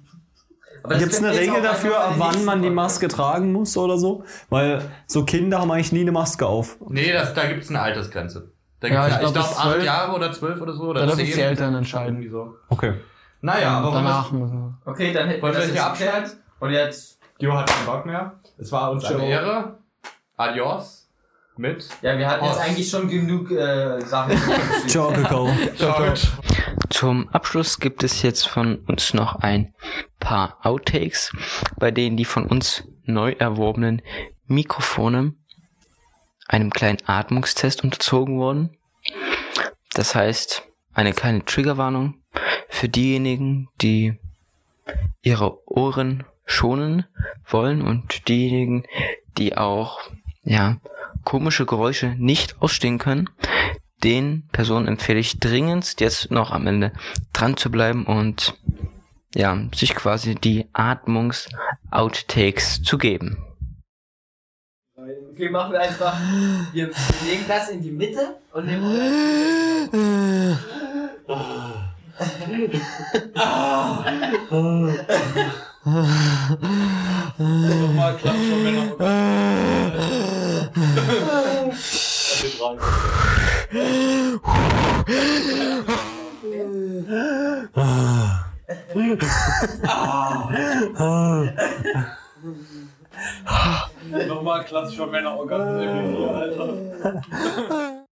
[0.87, 2.69] Gibt's können eine wir Regel dafür, ab wann man die.
[2.69, 4.23] Maske tragen muss oder so?
[4.49, 6.77] Weil so Kinder haben eigentlich nie eine Maske auf.
[6.89, 8.51] Nee, das, da gibt's eine Altersgrenze.
[8.79, 9.83] Da Ja, gibt's, ich ich glaub, glaube, bis acht zwölf.
[9.83, 10.83] Jahre oder zwölf oder so.
[10.83, 12.15] Oder Da dürfen es die Eltern entscheiden.
[12.15, 12.55] Irgendwie so.
[12.69, 12.93] Okay.
[13.41, 16.31] Naja, aber Danach müssen Okay, dann hätten wir wir das hier abschneiden.
[16.59, 18.33] Und jetzt, Jo hat keinen Bock mehr.
[18.57, 19.25] Es war uns eine.
[19.27, 19.77] Ehre.
[20.37, 20.96] Adios.
[21.57, 21.87] Mit.
[22.01, 22.65] ja, wir hatten jetzt Ost.
[22.65, 24.37] eigentlich schon genug äh, Sachen.
[24.87, 25.49] Ciao, Kakao.
[25.75, 26.13] Ciao.
[26.89, 29.73] Zum Abschluss gibt es jetzt von uns noch ein
[30.19, 31.31] paar Outtakes,
[31.77, 34.01] bei denen die von uns neu erworbenen
[34.45, 35.33] Mikrofone
[36.47, 38.77] einem kleinen Atmungstest unterzogen wurden.
[39.93, 42.21] Das heißt, eine kleine Triggerwarnung
[42.69, 44.17] für diejenigen, die
[45.21, 47.05] ihre Ohren schonen
[47.45, 48.85] wollen und diejenigen,
[49.37, 49.99] die auch,
[50.43, 50.77] ja,
[51.27, 53.29] komische Geräusche nicht ausstehen können.
[54.01, 56.93] Den Personen empfehle ich dringend, jetzt noch am Ende
[57.33, 58.53] dran zu bleiben und
[59.35, 63.43] ja, sich quasi die Atmungs-Outtakes zu geben.
[65.33, 66.17] Okay, machen wir einfach.
[66.71, 69.89] Wir legen das in die Mitte und nehmen.
[77.37, 78.75] Nochmal klatschen, wenn.
[94.27, 96.73] Nochmal klassischer Männerorgasmus, Alter.